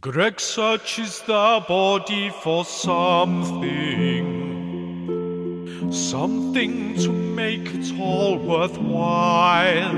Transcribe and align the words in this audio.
Greg 0.00 0.40
searches 0.40 1.20
the 1.26 1.62
body 1.68 2.30
for 2.40 2.64
something, 2.64 3.68
something 5.92 6.96
to 6.96 7.12
make 7.12 7.66
it 7.74 8.00
all 8.00 8.38
worthwhile. 8.38 9.92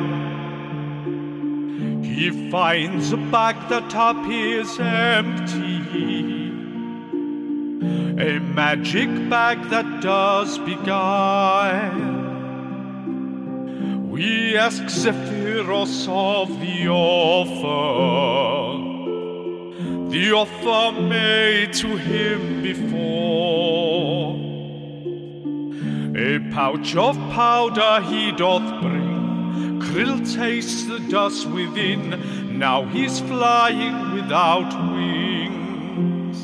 He 2.03 2.51
finds 2.51 3.12
a 3.12 3.17
bag 3.17 3.54
that 3.69 3.95
appears 3.95 4.80
empty, 4.80 5.79
a 8.21 8.41
magic 8.41 9.09
bag 9.31 9.63
that 9.71 10.03
does 10.03 10.59
beguile. 10.59 11.93
We 14.11 14.57
ask 14.57 14.83
Zephyros 14.87 16.09
of 16.09 16.49
the 16.59 16.89
offer 16.89 18.54
the 20.15 20.31
offer 20.31 21.01
made 21.01 21.73
to 21.73 21.97
him 21.97 22.62
before. 22.62 24.37
A 26.16 26.38
pouch 26.52 26.95
of 26.95 27.16
powder 27.33 28.01
he 28.07 28.30
doth 28.30 28.80
bring, 28.80 29.80
Krill 29.80 30.21
tastes 30.33 30.85
the 30.85 31.01
dust 31.01 31.48
within, 31.48 32.57
now 32.57 32.85
he's 32.85 33.19
flying 33.19 34.15
without 34.15 34.73
wings. 34.93 36.38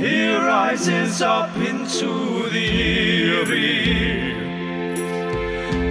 He 0.00 0.32
rises 0.36 1.20
up 1.20 1.54
into 1.56 2.48
the 2.48 2.66
Eyrie 3.34 4.32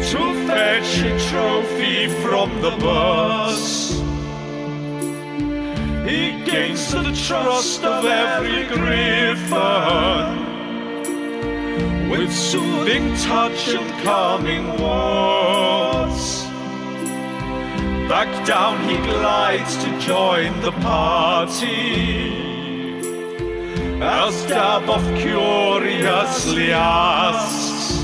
to 0.09 0.47
fetch 0.47 0.91
a 1.11 1.30
trophy 1.30 2.07
from 2.23 2.61
the 2.63 2.71
bus. 2.83 4.08
He 6.09 6.43
gains 6.43 6.91
the 6.91 7.11
trust 7.27 7.83
of 7.83 8.03
every 8.03 8.65
griffin 8.65 9.49
with 12.09 12.33
soothing 12.33 13.16
touch 13.17 13.67
and 13.67 14.03
calming 14.03 14.66
words. 14.81 16.45
Back 18.09 18.43
down 18.43 18.89
he 18.89 18.97
glides 18.97 19.77
to 19.83 19.99
join 19.99 20.59
the 20.61 20.71
party 20.81 22.31
as 24.01 24.33
Daboff 24.47 25.05
curiously 25.21 26.71
asks. 26.71 28.03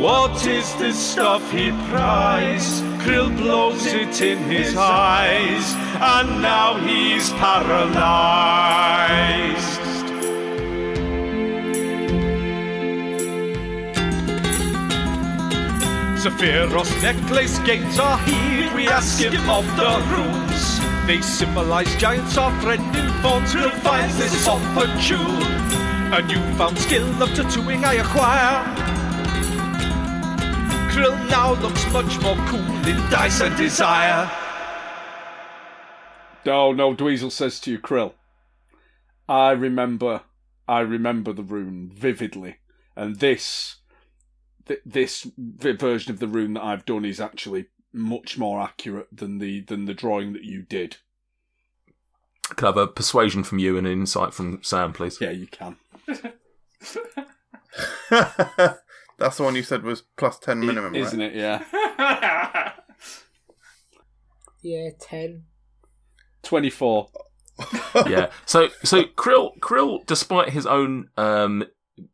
What 0.00 0.46
is 0.46 0.72
this 0.76 0.96
stuff 0.96 1.50
he 1.50 1.72
pries? 1.90 2.95
Krill 3.06 3.30
blows 3.36 3.86
it 3.86 4.20
in 4.20 4.38
his 4.50 4.74
eyes, 4.76 5.74
and 6.00 6.42
now 6.42 6.74
he's 6.74 7.30
paralyzed. 7.34 7.86
Zephyros 16.18 16.90
necklace 17.00 17.60
gates 17.60 18.00
are 18.00 18.18
heed. 18.26 18.74
We 18.74 18.88
ask 18.88 19.20
him 19.20 19.48
of 19.48 19.64
the 19.76 20.02
runes. 20.10 20.80
They 21.06 21.20
symbolize 21.22 21.94
giants, 21.98 22.36
our 22.36 22.50
friend 22.60 22.82
in 22.96 23.08
forms. 23.22 23.52
Krill 23.54 23.70
finds 23.82 24.18
this 24.18 24.48
opportune. 24.48 25.44
A 26.12 26.22
newfound 26.22 26.76
skill 26.80 27.22
of 27.22 27.32
tattooing 27.36 27.84
I 27.84 27.94
acquire. 28.02 29.05
Krill 30.96 31.28
now 31.28 31.52
looks 31.60 31.84
much 31.92 32.18
more 32.22 32.36
cool 32.46 32.86
in 32.86 32.96
Dice 33.10 33.42
and 33.42 33.54
Desire. 33.54 34.30
Oh 36.46 36.72
no, 36.72 36.94
Dweezil 36.94 37.30
says 37.30 37.60
to 37.60 37.70
you, 37.70 37.78
Krill. 37.78 38.14
I 39.28 39.50
remember, 39.50 40.22
I 40.66 40.80
remember 40.80 41.34
the 41.34 41.42
rune 41.42 41.92
vividly, 41.94 42.56
and 42.96 43.16
this, 43.16 43.76
th- 44.66 44.80
this 44.86 45.30
v- 45.36 45.72
version 45.72 46.14
of 46.14 46.18
the 46.18 46.28
rune 46.28 46.54
that 46.54 46.64
I've 46.64 46.86
done 46.86 47.04
is 47.04 47.20
actually 47.20 47.66
much 47.92 48.38
more 48.38 48.62
accurate 48.62 49.08
than 49.12 49.36
the 49.36 49.60
than 49.60 49.84
the 49.84 49.92
drawing 49.92 50.32
that 50.32 50.44
you 50.44 50.62
did. 50.62 50.96
Could 52.48 52.64
I 52.64 52.68
have 52.68 52.78
a 52.78 52.86
persuasion 52.86 53.44
from 53.44 53.58
you 53.58 53.76
and 53.76 53.86
an 53.86 53.92
insight 53.92 54.32
from 54.32 54.60
Sam, 54.62 54.94
please? 54.94 55.20
Yeah, 55.20 55.32
you 55.32 55.46
can. 55.46 55.76
That's 59.18 59.36
the 59.38 59.42
one 59.44 59.54
you 59.56 59.62
said 59.62 59.82
was 59.82 60.02
plus 60.16 60.38
10 60.38 60.60
minimum, 60.60 60.92
right? 60.92 61.02
isn't 61.02 61.20
it? 61.20 61.34
Yeah, 61.34 62.72
Yeah, 64.62 64.90
ten. 65.00 65.44
twenty-four. 66.42 67.08
yeah. 68.08 68.30
So 68.46 68.68
so 68.82 69.04
Krill 69.04 69.56
Krill, 69.60 70.04
despite 70.06 70.50
his 70.50 70.66
own 70.66 71.08
um, 71.16 71.64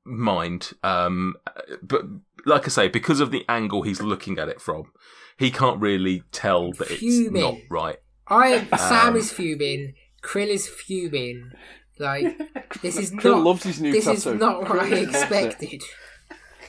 mind, 0.05 0.73
um, 0.83 1.35
but 1.83 2.03
like 2.45 2.65
I 2.67 2.69
say, 2.69 2.89
because 2.89 3.21
of 3.21 3.31
the 3.31 3.45
angle 3.49 3.83
he's 3.83 4.03
looking 4.03 4.39
at 4.39 4.49
it 4.49 4.61
from, 4.61 4.93
he 5.39 5.51
can't 5.51 5.81
really 5.81 6.25
tell 6.31 6.73
that 6.73 6.91
it's 6.91 7.01
Fuming. 7.01 7.43
not 7.43 7.55
right. 7.71 7.97
I 8.29 8.49
am. 8.49 8.69
Sam 8.79 9.09
Um, 9.09 9.17
is 9.17 9.33
fuming. 9.33 9.95
Krill 10.23 10.49
is 10.49 10.69
fuming. 10.69 11.51
Like 11.99 12.39
this 12.83 12.97
is 12.99 13.13
Krill 13.13 13.37
not. 13.37 13.45
loves 13.45 13.63
his 13.65 13.81
new 13.81 13.93
this 13.93 14.05
tattoo. 14.05 14.35
is 14.35 14.41
not 14.41 14.63
what 14.63 14.71
I 14.79 14.91
Krill 14.91 15.07
loves 15.07 15.17
expected. 15.17 15.83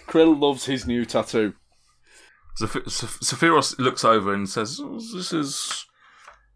Krill 0.08 0.40
loves 0.40 0.66
his 0.66 0.86
new 0.88 1.06
tattoo. 1.06 1.54
Zeph- 2.60 2.88
Zeph- 2.88 3.80
looks 3.80 4.06
over 4.06 4.34
and 4.34 4.48
says, 4.48 4.80
"Oh, 4.82 5.00
"This 5.14 5.34
is 5.34 5.86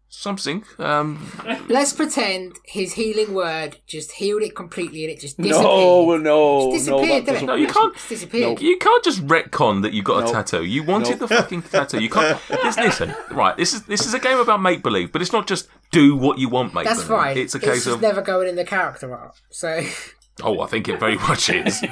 something." 0.08 0.64
Um, 0.78 1.30
Let's 1.68 1.92
pretend 1.92 2.54
his 2.64 2.92
healing 2.92 3.34
word 3.34 3.78
just 3.86 4.12
healed 4.12 4.42
it 4.42 4.54
completely 4.54 5.04
and 5.04 5.12
it 5.12 5.20
just 5.20 5.36
disappeared. 5.38 5.64
No, 5.64 6.16
no, 6.16 6.72
It's 6.72 6.84
disappeared, 6.84 7.26
that 7.26 7.32
didn't 7.32 7.42
it? 7.44 7.46
no, 7.46 7.54
you 7.56 7.66
can't. 7.66 7.94
It's 7.94 8.08
disappeared. 8.08 8.60
You 8.60 8.78
can't 8.78 9.02
just 9.02 9.26
retcon 9.26 9.82
that 9.82 9.92
you 9.92 10.02
got 10.02 10.22
No. 10.24 10.30
a 10.30 10.32
tattoo. 10.32 10.64
You 10.64 10.84
wanted 10.84 11.20
No. 11.20 11.26
the 11.26 11.34
fucking 11.34 11.62
tattoo. 11.62 12.00
You 12.00 12.10
can't. 12.10 12.38
Listen, 12.64 12.84
listen, 12.84 13.14
right? 13.32 13.56
This 13.56 13.74
is 13.74 13.82
this 13.82 14.06
is 14.06 14.14
a 14.14 14.20
game 14.20 14.38
about 14.38 14.62
make 14.62 14.82
believe, 14.84 15.10
but 15.10 15.20
it's 15.20 15.32
not 15.32 15.48
just 15.48 15.68
do 15.90 16.14
what 16.14 16.38
you 16.38 16.48
want 16.48 16.74
make 16.74 16.84
That's 16.84 17.02
believe. 17.04 17.18
fine. 17.22 17.38
It's 17.38 17.54
a 17.56 17.58
case 17.60 17.84
just 17.84 17.96
of 17.96 18.00
never 18.02 18.22
going 18.22 18.46
in 18.48 18.54
the 18.56 18.64
character 18.64 19.12
art. 19.12 19.34
So 19.50 19.82
oh, 20.42 20.60
I 20.60 20.66
think 20.66 20.88
it 20.88 20.98
very 21.00 21.16
much 21.28 21.50
is. 21.50 21.82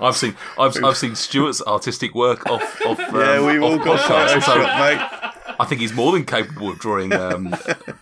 I've 0.00 0.16
seen 0.16 0.34
I've 0.58 0.82
I've 0.84 0.96
seen 0.96 1.14
Stuart's 1.14 1.62
artistic 1.62 2.14
work 2.14 2.44
off 2.50 2.80
off 2.84 2.98
um, 3.08 3.14
Yeah, 3.14 3.46
we've 3.46 3.62
all 3.62 3.78
got 3.78 4.00
podcasts, 4.00 4.42
so 4.42 4.52
Photoshop, 4.52 4.78
mate. 4.78 5.56
I 5.60 5.64
think 5.64 5.80
he's 5.80 5.92
more 5.92 6.12
than 6.12 6.24
capable 6.24 6.70
of 6.70 6.78
drawing 6.78 7.12
um, 7.12 7.54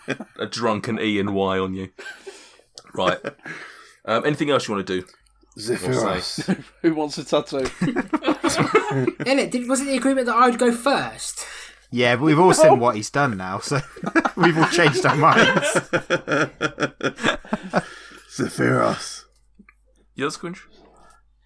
a, 0.07 0.25
a 0.39 0.45
drunken 0.47 0.99
E 0.99 1.19
and 1.19 1.35
Y 1.35 1.59
on 1.59 1.73
you. 1.75 1.89
Right. 2.93 3.19
Um, 4.05 4.25
anything 4.25 4.49
else 4.49 4.67
you 4.67 4.73
want 4.73 4.87
to 4.87 5.01
do? 5.01 5.07
Zephyros. 5.59 6.63
Who 6.81 6.95
wants 6.95 7.17
a 7.17 7.25
tattoo? 7.25 7.69
in 9.25 9.37
it 9.37 9.51
did, 9.51 9.67
wasn't 9.67 9.89
the 9.89 9.97
agreement 9.97 10.25
that 10.27 10.35
I 10.35 10.49
would 10.49 10.57
go 10.57 10.71
first. 10.71 11.45
Yeah, 11.91 12.15
but 12.15 12.23
we've 12.23 12.39
all 12.39 12.53
seen 12.53 12.79
what 12.79 12.95
he's 12.95 13.09
done 13.09 13.35
now, 13.35 13.59
so 13.59 13.81
we've 14.37 14.57
all 14.57 14.67
changed 14.69 15.05
our 15.05 15.15
minds. 15.15 15.67
Zephyros. 18.31 19.25
Yes, 20.15 20.37
Quinch. 20.37 20.67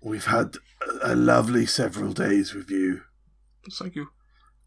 We've 0.02 0.26
had 0.26 0.56
a 1.02 1.16
lovely 1.16 1.66
several 1.66 2.14
days 2.14 2.54
with 2.54 2.70
you. 2.70 3.02
Thank 3.74 3.96
you. 3.96 4.08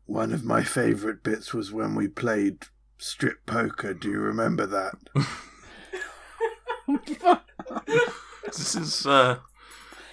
One 0.06 0.32
of 0.32 0.44
my 0.44 0.64
favourite 0.64 1.22
bits 1.22 1.54
was 1.54 1.72
when 1.72 1.94
we 1.94 2.08
played 2.08 2.64
strip 2.98 3.46
poker. 3.46 3.94
Do 3.94 4.10
you 4.10 4.18
remember 4.20 4.66
that? 4.66 4.94
This 8.46 8.74
is 8.74 9.06
uh, 9.06 9.38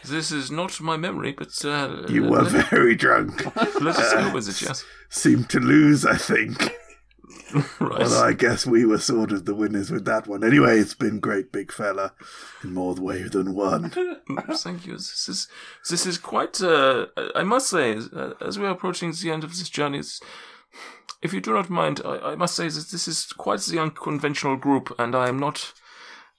this 0.04 0.32
is 0.32 0.52
not 0.52 0.82
my 0.82 0.98
memory, 0.98 1.32
but 1.32 1.64
uh, 1.64 2.04
You 2.10 2.24
were 2.26 2.44
very 2.44 2.94
drunk. 2.96 3.46
let 3.82 3.96
us 3.98 4.14
go 4.14 4.34
with 4.34 4.50
it. 4.50 4.62
Yes, 4.68 4.84
Seemed 5.10 5.50
to 5.52 5.60
lose, 5.62 6.06
I 6.06 6.18
think. 6.18 6.76
right. 7.80 8.02
Although 8.02 8.24
I 8.26 8.34
guess 8.34 8.66
we 8.66 8.86
were 8.86 8.98
sort 8.98 9.32
of 9.32 9.46
the 9.46 9.54
winners 9.56 9.92
with 9.92 10.06
that 10.06 10.28
one. 10.28 10.44
Anyway, 10.44 10.80
it's 10.80 10.96
been 10.96 11.20
great, 11.20 11.52
big 11.52 11.72
fella, 11.72 12.14
in 12.64 12.74
more 12.74 12.96
ways 12.96 13.32
than 13.32 13.54
one. 13.54 13.90
Thank 14.54 14.88
you. 14.88 14.94
This 14.94 15.28
is 15.30 15.48
this 15.90 16.06
is 16.06 16.18
quite. 16.18 16.60
Uh, 16.62 17.08
I 17.36 17.44
must 17.44 17.70
say, 17.70 17.94
as, 17.94 18.10
uh, 18.14 18.34
we 18.58 18.66
are 18.66 18.72
approaching 18.72 19.12
the 19.12 19.32
end 19.32 19.44
of 19.44 19.52
this 19.52 19.70
journey, 19.70 20.00
it's, 20.00 20.20
if 21.22 21.34
you 21.34 21.42
do 21.42 21.54
not 21.54 21.70
mind, 21.70 22.02
I, 22.04 22.32
I 22.32 22.36
must 22.36 22.56
say 22.56 22.68
that 22.68 22.88
this 22.92 23.08
is 23.08 23.26
quite 23.26 23.62
the 23.62 23.80
unconventional 23.80 24.58
group, 24.58 24.94
and 24.98 25.16
I 25.16 25.28
am 25.30 25.40
not. 25.40 25.74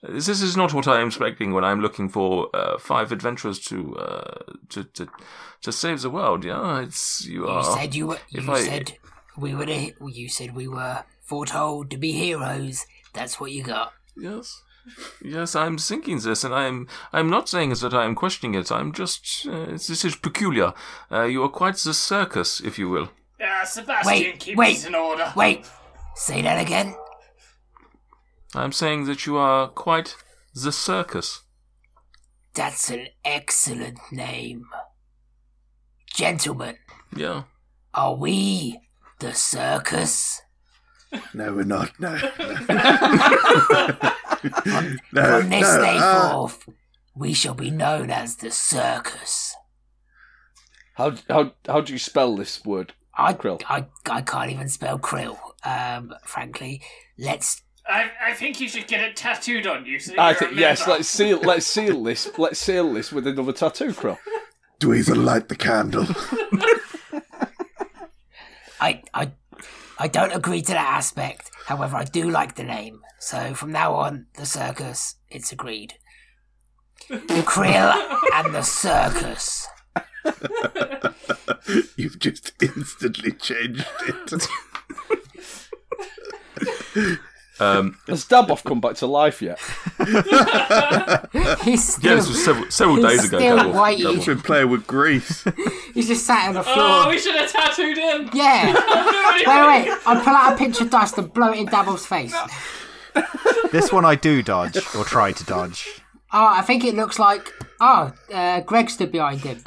This 0.02 0.28
is 0.28 0.56
not 0.56 0.74
what 0.74 0.86
I 0.86 1.00
am 1.00 1.08
expecting 1.08 1.52
when 1.52 1.64
I'm 1.64 1.80
looking 1.80 2.08
for 2.08 2.48
uh, 2.54 2.78
five 2.78 3.10
adventurers 3.12 3.58
to, 3.60 3.96
uh, 3.96 4.38
to 4.68 4.84
to 4.84 5.08
to 5.62 5.72
save 5.72 6.02
the 6.02 6.10
world. 6.10 6.44
Yeah, 6.44 6.80
it's 6.80 7.24
you 7.24 7.46
are. 7.48 7.62
You 7.62 7.68
are. 7.68 7.78
said 7.78 7.94
you 7.94 8.06
were. 8.08 8.18
if 8.32 8.44
You 8.44 8.52
I- 8.52 8.60
said 8.60 8.98
we 9.38 9.54
were. 9.54 9.66
The, 9.66 9.92
you 10.06 10.28
said 10.28 10.54
we 10.54 10.68
were 10.68 11.04
foretold 11.22 11.90
to 11.90 11.96
be 11.96 12.12
heroes. 12.12 12.86
That's 13.12 13.40
what 13.40 13.52
you 13.52 13.62
got. 13.62 13.92
Yes. 14.16 14.62
Yes, 15.20 15.56
I'm 15.56 15.78
thinking 15.78 16.20
this, 16.20 16.44
and 16.44 16.54
I'm 16.54 16.86
I'm 17.12 17.28
not 17.28 17.48
saying 17.48 17.70
that 17.70 17.92
I 17.92 18.04
am 18.04 18.14
questioning 18.14 18.54
it. 18.54 18.70
I'm 18.70 18.92
just 18.92 19.46
uh, 19.46 19.66
this 19.66 20.04
is 20.04 20.14
peculiar. 20.16 20.74
Uh, 21.10 21.24
you 21.24 21.42
are 21.42 21.48
quite 21.48 21.76
the 21.76 21.92
circus, 21.94 22.60
if 22.60 22.78
you 22.78 22.88
will. 22.88 23.10
Uh, 23.40 23.64
Sebastian 23.64 24.06
Wait, 24.06 24.38
keeps 24.38 24.56
wait, 24.56 24.76
us 24.76 24.86
in 24.86 24.94
order. 24.94 25.32
Wait, 25.34 25.66
say 26.14 26.40
that 26.42 26.60
again. 26.64 26.94
I'm 28.54 28.72
saying 28.72 29.06
that 29.06 29.26
you 29.26 29.36
are 29.36 29.68
quite 29.68 30.14
the 30.54 30.72
circus. 30.72 31.42
That's 32.54 32.88
an 32.88 33.08
excellent 33.24 33.98
name. 34.10 34.66
Gentlemen, 36.14 36.76
Yeah. 37.14 37.42
are 37.92 38.14
we 38.14 38.80
the 39.18 39.32
circus? 39.32 40.42
No, 41.34 41.54
we're 41.54 41.64
not. 41.64 41.98
No. 41.98 42.12
no. 42.14 42.20
From 44.40 44.98
no, 45.12 45.40
this 45.42 45.62
no, 45.62 45.80
day 45.80 45.98
uh, 45.98 46.30
forth, 46.32 46.68
we 47.14 47.32
shall 47.32 47.54
be 47.54 47.70
known 47.70 48.10
as 48.10 48.36
the 48.36 48.50
circus. 48.50 49.54
How 50.94 51.14
how 51.28 51.52
how 51.66 51.80
do 51.80 51.92
you 51.92 51.98
spell 51.98 52.36
this 52.36 52.64
word? 52.64 52.94
I, 53.18 53.32
Krill. 53.32 53.62
I, 53.66 53.86
I 54.10 54.20
can't 54.20 54.50
even 54.50 54.68
spell 54.68 54.98
krill, 54.98 55.38
um, 55.64 56.14
frankly. 56.24 56.82
Let's. 57.18 57.62
I, 57.88 58.10
I 58.22 58.34
think 58.34 58.60
you 58.60 58.68
should 58.68 58.88
get 58.88 59.00
it 59.00 59.16
tattooed 59.16 59.66
on 59.66 59.86
you. 59.86 59.98
So 59.98 60.14
I 60.18 60.34
think 60.34 60.56
yes. 60.56 60.86
Let's 60.86 61.08
seal. 61.08 61.40
Let's 61.40 61.66
seal 61.66 62.02
this. 62.02 62.28
Let's 62.36 62.58
seal 62.58 62.92
this 62.92 63.12
with 63.12 63.26
another 63.26 63.52
tattoo, 63.52 63.92
Krill. 63.92 64.18
Dweezil, 64.80 65.24
light 65.24 65.48
the 65.48 65.56
candle. 65.56 66.04
I, 68.80 69.02
I, 69.14 69.32
I 69.98 70.08
don't 70.08 70.32
agree 70.32 70.62
to 70.62 70.72
that 70.72 70.94
aspect. 70.94 71.50
However, 71.66 71.96
I 71.96 72.04
do 72.04 72.30
like 72.30 72.54
the 72.56 72.64
name. 72.64 73.00
So 73.18 73.54
from 73.54 73.72
now 73.72 73.94
on, 73.94 74.26
the 74.34 74.46
circus, 74.46 75.16
it's 75.30 75.52
agreed. 75.52 75.94
The 77.08 77.42
krill 77.46 77.94
and 78.34 78.54
the 78.54 78.62
circus. 78.62 79.68
You've 81.96 82.18
just 82.18 82.52
instantly 82.60 83.32
changed 83.32 83.86
it. 84.06 84.48
Um, 87.58 87.98
Has 88.08 88.24
Daboff 88.26 88.62
come 88.64 88.80
back 88.80 88.96
to 88.96 89.06
life 89.06 89.40
yet? 89.40 89.58
He's 91.62 91.94
still, 91.94 92.10
yeah, 92.10 92.16
this 92.16 92.28
was 92.28 92.44
several, 92.44 92.70
several 92.70 92.96
He's 92.96 93.06
days 93.06 93.24
ago. 93.28 93.38
still 93.38 93.56
Double- 93.56 93.72
white. 93.72 93.98
He's 93.98 94.26
been 94.26 94.40
playing 94.40 94.70
with 94.70 94.86
grease. 94.86 95.44
he's 95.94 96.08
just 96.08 96.26
sat 96.26 96.48
on 96.48 96.54
the 96.54 96.62
floor. 96.62 96.76
Oh, 96.78 97.08
we 97.08 97.18
should 97.18 97.34
have 97.36 97.50
tattooed 97.50 97.96
him. 97.96 98.30
Yeah. 98.34 98.66
wait, 98.74 99.46
wait. 99.46 99.98
I 100.06 100.20
pull 100.22 100.34
out 100.34 100.52
a 100.52 100.56
pinch 100.56 100.80
of 100.80 100.90
dust 100.90 101.16
and 101.18 101.32
blow 101.32 101.52
it 101.52 101.58
in 101.58 101.66
Dabble's 101.66 102.06
face. 102.06 102.34
This 103.72 103.90
one 103.92 104.04
I 104.04 104.14
do 104.14 104.42
dodge, 104.42 104.76
or 104.94 105.04
try 105.04 105.32
to 105.32 105.44
dodge. 105.44 106.00
Oh, 106.32 106.46
I 106.46 106.60
think 106.62 106.84
it 106.84 106.94
looks 106.94 107.18
like. 107.18 107.52
Oh, 107.80 108.12
uh, 108.32 108.60
Greg 108.60 108.90
stood 108.90 109.10
behind 109.12 109.40
him. 109.40 109.64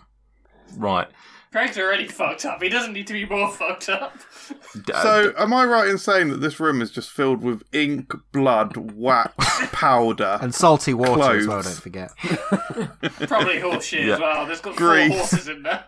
Right. 0.78 1.08
Greg's 1.52 1.78
already 1.80 2.08
fucked 2.08 2.46
up. 2.46 2.62
He 2.62 2.70
doesn't 2.70 2.94
need 2.94 3.08
to 3.08 3.14
be 3.14 3.26
more 3.26 3.50
fucked 3.52 3.90
up. 3.90 4.16
So, 4.88 5.34
am 5.38 5.52
I 5.54 5.66
right 5.66 5.88
in 5.90 5.98
saying 5.98 6.30
that 6.30 6.38
this 6.42 6.60
room 6.60 6.82
is 6.82 6.92
just 6.92 7.10
filled 7.10 7.42
with 7.42 7.64
ink, 7.74 8.14
blood, 8.32 8.78
wax, 8.78 9.34
powder? 9.72 10.38
And 10.42 10.54
salty 10.54 10.94
water 10.94 11.38
as 11.38 11.48
well, 11.48 11.64
don't 11.64 11.74
forget. 11.74 12.12
Probably 13.28 13.60
horse 13.60 13.86
shit 13.86 14.06
Yeah. 14.06 14.14
as 14.16 14.20
well. 14.20 14.46
There's 14.46 14.62
got 14.62 14.76
Grease. 14.76 15.10
four 15.10 15.18
horses 15.20 15.48
in 15.48 15.64
there. 15.64 15.86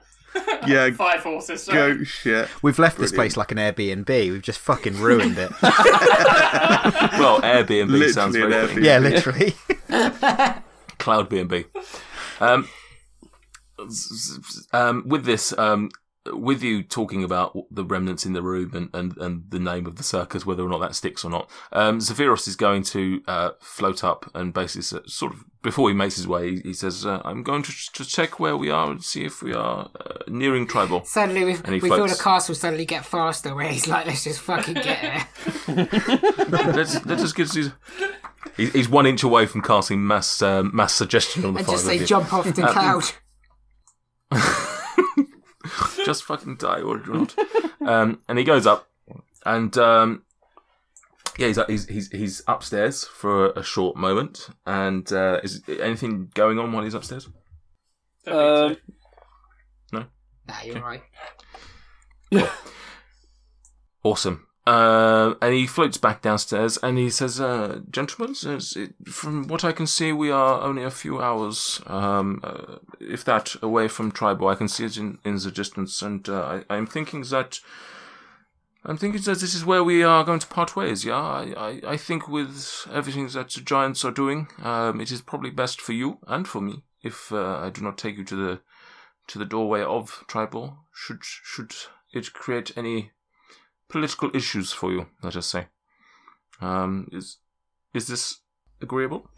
yeah, 0.66 0.90
Five 0.92 1.20
horses. 1.22 1.64
Sorry. 1.64 1.98
goat 1.98 2.06
shit. 2.08 2.48
We've 2.64 2.80
left 2.80 2.98
this 2.98 3.12
place 3.12 3.36
like 3.38 3.52
an 3.52 3.58
Airbnb. 3.58 4.08
We've 4.08 4.42
just 4.42 4.60
fucking 4.60 4.98
ruined 5.00 5.38
it. 5.38 5.52
well, 5.62 7.42
Airbnb 7.42 8.12
sounds 8.14 8.34
Literally 8.36 8.66
very 8.68 8.78
an 8.78 8.84
yeah, 8.84 8.98
literally. 9.00 9.54
Cloud 11.00 11.30
B&B. 11.30 11.66
Um, 12.40 12.64
s- 12.64 12.70
s- 12.70 12.81
um, 14.74 15.04
with 15.08 15.26
this, 15.26 15.58
um, 15.58 15.90
with 16.28 16.62
you 16.62 16.84
talking 16.84 17.24
about 17.24 17.58
the 17.72 17.84
remnants 17.84 18.26
in 18.26 18.34
the 18.34 18.44
room 18.44 18.72
and, 18.76 18.90
and, 18.94 19.18
and 19.18 19.44
the 19.50 19.60
name 19.60 19.88
of 19.88 19.96
the 19.96 20.04
circus, 20.04 20.46
whether 20.46 20.64
or 20.64 20.70
not 20.70 20.80
that 20.80 20.96
sticks 20.96 21.26
or 21.26 21.32
not, 21.32 21.50
um, 21.72 21.98
Zephyros 22.00 22.48
is 22.48 22.56
going 22.56 22.84
to 22.84 23.22
uh, 23.28 23.50
float 23.60 24.04
up 24.04 24.30
and 24.36 24.54
basically 24.54 25.02
sort 25.08 25.34
of 25.34 25.44
before 25.64 25.90
he 25.90 25.96
makes 25.96 26.16
his 26.16 26.28
way, 26.28 26.56
he, 26.56 26.62
he 26.62 26.74
says, 26.74 27.06
uh, 27.06 27.22
"I'm 27.24 27.44
going 27.44 27.62
to, 27.64 27.72
to 27.94 28.04
check 28.06 28.40
where 28.40 28.58
we 28.58 28.72
are 28.72 28.90
and 28.92 29.04
see 29.04 29.26
if 29.26 29.44
we 29.44 29.54
are 29.54 29.90
uh, 30.00 30.18
nearing 30.28 30.66
Triboar." 30.68 31.06
Suddenly, 31.06 31.44
we, 31.46 31.54
And 31.54 31.74
he 31.74 31.80
feel 31.80 31.90
the 31.90 31.98
floats. 32.08 32.22
castle 32.22 32.56
suddenly 32.56 32.86
get 32.86 33.06
faster. 33.06 33.54
Where 33.54 33.68
he's 33.68 33.88
like, 33.88 34.08
"Let's 34.08 34.24
just 34.24 34.40
fucking 34.42 34.74
get 34.76 35.02
there." 35.02 35.28
let's 36.50 37.06
let's 37.06 37.22
just 37.22 37.36
get 37.36 37.50
these. 37.52 37.72
He's, 38.58 38.74
he's 38.74 38.90
one 38.90 39.06
inch 39.06 39.22
away 39.24 39.46
from 39.46 39.62
casting 39.62 40.06
mass 40.06 40.42
um, 40.42 40.72
mass 40.74 40.94
suggestion 40.94 41.46
on 41.46 41.54
the 41.54 41.60
and 41.60 41.68
five 41.68 41.76
just 41.76 41.86
say, 41.86 42.04
"Jump 42.06 42.34
off 42.34 42.46
the 42.54 42.64
Uh, 42.64 42.72
cloud." 42.74 43.04
just 46.06 46.24
fucking 46.24 46.58
die 46.58 46.82
or 46.82 46.98
do 46.98 47.14
not. 47.14 47.36
um, 47.82 48.20
and 48.28 48.38
he 48.38 48.44
goes 48.44 48.66
up, 48.66 48.88
and 49.46 49.78
um, 49.78 50.24
yeah, 51.38 51.48
he's, 51.48 51.60
he's 51.68 51.88
he's 51.88 52.12
he's 52.12 52.42
upstairs 52.48 53.04
for 53.04 53.52
a 53.52 53.64
short 53.64 53.96
moment. 53.96 54.50
And 54.66 55.12
uh, 55.12 55.40
is 55.44 55.62
anything 55.68 56.32
going 56.34 56.60
on 56.60 56.72
while 56.72 56.84
he's 56.84 56.94
upstairs? 56.94 57.28
Don't 58.26 58.70
think 58.70 58.80
so. 58.80 59.98
Um, 59.98 60.08
Nah, 60.48 60.62
you're 60.66 60.82
right. 60.82 61.04
Awesome. 64.04 64.48
Uh, 64.68 65.34
and 65.42 65.56
he 65.56 65.66
floats 65.66 65.98
back 65.98 66.22
downstairs 66.22 66.78
and 66.84 66.98
he 66.98 67.10
says, 67.10 67.42
uh, 67.42 67.80
Gentlemen, 67.90 68.36
from 69.06 69.48
what 69.48 69.64
I 69.64 69.72
can 69.72 69.88
see, 69.88 70.12
we 70.12 70.30
are 70.30 70.62
only 70.62 70.84
a 70.84 70.92
few 70.92 71.20
hours, 71.20 71.82
um, 71.88 72.42
uh, 72.44 72.76
if 73.00 73.26
that, 73.26 73.56
away 73.64 73.88
from 73.88 74.12
Triboar. 74.12 74.52
I 74.52 74.56
can 74.56 74.68
see 74.68 74.86
it 74.86 74.98
in, 74.98 75.18
in 75.26 75.38
the 75.38 75.52
distance, 75.52 76.04
and 76.04 76.28
uh, 76.30 76.62
I, 76.70 76.76
I'm 76.76 76.86
thinking 76.86 77.24
that. 77.24 77.60
I'm 78.84 78.98
thinking 78.98 79.22
that 79.22 79.40
this 79.40 79.54
is 79.54 79.64
where 79.64 79.84
we 79.84 80.02
are 80.02 80.24
going 80.24 80.40
to 80.40 80.48
part 80.48 80.76
ways, 80.76 81.06
yeah? 81.06 81.16
I, 81.16 81.54
I, 81.56 81.82
I 81.92 81.98
think 81.98 82.28
with 82.28 82.88
everything 82.92 83.28
that 83.28 83.52
the 83.52 83.62
Giants 83.62 84.04
are 84.04 84.12
doing, 84.12 84.48
um, 84.64 85.00
it 85.00 85.12
is 85.12 85.22
probably 85.22 85.52
best 85.52 85.80
for 85.80 85.94
you 85.94 86.18
and 86.28 86.48
for 86.48 86.62
me 86.62 86.82
if 87.04 87.32
uh, 87.32 87.60
I 87.60 87.70
do 87.70 87.82
not 87.82 88.00
take 88.00 88.18
you 88.18 88.24
to 88.24 88.36
the 88.36 88.62
to 89.28 89.38
the 89.38 89.46
doorway 89.46 89.84
of 89.84 90.24
Triboar. 90.28 90.78
Should 90.94 91.20
should 91.24 91.74
it 92.12 92.34
create 92.34 92.76
any 92.76 93.12
political 93.92 94.32
issues 94.34 94.72
for 94.72 94.92
you, 94.92 95.08
let 95.22 95.36
us 95.36 95.48
say. 95.48 95.68
Um, 96.62 97.08
is 97.12 97.38
is 97.94 98.08
this 98.08 98.40
agreeable? 98.82 99.30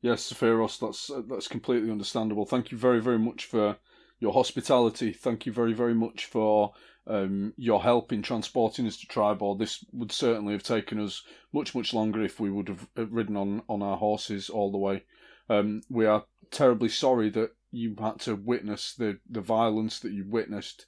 Yes, 0.00 0.32
Zephyros, 0.32 0.78
that's 0.78 1.10
uh, 1.10 1.22
that's 1.28 1.48
completely 1.48 1.90
understandable. 1.90 2.46
Thank 2.46 2.72
you 2.72 2.78
very 2.78 3.00
very 3.00 3.18
much 3.18 3.44
for 3.44 3.76
your 4.18 4.32
hospitality. 4.32 5.12
Thank 5.12 5.46
you 5.46 5.52
very 5.52 5.72
very 5.74 5.94
much 5.94 6.26
for 6.26 6.72
um, 7.06 7.52
your 7.56 7.82
help 7.82 8.12
in 8.12 8.22
transporting 8.22 8.86
us 8.86 8.96
to 8.98 9.06
Triboar. 9.06 9.58
This 9.58 9.84
would 9.92 10.12
certainly 10.12 10.52
have 10.52 10.62
taken 10.62 11.00
us 11.00 11.22
much 11.52 11.74
much 11.74 11.92
longer 11.92 12.22
if 12.22 12.40
we 12.40 12.50
would 12.50 12.68
have 12.68 12.88
uh, 12.96 13.06
ridden 13.06 13.36
on 13.36 13.62
on 13.68 13.82
our 13.82 13.98
horses 13.98 14.48
all 14.48 14.72
the 14.72 14.78
way. 14.78 15.04
Um, 15.48 15.82
we 15.90 16.06
are 16.06 16.24
terribly 16.50 16.88
sorry 16.88 17.28
that 17.30 17.50
you 17.70 17.96
had 17.98 18.20
to 18.20 18.34
witness 18.34 18.94
the 18.94 19.18
the 19.28 19.40
violence 19.40 20.00
that 20.00 20.12
you 20.12 20.24
witnessed 20.26 20.86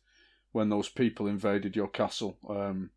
when 0.53 0.69
those 0.69 0.89
people 0.89 1.27
invaded 1.27 1.75
your 1.75 1.89
castle. 1.89 2.39
Um, 2.49 2.91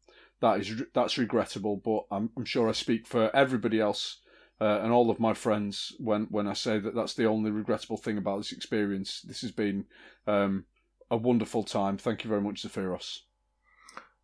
that 0.46 0.60
is 0.60 0.84
that's 0.94 1.18
regrettable, 1.18 1.78
but 1.78 2.06
I'm, 2.16 2.30
I'm 2.38 2.46
sure 2.46 2.70
I 2.70 2.74
speak 2.74 3.08
for 3.08 3.36
everybody 3.36 3.80
else 3.80 4.18
uh, 4.62 4.80
and 4.84 4.92
all 4.92 5.10
of 5.10 5.20
my 5.20 5.34
friends 5.34 5.94
when 6.00 6.28
when 6.30 6.48
I 6.48 6.54
say 6.54 6.78
that 6.78 6.94
that's 6.94 7.16
the 7.16 7.25
only 7.25 7.50
regrettable 7.50 7.98
thing 7.98 8.18
about 8.18 8.38
this 8.38 8.52
experience. 8.52 9.22
This 9.22 9.42
has 9.42 9.52
been 9.52 9.86
um, 10.28 10.66
a 11.10 11.18
wonderful 11.18 11.64
time. 11.64 11.98
Thank 11.98 12.24
you 12.24 12.30
very 12.30 12.42
much, 12.42 12.62
Zephyros. 12.62 13.22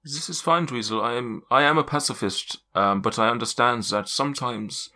This 0.04 0.30
is 0.30 0.42
fine, 0.42 0.68
Dweezil. 0.68 1.04
I 1.04 1.14
am 1.14 1.42
I 1.50 1.64
am 1.64 1.80
a 1.80 1.84
pacifist, 1.84 2.60
um, 2.76 3.02
but 3.02 3.18
I 3.18 3.30
understand 3.30 3.84
that 3.86 4.08
sometimes, 4.08 4.92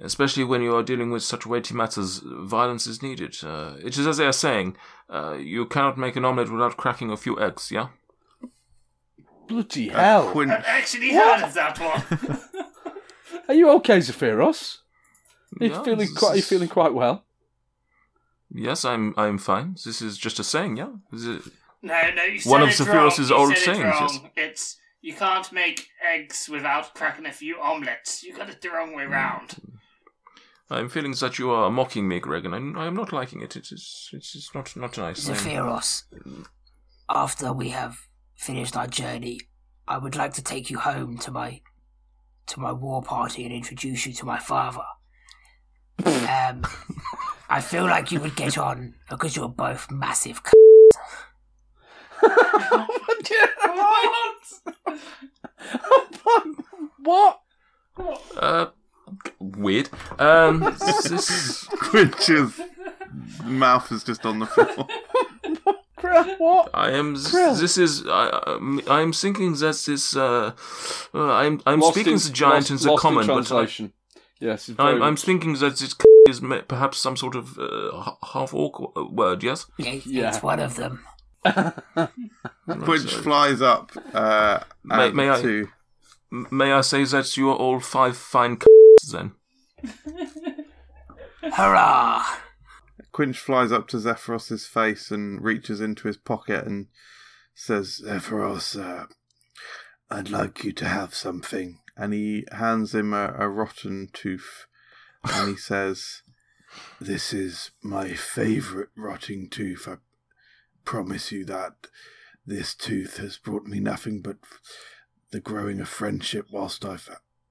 especially 0.00 0.44
when 0.44 0.62
you 0.62 0.76
are 0.76 0.84
dealing 0.84 1.10
with 1.10 1.24
such 1.24 1.46
weighty 1.46 1.74
matters, 1.74 2.20
violence 2.24 2.86
is 2.86 3.02
needed. 3.02 3.34
Uh, 3.42 3.74
it 3.84 3.98
is 3.98 4.06
as 4.06 4.18
they 4.18 4.26
are 4.26 4.32
saying, 4.32 4.76
uh, 5.10 5.34
you 5.34 5.66
cannot 5.66 5.98
make 5.98 6.14
an 6.14 6.24
omelette 6.24 6.52
without 6.52 6.76
cracking 6.76 7.10
a 7.10 7.16
few 7.16 7.40
eggs. 7.40 7.72
Yeah. 7.72 7.88
Bloody 9.48 9.88
hell! 9.88 10.30
Quin- 10.30 10.50
I've 10.50 10.64
actually 10.64 11.12
heard 11.12 11.42
of 11.44 11.54
that 11.54 11.78
one. 11.78 12.38
Are 13.48 13.54
you 13.54 13.70
okay, 13.72 13.98
Zephyros? 13.98 14.78
Are 15.60 15.66
you 15.66 15.72
Yeah, 15.72 15.82
feeling 15.82 15.98
this 15.98 16.16
quite? 16.16 16.30
Are 16.30 16.34
you 16.34 16.38
is- 16.38 16.48
feeling 16.48 16.68
quite 16.68 16.94
well? 16.94 17.24
Yes, 18.54 18.84
I'm. 18.84 19.14
I'm 19.16 19.38
fine. 19.38 19.76
This 19.84 20.00
is 20.02 20.16
just 20.18 20.38
a 20.38 20.44
saying. 20.44 20.76
Yeah. 20.76 20.90
Is 21.12 21.26
it- 21.26 21.42
No, 21.82 22.00
no, 22.14 22.22
you 22.24 22.38
said 22.38 22.50
One 22.50 22.62
of 22.62 22.68
it 22.68 22.72
Zephyros's 22.76 23.30
wrong. 23.30 23.40
You 23.40 23.46
old 23.46 23.56
said 23.56 23.76
it 23.76 23.76
sayings, 23.76 23.94
yes. 24.00 24.20
It's 24.36 24.76
you 25.00 25.14
can't 25.14 25.50
make 25.52 25.88
eggs 26.06 26.48
without 26.50 26.94
cracking 26.94 27.26
a 27.26 27.32
few 27.32 27.60
omelets. 27.60 28.22
You 28.22 28.36
got 28.36 28.48
it 28.50 28.60
the 28.60 28.70
wrong 28.70 28.94
way 28.94 29.04
round. 29.04 29.48
Mm. 29.50 29.68
I'm 30.70 30.88
feeling 30.88 31.12
that 31.20 31.38
you 31.38 31.50
are 31.50 31.70
mocking 31.70 32.08
me, 32.08 32.18
Greg, 32.20 32.46
and 32.46 32.54
I'm, 32.54 32.78
I 32.78 32.86
am 32.86 32.94
not 32.94 33.12
liking 33.12 33.42
it. 33.42 33.56
It 33.56 33.72
is. 33.72 34.08
It 34.12 34.24
is 34.34 34.50
not 34.54 34.74
not 34.76 34.96
nice. 34.96 35.28
I'm- 35.28 35.36
Zephyros, 35.36 36.04
after 37.08 37.52
we 37.52 37.70
have 37.70 37.98
finished 38.42 38.76
our 38.76 38.88
journey, 38.88 39.40
I 39.86 39.98
would 39.98 40.16
like 40.16 40.34
to 40.34 40.42
take 40.42 40.68
you 40.68 40.78
home 40.78 41.16
to 41.18 41.30
my 41.30 41.60
to 42.46 42.58
my 42.58 42.72
war 42.72 43.00
party 43.00 43.44
and 43.44 43.54
introduce 43.54 44.04
you 44.04 44.12
to 44.14 44.26
my 44.26 44.38
father. 44.38 44.82
um, 46.04 46.64
I 47.48 47.60
feel 47.60 47.84
like 47.84 48.10
you 48.10 48.18
would 48.18 48.34
get 48.34 48.58
on 48.58 48.94
because 49.08 49.36
you're 49.36 49.48
both 49.48 49.88
massive. 49.90 50.40
C- 50.44 50.52
what? 56.98 57.40
Uh, 58.36 58.66
weird. 59.38 59.88
Um, 60.18 60.60
this 60.60 61.64
Quinch's 61.64 62.60
mouth 63.44 63.92
is 63.92 64.02
just 64.02 64.26
on 64.26 64.40
the 64.40 64.46
floor. 64.46 64.88
Krill, 66.12 66.38
what? 66.38 66.70
I 66.74 66.90
am. 66.90 67.14
Krill. 67.16 67.58
This 67.60 67.78
is. 67.78 68.06
I. 68.06 68.58
I 68.88 69.00
am 69.00 69.12
thinking 69.12 69.52
that 69.54 69.82
this. 69.86 70.16
Uh, 70.16 70.52
uh, 71.14 71.32
I'm. 71.32 71.60
I'm 71.66 71.80
Lost 71.80 71.94
speaking 71.94 72.12
in- 72.12 72.16
as 72.16 72.26
a 72.28 72.32
giant 72.32 72.54
lost- 72.54 72.70
and 72.70 72.78
the 72.80 72.90
lost 72.90 73.04
in 73.04 73.10
common, 73.10 73.26
but 73.26 73.52
I. 73.52 73.90
Yes, 74.40 74.68
it's 74.68 74.78
I'm, 74.80 75.02
I'm 75.02 75.16
thinking 75.16 75.52
that 75.54 75.76
this 75.78 75.94
is 76.28 76.40
perhaps 76.68 76.98
some 76.98 77.16
sort 77.16 77.36
of 77.36 77.58
uh, 77.58 78.12
half 78.32 78.52
orc 78.52 78.80
uh, 78.96 79.04
word. 79.04 79.42
Yes. 79.44 79.66
It's, 79.78 80.04
Yeah. 80.06 80.28
it's 80.28 80.42
one 80.42 80.58
of 80.60 80.74
them. 80.74 81.04
Quinch 82.84 83.14
flies 83.14 83.60
up 83.62 83.90
uh, 84.14 84.60
May- 84.84 85.10
may 85.12 85.30
I- 85.30 85.40
to 85.42 85.68
M- 86.32 86.46
May 86.50 86.72
I 86.72 86.80
say 86.80 87.04
that 87.04 87.36
you 87.36 87.50
are 87.50 87.56
all 87.56 87.78
five 87.80 88.16
fine 88.16 88.58
c- 88.60 88.66
then? 89.12 89.32
Hurrah! 91.52 92.24
Quinch 93.12 93.38
flies 93.38 93.70
up 93.70 93.88
to 93.88 93.98
Zephyros's 93.98 94.66
face 94.66 95.10
and 95.10 95.42
reaches 95.42 95.80
into 95.80 96.08
his 96.08 96.16
pocket 96.16 96.66
and 96.66 96.86
says, 97.54 98.00
Zephyros, 98.02 98.80
uh, 98.80 99.06
I'd 100.10 100.30
like 100.30 100.64
you 100.64 100.72
to 100.72 100.88
have 100.88 101.14
something. 101.14 101.78
And 101.96 102.14
he 102.14 102.46
hands 102.52 102.94
him 102.94 103.12
a, 103.12 103.34
a 103.38 103.48
rotten 103.48 104.08
tooth 104.12 104.66
and 105.24 105.50
he 105.50 105.56
says, 105.56 106.22
This 107.00 107.32
is 107.32 107.70
my 107.82 108.14
favourite 108.14 108.88
rotting 108.96 109.48
tooth. 109.48 109.86
I 109.86 109.96
promise 110.84 111.30
you 111.32 111.44
that. 111.44 111.88
This 112.44 112.74
tooth 112.74 113.18
has 113.18 113.36
brought 113.38 113.66
me 113.66 113.78
nothing 113.78 114.20
but 114.20 114.36
the 115.30 115.38
growing 115.38 115.80
of 115.80 115.88
friendship 115.88 116.46
whilst 116.50 116.84
I've 116.84 117.08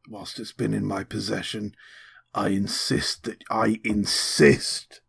whilst 0.09 0.39
it's 0.39 0.51
been 0.51 0.73
in 0.73 0.85
my 0.85 1.03
possession. 1.03 1.75
I 2.33 2.49
insist 2.49 3.23
that 3.23 3.43
I 3.49 3.79
insist 3.83 5.01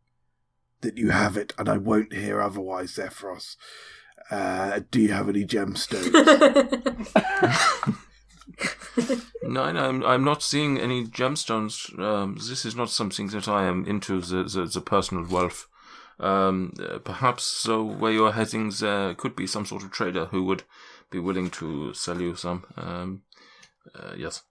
that 0.83 0.99
you 0.99 1.11
have 1.11 1.37
it, 1.37 1.53
and 1.59 1.69
I 1.69 1.79
won't 1.79 2.13
hear 2.13 2.41
otherwise, 2.41 2.95
Zephyros. 2.97 3.57
Uh, 4.31 4.81
do 4.91 5.01
you 5.01 5.13
have 5.13 5.29
any 5.29 5.45
gemstones? 5.45 6.13
No, 9.43 9.73
no, 9.73 9.89
I'm, 9.89 10.05
I'm 10.05 10.25
not 10.25 10.43
seeing 10.43 10.79
any 10.79 11.05
gemstones. 11.05 11.99
Um, 11.99 12.37
this 12.37 12.65
is 12.65 12.77
not 12.77 12.91
something 12.91 13.29
that 13.29 13.49
I 13.49 13.65
am 13.65 13.85
into, 13.87 14.21
the, 14.21 14.45
the, 14.45 14.67
the 14.67 14.81
personal 14.81 15.27
wealth. 15.27 15.67
Um, 16.21 16.73
uh, 16.81 16.99
perhaps 16.99 17.45
so 17.45 17.83
where 17.83 18.13
you're 18.13 18.33
heading 18.33 18.71
there 18.71 19.15
could 19.15 19.35
be 19.35 19.47
some 19.47 19.67
sort 19.67 19.83
of 19.83 19.91
trader 19.91 20.27
who 20.27 20.45
would 20.45 20.63
be 21.11 21.19
willing 21.19 21.51
to 21.51 21.93
sell 21.95 22.21
you 22.21 22.37
some. 22.37 22.65
Um, 22.77 23.23
uh, 23.95 24.13
yes. 24.17 24.43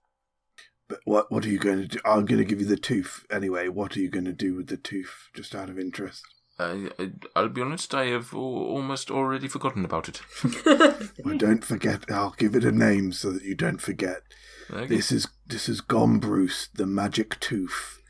But 0.92 1.00
what 1.04 1.32
what 1.32 1.44
are 1.46 1.48
you 1.48 1.58
going 1.58 1.80
to 1.82 1.88
do? 1.88 1.98
I'm 2.04 2.26
going 2.26 2.38
to 2.40 2.44
give 2.44 2.60
you 2.60 2.66
the 2.66 2.76
tooth 2.76 3.24
anyway. 3.30 3.68
What 3.68 3.96
are 3.96 4.00
you 4.00 4.10
going 4.10 4.26
to 4.26 4.32
do 4.32 4.54
with 4.54 4.66
the 4.66 4.76
tooth? 4.76 5.28
Just 5.34 5.54
out 5.54 5.70
of 5.70 5.78
interest. 5.78 6.22
I, 6.58 6.90
I, 6.98 7.10
I'll 7.34 7.48
be 7.48 7.62
honest, 7.62 7.94
I 7.94 8.04
have 8.06 8.34
almost 8.34 9.10
already 9.10 9.48
forgotten 9.48 9.84
about 9.84 10.08
it. 10.08 10.20
Well, 11.24 11.38
don't 11.38 11.64
forget. 11.64 12.04
I'll 12.10 12.34
give 12.36 12.54
it 12.54 12.64
a 12.64 12.72
name 12.72 13.12
so 13.12 13.30
that 13.32 13.42
you 13.44 13.54
don't 13.54 13.80
forget. 13.80 14.22
Okay. 14.70 14.86
This 14.86 15.10
is 15.12 15.28
this 15.46 15.68
is 15.68 15.80
Gombrus, 15.80 16.68
the 16.74 16.86
magic 16.86 17.40
tooth. 17.40 18.00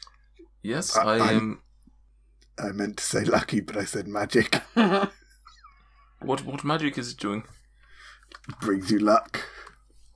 yes, 0.62 0.96
I- 0.96 1.04
I 1.04 1.18
I'm- 1.18 1.36
am. 1.36 1.62
I 2.58 2.72
meant 2.72 2.96
to 2.98 3.04
say 3.04 3.24
lucky, 3.24 3.60
but 3.60 3.76
I 3.76 3.84
said 3.84 4.06
magic. 4.08 4.60
What 6.20 6.44
what 6.44 6.64
magic 6.64 6.98
is 6.98 7.12
it 7.12 7.18
doing? 7.18 7.44
Brings 8.60 8.90
you 8.90 8.98
luck. 8.98 9.40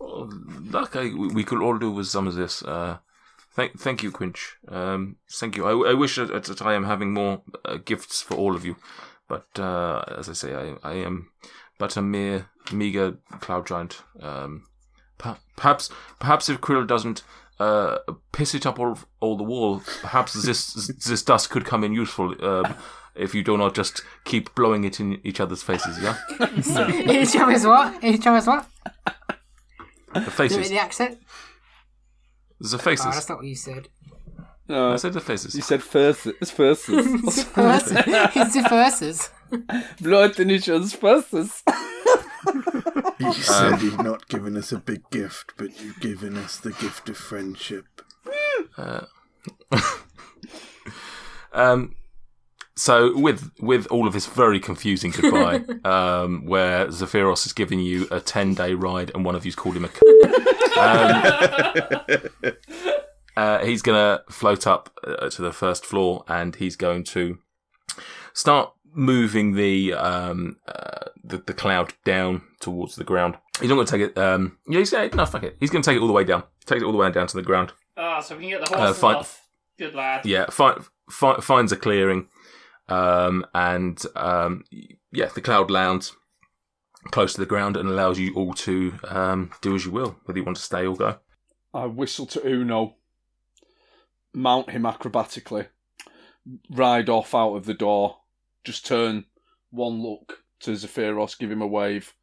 Luck, 0.01 0.97
I, 0.97 1.13
we 1.15 1.45
could 1.45 1.63
all 1.63 1.79
do 1.79 1.91
with 1.91 2.07
some 2.07 2.27
of 2.27 2.35
this. 2.35 2.63
Uh, 2.63 2.99
thank, 3.55 3.79
thank 3.79 4.03
you, 4.03 4.11
Quinch. 4.11 4.57
Um, 4.69 5.17
thank 5.31 5.57
you. 5.57 5.67
I, 5.67 5.91
I 5.91 5.95
wish 5.95 6.17
that, 6.17 6.63
I 6.63 6.75
am 6.75 6.85
having 6.85 7.13
more 7.13 7.43
uh, 7.65 7.79
gifts 7.85 8.23
for 8.23 8.35
all 8.35 8.55
of 8.55 8.65
you, 8.65 8.77
but 9.29 9.47
uh, 9.59 10.05
as 10.19 10.29
I 10.29 10.33
say, 10.33 10.55
I, 10.55 10.75
I 10.89 10.95
am 10.95 11.31
but 11.79 11.97
a 11.97 12.03
mere 12.03 12.49
meager 12.73 13.19
cloud 13.41 13.67
giant. 13.67 14.03
Um, 14.21 14.65
per- 15.19 15.39
perhaps, 15.57 15.91
perhaps 16.19 16.49
if 16.49 16.61
Krill 16.61 16.87
doesn't 16.87 17.23
uh, 17.59 17.99
piss 18.33 18.55
it 18.55 18.67
up 18.67 18.79
all 18.79 18.99
all 19.21 19.37
the 19.37 19.45
wall, 19.45 19.83
perhaps 20.01 20.33
this 20.35 20.75
this 21.07 21.23
dust 21.23 21.51
could 21.51 21.65
come 21.65 21.85
in 21.85 21.93
useful. 21.93 22.35
Um, 22.45 22.75
if 23.15 23.35
you 23.35 23.43
do 23.43 23.57
not 23.57 23.75
just 23.75 24.03
keep 24.25 24.55
blowing 24.55 24.85
it 24.85 25.01
in 25.01 25.21
each 25.25 25.41
other's 25.41 25.63
faces, 25.63 25.99
yeah, 26.03 26.17
Each 27.11 27.35
other's 27.37 27.65
what? 27.65 28.05
Each 28.05 28.27
other's 28.27 28.47
what? 28.47 28.67
The 30.25 30.31
Do 30.31 30.45
it 30.45 30.51
faces, 30.51 30.71
in 30.71 30.77
the 30.77 30.81
accent? 30.83 31.19
the 32.61 32.75
Oh, 32.77 32.79
faces. 32.79 33.05
that's 33.07 33.29
not 33.29 33.39
what 33.39 33.47
you 33.47 33.55
said. 33.57 33.89
No, 34.69 34.93
I 34.93 34.97
said 34.97 35.13
the 35.13 35.21
faces. 35.21 35.55
you 35.55 35.63
said 35.63 35.83
first. 35.83 36.27
It's 36.27 36.51
first. 36.51 36.89
It's 36.89 37.45
the 37.45 37.51
verses. 37.53 38.03
It's 38.35 38.55
the 38.55 38.69
verses. 38.69 39.31
Blood 40.01 40.41
in 40.41 40.51
each 40.51 40.69
other's 40.69 40.93
faces. 40.93 41.63
You 43.21 43.33
said 43.33 43.81
you've 43.83 44.03
not 44.03 44.27
given 44.29 44.57
us 44.57 44.73
a 44.73 44.79
big 44.79 45.09
gift, 45.11 45.53
but 45.57 45.81
you've 45.81 46.01
given 46.01 46.37
us 46.37 46.57
the 46.59 46.73
gift 46.73 47.09
of 47.09 47.17
friendship. 47.17 47.87
Um, 51.53 51.95
so 52.77 53.17
with 53.19 53.51
with 53.61 53.87
all 53.89 54.07
of 54.07 54.13
this 54.13 54.27
very 54.27 54.61
confusing 54.61 55.11
goodbye, 55.13 55.65
um, 55.91 56.45
where 56.47 56.87
Zephyros 56.89 57.47
is 57.47 57.53
giving 57.53 57.81
you 57.81 58.07
a 58.11 58.21
ten 58.21 58.55
day 58.55 58.75
ride 58.75 59.11
and 59.15 59.25
one 59.25 59.35
of 59.35 59.45
you's 59.45 59.57
called 59.57 59.77
him 59.77 59.85
a. 59.85 59.89
c- 59.89 60.01
um, 60.79 62.21
uh, 63.37 63.65
he's 63.65 63.83
gonna 63.83 64.21
float 64.31 64.67
up 64.67 64.91
uh, 65.07 65.29
to 65.31 65.43
the 65.43 65.53
first 65.53 65.85
floor 65.85 66.25
and 66.29 66.57
he's 66.57 66.77
going 66.77 67.05
to 67.05 67.39
start 68.33 68.73
moving 68.93 69.55
the 69.55 69.93
um 69.93 70.57
uh, 70.69 71.07
the, 71.23 71.39
the 71.39 71.53
cloud 71.55 71.93
down 72.05 72.43
towards 72.61 72.97
the 72.97 73.05
ground. 73.05 73.37
He's 73.61 73.69
not 73.69 73.77
gonna 73.77 73.87
take 73.87 74.11
it. 74.11 74.19
Um, 74.19 74.59
yeah, 74.69 74.79
he's 74.81 74.93
no 74.93 75.09
fuck 75.27 75.43
it. 75.43 75.57
He's 75.61 75.71
gonna 75.71 75.83
take 75.85 75.97
it 75.97 76.01
all 76.01 76.07
the 76.07 76.13
way 76.13 76.25
down. 76.25 76.45
Take 76.67 76.79
it 76.83 76.85
all 76.85 76.93
the 76.93 76.99
way 76.99 77.11
down 77.11 77.27
to 77.29 77.37
the 77.37 77.43
ground. 77.43 77.73
Ah, 77.97 78.21
so 78.21 78.37
we 78.37 78.43
can 78.43 78.51
get 78.59 78.67
the 78.69 78.75
Uh, 78.77 78.87
horses 78.87 79.03
off. 79.03 79.43
Good 79.79 79.95
lad. 79.95 80.25
Yeah, 80.27 80.47
fi- 80.51 80.79
fi- 81.11 81.41
finds 81.41 81.73
a 81.73 81.77
clearing, 81.77 82.29
um, 82.89 83.47
and 83.55 84.03
um, 84.15 84.65
yeah, 85.13 85.27
the 85.35 85.41
cloud 85.41 85.71
lands 85.71 86.17
close 87.11 87.35
to 87.35 87.41
the 87.41 87.47
ground 87.47 87.77
and 87.77 87.89
allows 87.89 88.19
you 88.19 88.35
all 88.35 88.53
to 88.55 88.99
um, 89.09 89.51
do 89.61 89.75
as 89.75 89.85
you 89.85 89.91
will, 89.91 90.17
whether 90.25 90.39
you 90.39 90.45
want 90.45 90.57
to 90.57 90.63
stay 90.63 90.87
or 90.87 90.97
go. 90.97 91.19
I 91.73 91.87
whistle 91.87 92.27
to 92.27 92.47
Uno, 92.47 92.97
mount 94.33 94.71
him 94.71 94.83
acrobatically, 94.83 95.69
ride 96.71 97.09
off 97.09 97.35
out 97.35 97.55
of 97.55 97.67
the 97.67 97.75
door, 97.75 98.19
just 98.65 98.87
turn 98.87 99.27
one 99.71 100.03
look 100.03 100.45
to 100.61 100.73
Zephyros, 100.73 101.39
give 101.39 101.51
him 101.51 101.63
a 101.63 101.67
wave, 101.67 102.15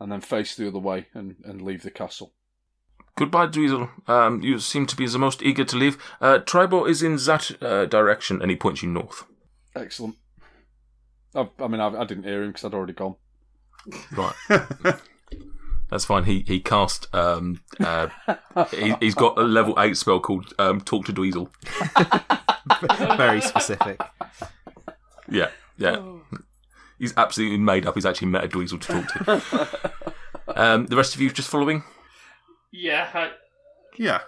and 0.00 0.10
then 0.10 0.20
face 0.20 0.56
the 0.56 0.68
other 0.68 0.78
way 0.78 1.06
and, 1.14 1.36
and 1.44 1.62
leave 1.62 1.82
the 1.82 1.90
castle. 1.90 2.34
Goodbye, 3.16 3.46
Dweezil. 3.46 3.90
Um, 4.08 4.42
you 4.42 4.58
seem 4.58 4.86
to 4.86 4.96
be 4.96 5.06
the 5.06 5.18
most 5.18 5.42
eager 5.42 5.64
to 5.64 5.76
leave. 5.76 5.98
Uh, 6.20 6.38
Triboar 6.38 6.88
is 6.88 7.02
in 7.02 7.16
that 7.16 7.62
uh, 7.62 7.84
direction, 7.84 8.40
and 8.40 8.50
he 8.50 8.56
points 8.56 8.82
you 8.82 8.88
north. 8.88 9.24
Excellent. 9.74 10.16
I, 11.34 11.48
I 11.58 11.68
mean, 11.68 11.80
I, 11.80 11.88
I 11.88 12.04
didn't 12.04 12.24
hear 12.24 12.42
him 12.42 12.50
because 12.50 12.64
I'd 12.64 12.74
already 12.74 12.92
gone. 12.92 13.16
Right. 14.16 14.34
That's 15.90 16.06
fine. 16.06 16.24
He 16.24 16.42
he 16.46 16.58
cast. 16.60 17.14
Um, 17.14 17.60
uh, 17.78 18.08
he, 18.70 18.94
he's 19.00 19.14
got 19.14 19.38
a 19.38 19.42
level 19.42 19.74
eight 19.78 19.96
spell 19.96 20.20
called 20.20 20.54
um, 20.58 20.80
Talk 20.80 21.04
to 21.04 21.12
Dweezil. 21.12 21.50
Very 23.18 23.42
specific. 23.42 24.00
Yeah, 25.28 25.50
yeah. 25.76 26.02
He's 26.98 27.12
absolutely 27.16 27.58
made 27.58 27.84
up. 27.84 27.94
He's 27.94 28.06
actually 28.06 28.28
met 28.28 28.44
a 28.44 28.48
Dweezil 28.48 28.80
to 28.80 29.04
talk 29.04 29.26
to. 29.26 30.12
um, 30.56 30.86
the 30.86 30.96
rest 30.96 31.14
of 31.14 31.20
you 31.20 31.30
just 31.30 31.50
following. 31.50 31.82
Yeah, 32.70 33.10
I, 33.12 33.32
Yeah. 33.98 34.20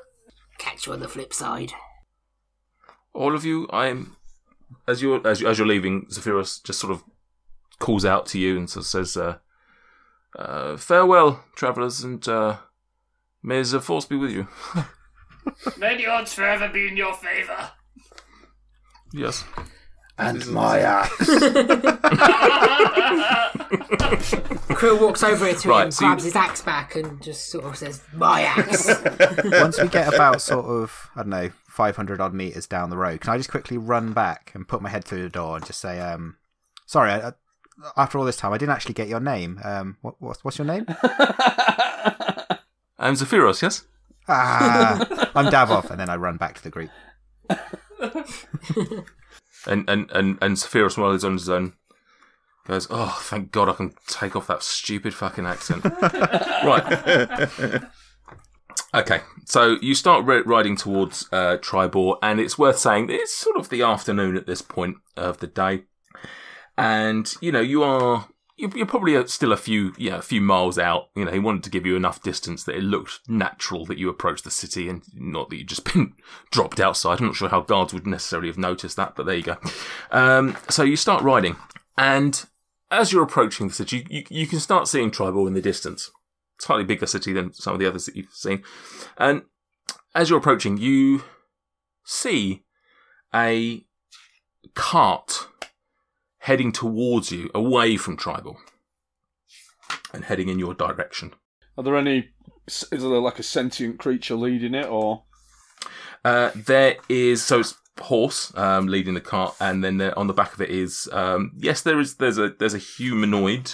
Catch 0.58 0.86
you 0.86 0.92
on 0.92 1.00
the 1.00 1.08
flip 1.08 1.32
side. 1.32 1.72
All 3.14 3.34
of 3.34 3.44
you. 3.44 3.68
I'm 3.72 4.16
as 4.88 5.02
you're 5.02 5.26
as, 5.26 5.40
you, 5.40 5.48
as 5.48 5.58
you're 5.58 5.66
leaving. 5.66 6.06
Zephyros 6.06 6.62
just 6.64 6.78
sort 6.80 6.92
of 6.92 7.02
calls 7.78 8.04
out 8.04 8.26
to 8.26 8.38
you 8.38 8.56
and 8.56 8.68
sort 8.70 8.82
of 8.84 8.86
says, 8.88 9.16
uh, 9.16 9.36
uh, 10.38 10.76
"Farewell, 10.76 11.42
travellers, 11.54 12.02
and 12.04 12.26
uh, 12.28 12.56
may 13.42 13.62
the 13.62 13.80
force 13.80 14.04
be 14.06 14.16
with 14.16 14.30
you." 14.30 14.48
may 15.78 15.96
the 15.96 16.06
odds 16.06 16.32
forever 16.34 16.68
be 16.68 16.88
in 16.88 16.96
your 16.96 17.14
favour. 17.14 17.70
yes. 19.12 19.44
And 20.16 20.46
my 20.46 20.78
axe. 20.78 21.10
Krill 24.78 25.00
walks 25.02 25.22
over 25.24 25.52
to 25.52 25.68
Right, 25.68 25.86
him, 25.86 25.90
so 25.90 26.04
you- 26.04 26.08
grabs 26.10 26.24
his 26.24 26.36
axe 26.36 26.62
back, 26.62 26.94
and 26.96 27.20
just 27.22 27.50
sort 27.50 27.64
of 27.64 27.76
says, 27.76 28.00
"My 28.14 28.42
axe." 28.42 28.86
Once 29.44 29.80
we 29.80 29.88
get 29.88 30.12
about 30.14 30.40
sort 30.40 30.66
of, 30.66 31.10
I 31.16 31.20
don't 31.22 31.30
know, 31.30 31.50
500 31.74 32.20
odd 32.20 32.32
meters 32.32 32.66
down 32.66 32.90
the 32.90 32.96
road, 32.96 33.20
can 33.20 33.32
I 33.32 33.36
just 33.36 33.50
quickly 33.50 33.76
run 33.76 34.12
back 34.12 34.52
and 34.54 34.66
put 34.66 34.80
my 34.80 34.88
head 34.88 35.04
through 35.04 35.22
the 35.22 35.28
door 35.28 35.56
and 35.56 35.66
just 35.66 35.80
say, 35.80 36.00
um, 36.00 36.36
sorry, 36.86 37.10
I, 37.10 37.32
after 37.96 38.18
all 38.18 38.24
this 38.24 38.36
time, 38.36 38.52
I 38.52 38.58
didn't 38.58 38.74
actually 38.74 38.94
get 38.94 39.08
your 39.08 39.20
name. 39.20 39.60
Um, 39.64 39.96
what, 40.00 40.14
what's 40.20 40.44
what's 40.44 40.58
your 40.58 40.66
name? 40.66 40.86
I'm 42.96 43.14
Zephyros, 43.14 43.60
yes? 43.60 43.84
Ah, 44.28 45.30
I'm 45.34 45.46
Davov, 45.46 45.90
and 45.90 45.98
then 45.98 46.08
I 46.08 46.16
run 46.16 46.36
back 46.36 46.54
to 46.54 46.62
the 46.62 46.70
group. 46.70 46.90
And 49.66 49.88
and 49.88 50.10
and 50.10 50.38
and 50.40 50.56
Zephyros, 50.56 50.98
while 50.98 51.12
he's 51.12 51.24
on 51.24 51.32
his 51.34 51.48
own, 51.48 51.74
goes, 52.66 52.86
"Oh, 52.90 53.18
thank 53.22 53.50
God, 53.50 53.68
I 53.68 53.72
can 53.72 53.94
take 54.06 54.36
off 54.36 54.46
that 54.46 54.62
stupid 54.62 55.14
fucking 55.14 55.46
accent." 55.46 55.84
right. 56.64 57.82
Okay, 58.94 59.20
so 59.44 59.76
you 59.82 59.94
start 59.94 60.24
ri- 60.24 60.42
riding 60.42 60.76
towards 60.76 61.28
uh, 61.32 61.56
Triboar, 61.58 62.16
and 62.22 62.38
it's 62.38 62.58
worth 62.58 62.78
saying 62.78 63.08
it's 63.10 63.34
sort 63.34 63.56
of 63.56 63.68
the 63.68 63.82
afternoon 63.82 64.36
at 64.36 64.46
this 64.46 64.62
point 64.62 64.98
of 65.16 65.38
the 65.38 65.46
day, 65.46 65.84
and 66.78 67.34
you 67.40 67.50
know 67.50 67.60
you 67.60 67.82
are 67.82 68.28
you're 68.56 68.86
probably 68.86 69.26
still 69.26 69.52
a 69.52 69.56
few 69.56 69.94
yeah 69.98 70.18
a 70.18 70.22
few 70.22 70.40
miles 70.40 70.78
out. 70.78 71.08
You 71.16 71.24
know 71.24 71.32
he 71.32 71.40
wanted 71.40 71.64
to 71.64 71.70
give 71.70 71.84
you 71.84 71.96
enough 71.96 72.22
distance 72.22 72.62
that 72.64 72.76
it 72.76 72.84
looked 72.84 73.20
natural 73.28 73.84
that 73.86 73.98
you 73.98 74.08
approached 74.08 74.44
the 74.44 74.50
city, 74.50 74.88
and 74.88 75.02
not 75.14 75.50
that 75.50 75.56
you'd 75.56 75.68
just 75.68 75.84
been 75.92 76.14
dropped 76.52 76.78
outside. 76.78 77.18
I'm 77.18 77.26
not 77.26 77.36
sure 77.36 77.48
how 77.48 77.62
guards 77.62 77.92
would 77.92 78.06
necessarily 78.06 78.48
have 78.48 78.58
noticed 78.58 78.96
that, 78.96 79.16
but 79.16 79.26
there 79.26 79.36
you 79.36 79.42
go. 79.42 79.56
Um, 80.12 80.56
so 80.68 80.84
you 80.84 80.96
start 80.96 81.22
riding, 81.22 81.56
and 81.98 82.44
as 82.90 83.12
you're 83.12 83.24
approaching 83.24 83.68
the 83.68 83.74
city, 83.74 84.06
you, 84.08 84.18
you, 84.18 84.24
you 84.30 84.46
can 84.46 84.60
start 84.60 84.86
seeing 84.86 85.10
Triboar 85.10 85.48
in 85.48 85.54
the 85.54 85.60
distance. 85.60 86.12
Slightly 86.58 86.84
bigger 86.84 87.06
city 87.06 87.32
than 87.32 87.52
some 87.52 87.74
of 87.74 87.80
the 87.80 87.86
others 87.86 88.06
that 88.06 88.16
you've 88.16 88.32
seen. 88.32 88.62
And 89.18 89.42
as 90.14 90.30
you're 90.30 90.38
approaching, 90.38 90.76
you 90.76 91.24
see 92.04 92.62
a 93.34 93.84
cart 94.74 95.48
heading 96.38 96.72
towards 96.72 97.32
you, 97.32 97.50
away 97.54 97.96
from 97.96 98.16
Triboar, 98.16 98.56
and 100.12 100.24
heading 100.24 100.48
in 100.48 100.58
your 100.58 100.74
direction. 100.74 101.34
Are 101.76 101.82
there 101.82 101.96
any? 101.96 102.30
Is 102.66 102.86
there 102.90 103.00
like 103.00 103.38
a 103.38 103.42
sentient 103.42 103.98
creature 103.98 104.36
leading 104.36 104.74
it, 104.74 104.86
or 104.86 105.24
Uh, 106.24 106.50
there 106.54 106.96
is 107.08 107.42
so 107.42 107.60
it's 107.60 107.76
horse 108.00 108.56
um, 108.56 108.86
leading 108.86 109.14
the 109.14 109.20
cart, 109.20 109.54
and 109.60 109.84
then 109.84 109.98
there, 109.98 110.18
on 110.18 110.26
the 110.26 110.32
back 110.32 110.54
of 110.54 110.60
it 110.60 110.70
is 110.70 111.08
um, 111.12 111.52
yes, 111.58 111.82
there 111.82 112.00
is 112.00 112.16
there's 112.16 112.38
a 112.38 112.50
there's 112.58 112.74
a 112.74 112.78
humanoid. 112.78 113.72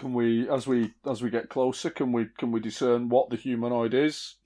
Can 0.00 0.14
we, 0.14 0.48
as 0.48 0.66
we 0.66 0.92
as 1.08 1.22
we 1.22 1.28
get 1.28 1.50
closer, 1.50 1.90
can 1.90 2.10
we 2.10 2.28
can 2.38 2.50
we 2.50 2.58
discern 2.58 3.10
what 3.10 3.28
the 3.28 3.36
humanoid 3.36 3.92
is? 3.92 4.36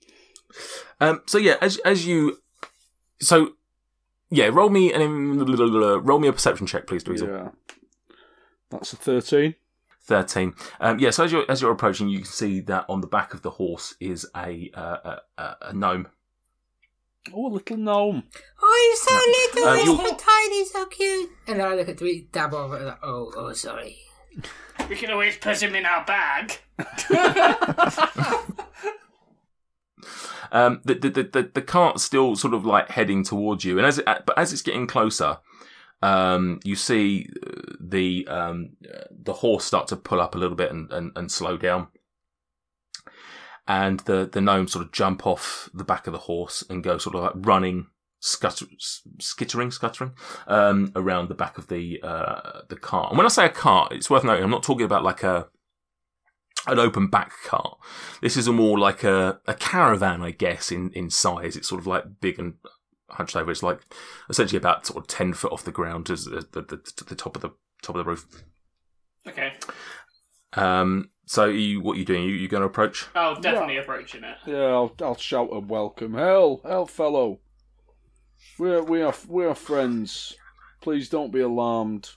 Um, 0.99 1.21
so 1.25 1.37
yeah, 1.37 1.55
as 1.61 1.77
as 1.77 2.05
you, 2.05 2.39
so 3.21 3.53
yeah, 4.29 4.47
roll 4.47 4.69
me 4.69 4.91
an 4.91 5.39
roll 5.39 6.19
me 6.19 6.27
a 6.27 6.33
perception 6.33 6.67
check, 6.67 6.87
please, 6.87 7.05
Dweezil. 7.05 7.27
Yeah, 7.27 7.49
that's 8.69 8.91
a 8.91 8.97
thirteen. 8.97 9.55
Thirteen. 10.01 10.53
Um, 10.81 10.99
yeah, 10.99 11.11
so 11.11 11.23
as 11.23 11.31
you're 11.31 11.49
as 11.49 11.61
you're 11.61 11.71
approaching, 11.71 12.09
you 12.09 12.19
can 12.19 12.27
see 12.27 12.59
that 12.61 12.85
on 12.89 12.99
the 12.99 13.07
back 13.07 13.33
of 13.33 13.41
the 13.41 13.51
horse 13.51 13.95
is 14.01 14.27
a 14.35 14.69
uh, 14.73 14.97
a, 15.37 15.41
a, 15.41 15.57
a 15.69 15.73
gnome. 15.73 16.09
Oh, 17.33 17.47
a 17.47 17.49
little 17.53 17.77
gnome. 17.77 18.23
Oh, 18.61 18.85
you're 18.87 19.09
so 19.09 19.57
little, 19.57 19.69
Uh, 19.69 19.75
you're 19.83 20.09
so 20.09 20.15
tiny, 20.15 20.65
so 20.65 20.85
cute. 20.85 21.31
And 21.47 21.59
then 21.59 21.65
I 21.65 21.73
look 21.73 21.89
at 21.89 21.97
Dweet, 21.97 22.31
dab 22.31 22.53
over, 22.53 22.77
and 22.77 22.85
like, 22.85 22.99
oh, 23.01 23.31
oh, 23.35 23.53
sorry. 23.53 23.97
We 24.89 24.95
can 24.95 25.09
always 25.09 25.37
put 25.37 25.63
him 25.63 25.73
in 25.73 25.85
our 25.85 26.05
bag. 26.05 26.59
Um, 30.51 30.79
the, 30.85 30.93
the 30.93 31.09
the 31.09 31.51
the 31.53 31.61
cart's 31.61 32.03
still 32.03 32.35
sort 32.35 32.53
of 32.53 32.65
like 32.65 32.89
heading 32.89 33.23
towards 33.23 33.65
you, 33.65 33.77
and 33.77 33.85
as 33.85 33.97
it 33.99 34.05
but 34.05 34.37
as 34.37 34.53
it's 34.53 34.61
getting 34.61 34.87
closer, 34.87 35.39
um, 36.01 36.59
you 36.63 36.75
see 36.75 37.27
uh, 37.45 37.73
the 37.79 38.25
um, 38.29 38.77
the 39.11 39.33
horse 39.33 39.65
start 39.65 39.87
to 39.87 39.97
pull 39.97 40.21
up 40.21 40.33
a 40.33 40.37
little 40.37 40.55
bit 40.55 40.71
and, 40.71 40.91
and, 40.93 41.11
and 41.15 41.31
slow 41.31 41.57
down, 41.57 41.87
and 43.67 44.01
the 44.01 44.29
the 44.31 44.39
gnome 44.39 44.67
sort 44.67 44.85
of 44.85 44.91
jump 44.91 45.27
off 45.27 45.69
the 45.73 45.83
back 45.83 46.07
of 46.07 46.13
the 46.13 46.19
horse 46.19 46.63
and 46.69 46.83
go 46.83 46.97
sort 46.97 47.15
of 47.15 47.23
like 47.23 47.33
running, 47.35 47.87
scutter, 48.25 48.65
s- 48.75 49.01
skittering, 49.19 49.71
scuttering 49.71 50.13
um, 50.47 50.91
around 50.95 51.29
the 51.29 51.35
back 51.35 51.57
of 51.57 51.67
the 51.67 52.01
uh, 52.01 52.61
the 52.69 52.75
cart. 52.75 53.11
And 53.11 53.17
when 53.17 53.25
I 53.25 53.29
say 53.29 53.45
a 53.45 53.49
cart, 53.49 53.91
it's 53.93 54.09
worth 54.09 54.23
noting 54.23 54.43
I'm 54.43 54.49
not 54.49 54.63
talking 54.63 54.85
about 54.85 55.03
like 55.03 55.23
a 55.23 55.47
an 56.67 56.79
open 56.79 57.07
back 57.07 57.31
cart. 57.45 57.77
This 58.21 58.35
is 58.35 58.47
a 58.47 58.51
more 58.51 58.79
like 58.79 59.03
a, 59.03 59.39
a 59.45 59.53
caravan, 59.53 60.23
I 60.23 60.31
guess, 60.31 60.71
in, 60.71 60.89
in 60.93 61.11
size. 61.11 61.55
It's 61.55 61.69
sort 61.69 61.79
of 61.81 61.85
like 61.87 62.19
big 62.19 62.39
and 62.39 62.55
hunched 63.11 63.35
over. 63.35 63.51
It's 63.51 63.61
like 63.61 63.81
essentially 64.29 64.57
about 64.57 64.87
sort 64.87 64.97
of 64.97 65.07
ten 65.07 65.33
foot 65.33 65.51
off 65.51 65.63
the 65.63 65.71
ground 65.71 66.09
as 66.09 66.25
the, 66.25 66.47
the, 66.51 66.61
the, 66.61 66.77
to 66.77 67.03
the 67.03 67.15
top 67.15 67.35
of 67.35 67.43
the 67.43 67.51
top 67.83 67.95
of 67.95 68.03
the 68.03 68.09
roof. 68.09 68.25
Okay. 69.27 69.53
Um, 70.53 71.09
so 71.27 71.45
you, 71.45 71.81
what 71.81 71.97
are 71.97 71.99
you 71.99 72.05
doing? 72.05 72.23
You 72.23 72.31
you 72.31 72.47
going 72.47 72.61
to 72.61 72.67
approach? 72.67 73.05
Oh, 73.15 73.39
definitely 73.39 73.77
approaching 73.77 74.23
it. 74.23 74.37
Yeah, 74.47 74.65
I'll, 74.65 74.95
I'll 75.01 75.17
shout 75.17 75.49
a 75.51 75.59
welcome. 75.59 76.15
Hell, 76.15 76.61
hell, 76.63 76.85
fellow. 76.87 77.41
We're 78.57 78.83
we 78.83 79.01
are 79.01 79.13
we 79.27 79.45
are 79.45 79.55
friends. 79.55 80.35
Please 80.81 81.09
don't 81.09 81.31
be 81.31 81.41
alarmed. 81.41 82.11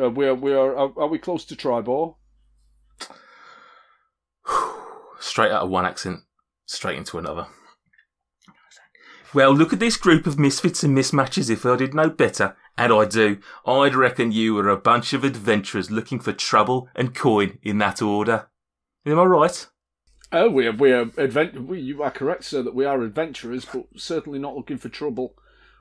Uh, 0.00 0.10
we 0.10 0.26
are 0.26 0.34
we 0.34 0.52
are. 0.52 0.76
Are, 0.76 0.92
are 0.96 1.08
we 1.08 1.18
close 1.18 1.44
to 1.46 1.56
Triboar? 1.56 2.16
Straight 5.20 5.52
out 5.52 5.62
of 5.62 5.70
one 5.70 5.86
accent, 5.86 6.20
straight 6.66 6.98
into 6.98 7.18
another. 7.18 7.46
Well, 9.32 9.52
look 9.52 9.72
at 9.72 9.80
this 9.80 9.96
group 9.96 10.26
of 10.26 10.38
misfits 10.38 10.84
and 10.84 10.96
mismatches. 10.96 11.50
If 11.50 11.66
I 11.66 11.76
did 11.76 11.92
know 11.92 12.08
better, 12.08 12.56
and 12.78 12.92
I 12.92 13.04
do, 13.04 13.38
I'd 13.66 13.94
reckon 13.94 14.32
you 14.32 14.54
were 14.54 14.68
a 14.68 14.76
bunch 14.76 15.12
of 15.12 15.24
adventurers 15.24 15.90
looking 15.90 16.20
for 16.20 16.32
trouble 16.32 16.88
and 16.94 17.14
coin 17.14 17.58
in 17.62 17.78
that 17.78 18.00
order. 18.00 18.48
Am 19.06 19.18
I 19.18 19.24
right? 19.24 19.66
Oh, 20.36 20.50
we 20.50 20.66
are 20.66 20.72
we 20.72 20.90
are 20.90 21.12
advent. 21.16 21.68
We, 21.68 21.78
you 21.78 22.02
are 22.02 22.10
correct, 22.10 22.42
sir, 22.42 22.60
that 22.62 22.74
we 22.74 22.84
are 22.84 23.00
adventurers, 23.00 23.64
but 23.64 23.86
certainly 23.94 24.40
not 24.40 24.56
looking 24.56 24.78
for 24.78 24.88
trouble 24.88 25.36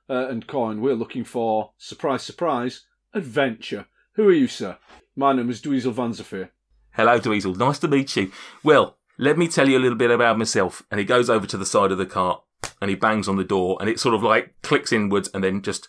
uh, 0.08 0.28
and 0.28 0.46
coin. 0.46 0.80
We're 0.80 0.94
looking 0.94 1.24
for 1.24 1.72
surprise, 1.80 2.22
surprise, 2.22 2.82
adventure. 3.16 3.88
Who 4.14 4.28
are 4.28 4.34
you, 4.34 4.48
sir? 4.48 4.78
My 5.16 5.34
name 5.34 5.50
is 5.50 5.60
Dweezil 5.60 5.94
Van 5.94 6.14
Zephyr. 6.14 6.52
Hello, 6.92 7.20
Dweezil. 7.20 7.58
Nice 7.58 7.80
to 7.80 7.88
meet 7.88 8.16
you. 8.16 8.32
Well, 8.64 8.98
let 9.18 9.40
me 9.40 9.48
tell 9.48 9.68
you 9.68 9.80
a 9.80 9.82
little 9.82 9.98
bit 9.98 10.12
about 10.12 10.38
myself. 10.38 10.84
And 10.92 11.00
he 11.00 11.06
goes 11.06 11.32
over 11.32 11.48
to 11.48 11.58
the 11.58 11.66
side 11.66 11.92
of 11.92 11.98
the 11.98 12.06
cart 12.06 12.44
and 12.80 12.92
he 12.92 12.96
bangs 12.96 13.28
on 13.28 13.38
the 13.38 13.44
door 13.44 13.78
and 13.80 13.90
it 13.90 14.00
sort 14.00 14.14
of 14.14 14.22
like 14.22 14.54
clicks 14.62 14.94
inwards 14.94 15.32
and 15.34 15.44
then 15.44 15.64
just 15.64 15.88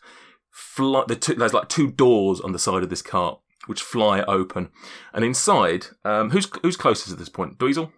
fly. 0.51 1.05
The 1.07 1.17
two, 1.17 1.35
there's 1.35 1.53
like 1.53 1.69
two 1.69 1.91
doors 1.91 2.41
on 2.41 2.53
the 2.53 2.59
side 2.59 2.83
of 2.83 2.89
this 2.89 3.03
cart 3.03 3.39
which 3.67 3.83
fly 3.83 4.23
open. 4.23 4.71
And 5.13 5.23
inside, 5.23 5.89
um, 6.03 6.31
who's 6.31 6.49
who's 6.63 6.79
closest 6.79 7.13
at 7.13 7.19
this 7.19 7.29
point? 7.29 7.59
Dweezil? 7.59 7.91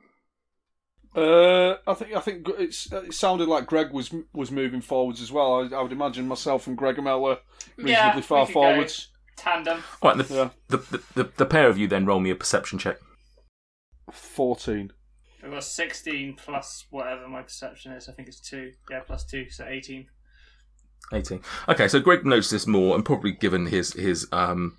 Uh, 1.17 1.77
I 1.87 1.95
think 1.95 2.15
I 2.15 2.21
think 2.21 2.47
it's 2.59 2.93
it 2.93 3.15
sounded 3.15 3.49
like 3.49 3.67
Greg 3.67 3.91
was 3.91 4.13
was 4.35 4.51
moving 4.51 4.83
forwards 4.83 5.23
as 5.23 5.33
well. 5.33 5.55
I, 5.73 5.77
I 5.77 5.83
would 5.83 5.93
imagine 5.93 6.29
myself 6.29 6.67
and 6.67 6.77
Gregomel 6.77 7.21
were 7.23 7.39
reasonably 7.79 7.91
Yeah, 7.91 8.21
far 8.21 8.45
could 8.47 8.53
go. 8.55 8.61
forwards. 8.61 9.09
Tandem. 9.37 9.83
All 10.03 10.11
right, 10.15 10.27
the, 10.27 10.35
Yeah, 10.35 10.49
the, 10.69 10.77
the, 10.79 11.03
the, 11.15 11.31
the 11.39 11.47
pair 11.47 11.69
of 11.69 11.77
you 11.79 11.87
then 11.89 12.05
roll 12.07 12.21
me 12.21 12.31
a 12.31 12.35
perception 12.35 12.79
check. 12.79 12.99
fourteen. 14.13 14.93
I've 15.45 15.53
got 15.53 15.63
16 15.65 16.35
plus 16.35 16.87
whatever 16.91 17.29
my 17.29 17.43
perception 17.43 17.93
is. 17.93 18.09
I 18.09 18.13
think 18.13 18.27
it's 18.27 18.41
2. 18.41 18.73
Yeah, 18.91 19.01
plus 19.07 19.25
2, 19.27 19.49
so 19.51 19.65
18. 19.65 20.09
18. 21.13 21.41
Okay, 21.69 21.87
so 21.87 22.01
Greg 22.01 22.27
noticed 22.27 22.51
this 22.51 22.67
more, 22.67 22.97
and 22.97 23.05
probably 23.05 23.31
given 23.33 23.67
his 23.67 23.93
his 23.93 24.27
um 24.33 24.77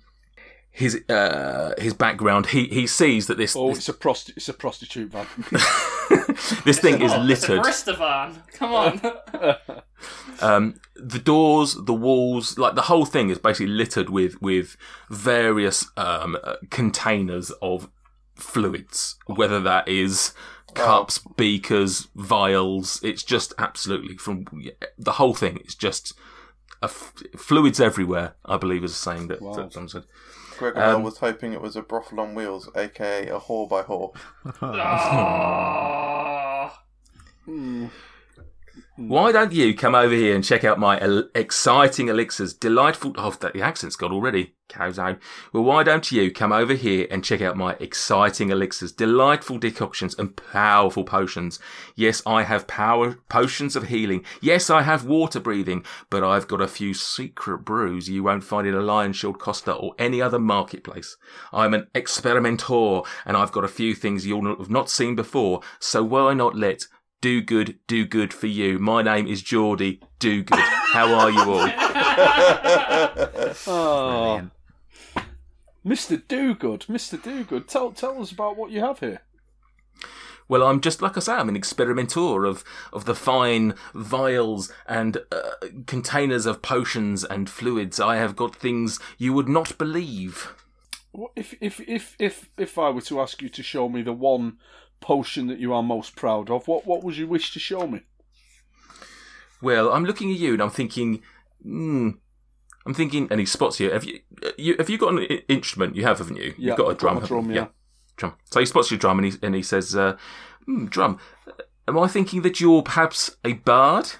his 0.70 1.02
uh 1.08 1.72
his 1.78 1.94
background, 1.94 2.46
he 2.46 2.66
he 2.66 2.86
sees 2.86 3.28
that 3.28 3.38
this 3.38 3.56
Oh, 3.56 3.68
this, 3.70 3.78
it's 3.78 3.88
a 3.88 3.92
prosti- 3.94 4.36
it's 4.36 4.48
a 4.50 4.52
prostitute 4.52 5.10
van. 5.10 5.26
this 6.64 6.78
thing 6.78 7.00
is 7.02 7.12
littered. 7.16 7.58
It's 7.66 7.82
Bristovan. 7.84 8.34
Come 8.52 8.72
on. 8.74 9.00
Um, 10.40 10.76
the 10.94 11.18
doors, 11.18 11.74
the 11.74 11.92
walls, 11.92 12.56
like 12.58 12.76
the 12.76 12.82
whole 12.82 13.04
thing 13.04 13.28
is 13.30 13.38
basically 13.38 13.66
littered 13.72 14.08
with 14.10 14.40
with 14.40 14.76
various 15.10 15.86
um, 15.96 16.36
uh, 16.44 16.54
containers 16.70 17.50
of 17.60 17.90
fluids, 18.36 19.16
whether 19.26 19.58
that 19.60 19.88
is 19.88 20.32
cups, 20.74 21.18
beakers, 21.36 22.06
vials. 22.14 23.00
It's 23.02 23.24
just 23.24 23.52
absolutely 23.58 24.16
from 24.16 24.44
the 24.96 25.12
whole 25.12 25.34
thing. 25.34 25.56
It's 25.56 25.74
just 25.74 26.12
a 26.82 26.84
f- 26.84 27.12
fluids 27.36 27.80
everywhere. 27.80 28.36
I 28.44 28.56
believe 28.58 28.84
is 28.84 28.92
a 28.92 28.94
saying 28.94 29.26
that, 29.28 29.42
Wow. 29.42 29.54
that 29.54 29.72
someone 29.72 29.88
said. 29.88 30.04
Gregor 30.58 30.82
Um, 30.82 31.02
was 31.02 31.18
hoping 31.18 31.52
it 31.52 31.60
was 31.60 31.76
a 31.76 31.82
brothel 31.82 32.20
on 32.20 32.34
wheels, 32.34 32.68
aka 32.76 33.28
a 33.28 33.38
whore 33.38 33.68
by 33.68 33.82
whore. 33.82 34.14
oh. 34.62 36.70
Hmm. 37.44 37.86
Why 38.96 39.32
don't 39.32 39.52
you 39.52 39.74
come 39.74 39.94
over 39.94 40.14
here 40.14 40.34
and 40.34 40.44
check 40.44 40.64
out 40.64 40.78
my 40.78 41.00
el- 41.00 41.28
exciting 41.34 42.08
elixirs? 42.08 42.52
Delightful. 42.52 43.14
Oh, 43.16 43.30
that 43.30 43.54
the 43.54 43.62
accent's 43.62 43.96
got 43.96 44.12
already. 44.12 44.54
Goes 44.76 44.98
on. 44.98 45.18
Well, 45.52 45.62
why 45.62 45.82
don't 45.82 46.12
you 46.12 46.30
come 46.30 46.52
over 46.52 46.74
here 46.74 47.06
and 47.10 47.24
check 47.24 47.40
out 47.40 47.56
my 47.56 47.74
exciting 47.80 48.50
elixirs, 48.50 48.92
delightful 48.92 49.56
decoctions, 49.56 50.14
and 50.18 50.36
powerful 50.36 51.04
potions? 51.04 51.58
Yes, 51.94 52.22
I 52.26 52.42
have 52.42 52.66
power 52.66 53.18
potions 53.30 53.76
of 53.76 53.84
healing. 53.88 54.24
Yes, 54.42 54.68
I 54.68 54.82
have 54.82 55.06
water 55.06 55.40
breathing, 55.40 55.84
but 56.10 56.22
I've 56.22 56.48
got 56.48 56.60
a 56.60 56.68
few 56.68 56.92
secret 56.92 57.64
brews 57.64 58.10
you 58.10 58.22
won't 58.22 58.44
find 58.44 58.66
in 58.66 58.74
a 58.74 58.82
Lionshield 58.82 59.38
Coster 59.38 59.72
or 59.72 59.94
any 59.98 60.20
other 60.20 60.38
marketplace. 60.38 61.16
I'm 61.50 61.72
an 61.72 61.86
experimentor, 61.94 63.06
and 63.24 63.38
I've 63.38 63.52
got 63.52 63.64
a 63.64 63.68
few 63.68 63.94
things 63.94 64.26
you'll 64.26 64.54
have 64.58 64.70
not 64.70 64.90
seen 64.90 65.14
before. 65.16 65.62
So 65.78 66.04
why 66.04 66.34
not 66.34 66.54
let 66.54 66.86
do 67.20 67.40
good, 67.40 67.78
do 67.86 68.04
good 68.04 68.32
for 68.34 68.46
you? 68.46 68.78
My 68.78 69.02
name 69.02 69.26
is 69.26 69.42
Geordie. 69.42 70.00
Do 70.18 70.42
good. 70.42 70.58
How 70.58 71.14
are 71.14 71.30
you 71.30 71.40
all? 71.40 71.68
Oh, 73.66 74.34
Brilliant. 74.36 74.52
Mr. 75.86 76.20
Dogood, 76.20 76.86
Mr. 76.86 77.18
Dogood, 77.18 77.66
tell 77.66 77.92
tell 77.92 78.20
us 78.20 78.32
about 78.32 78.56
what 78.56 78.70
you 78.70 78.80
have 78.80 79.00
here. 79.00 79.20
Well, 80.48 80.62
I'm 80.62 80.80
just 80.80 81.02
like 81.02 81.16
I 81.16 81.20
say, 81.20 81.34
I'm 81.34 81.48
an 81.48 81.56
experimenter 81.56 82.44
of 82.44 82.64
of 82.92 83.04
the 83.04 83.14
fine 83.14 83.74
vials 83.94 84.72
and 84.86 85.18
uh, 85.30 85.50
containers 85.86 86.46
of 86.46 86.62
potions 86.62 87.22
and 87.24 87.48
fluids. 87.50 88.00
I 88.00 88.16
have 88.16 88.34
got 88.36 88.56
things 88.56 88.98
you 89.18 89.32
would 89.32 89.48
not 89.48 89.76
believe. 89.78 90.54
What- 91.12 91.32
If 91.36 91.54
if 91.60 91.80
if 91.80 92.16
if 92.18 92.50
if 92.56 92.78
I 92.78 92.90
were 92.90 93.02
to 93.02 93.20
ask 93.20 93.42
you 93.42 93.48
to 93.50 93.62
show 93.62 93.88
me 93.88 94.02
the 94.02 94.12
one 94.12 94.58
potion 95.00 95.46
that 95.46 95.58
you 95.60 95.72
are 95.72 95.82
most 95.82 96.16
proud 96.16 96.50
of, 96.50 96.66
what 96.66 96.86
what 96.86 97.04
would 97.04 97.16
you 97.16 97.26
wish 97.28 97.52
to 97.52 97.60
show 97.60 97.86
me? 97.86 98.00
Well, 99.60 99.92
I'm 99.92 100.04
looking 100.04 100.30
at 100.32 100.38
you 100.38 100.52
and 100.54 100.62
I'm 100.62 100.70
thinking, 100.70 101.22
hmm. 101.62 102.10
I'm 102.88 102.94
thinking, 102.94 103.28
and 103.30 103.38
he 103.38 103.44
spots 103.46 103.78
you. 103.80 103.90
Have 103.90 104.04
you, 104.04 104.20
uh, 104.44 104.50
you 104.56 104.74
have 104.78 104.88
you 104.88 104.96
got 104.98 105.12
an 105.12 105.18
i- 105.30 105.42
instrument? 105.48 105.94
You 105.94 106.04
have, 106.04 106.18
haven't 106.18 106.36
you? 106.38 106.54
Yeah, 106.56 106.68
You've 106.70 106.78
got 106.78 106.88
a 106.88 106.94
drum. 106.94 107.18
drum, 107.20 107.50
you? 107.50 107.56
yeah. 107.56 107.66
drum. 108.16 108.34
So 108.50 108.60
he 108.60 108.66
spots 108.66 108.90
your 108.90 108.98
drum 108.98 109.18
and 109.18 109.26
he 109.30 109.38
and 109.42 109.54
he 109.54 109.62
says, 109.62 109.94
uh, 109.94 110.16
hmm, 110.64 110.86
"Drum, 110.86 111.18
am 111.86 111.98
I 111.98 112.08
thinking 112.08 112.40
that 112.42 112.60
you're 112.60 112.82
perhaps 112.82 113.36
a 113.44 113.52
bard?" 113.52 114.12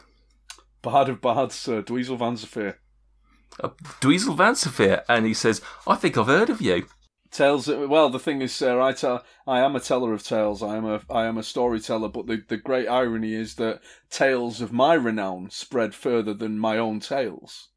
Bard 0.82 1.08
of 1.08 1.20
Bards, 1.20 1.54
Sir 1.54 1.82
Dweezil 1.82 2.18
Van 2.18 2.36
Zephyr. 2.36 2.78
a 3.58 3.70
Dweezil 4.02 4.36
Van 4.36 4.54
Zephyr, 4.54 5.02
and 5.08 5.24
he 5.26 5.34
says, 5.34 5.60
"I 5.86 5.96
think 5.96 6.16
I've 6.18 6.26
heard 6.26 6.50
of 6.50 6.60
you." 6.60 6.86
Tales. 7.30 7.68
Well, 7.68 8.08
the 8.10 8.18
thing 8.18 8.40
is, 8.42 8.54
sir, 8.54 8.80
I 8.80 8.92
tell. 8.92 9.24
I 9.46 9.60
am 9.60 9.76
a 9.76 9.80
teller 9.80 10.12
of 10.14 10.22
tales. 10.22 10.62
I 10.62 10.76
am 10.76 10.84
a. 10.84 11.00
I 11.10 11.24
am 11.26 11.36
a 11.38 11.42
storyteller. 11.42 12.08
But 12.08 12.26
the 12.26 12.42
the 12.48 12.56
great 12.58 12.86
irony 12.88 13.32
is 13.34 13.54
that 13.56 13.80
tales 14.10 14.60
of 14.60 14.72
my 14.72 14.94
renown 14.94 15.50
spread 15.50 15.94
further 15.94 16.32
than 16.34 16.58
my 16.58 16.78
own 16.78 17.00
tales. 17.00 17.68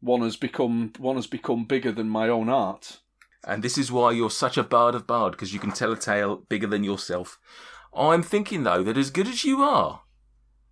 One 0.00 0.22
has 0.22 0.36
become. 0.36 0.92
One 0.98 1.16
has 1.16 1.26
become 1.26 1.64
bigger 1.64 1.92
than 1.92 2.08
my 2.08 2.28
own 2.28 2.48
art. 2.48 3.00
And 3.44 3.62
this 3.62 3.78
is 3.78 3.92
why 3.92 4.10
you're 4.12 4.30
such 4.30 4.56
a 4.58 4.62
bard 4.64 4.94
of 4.94 5.06
bard, 5.06 5.32
because 5.32 5.52
you 5.54 5.60
can 5.60 5.70
tell 5.72 5.92
a 5.92 5.96
tale 5.96 6.36
bigger 6.48 6.66
than 6.66 6.82
yourself. 6.84 7.38
I'm 7.94 8.22
thinking 8.22 8.64
though 8.64 8.82
that 8.82 8.96
as 8.98 9.10
good 9.10 9.28
as 9.28 9.44
you 9.44 9.62
are, 9.62 10.02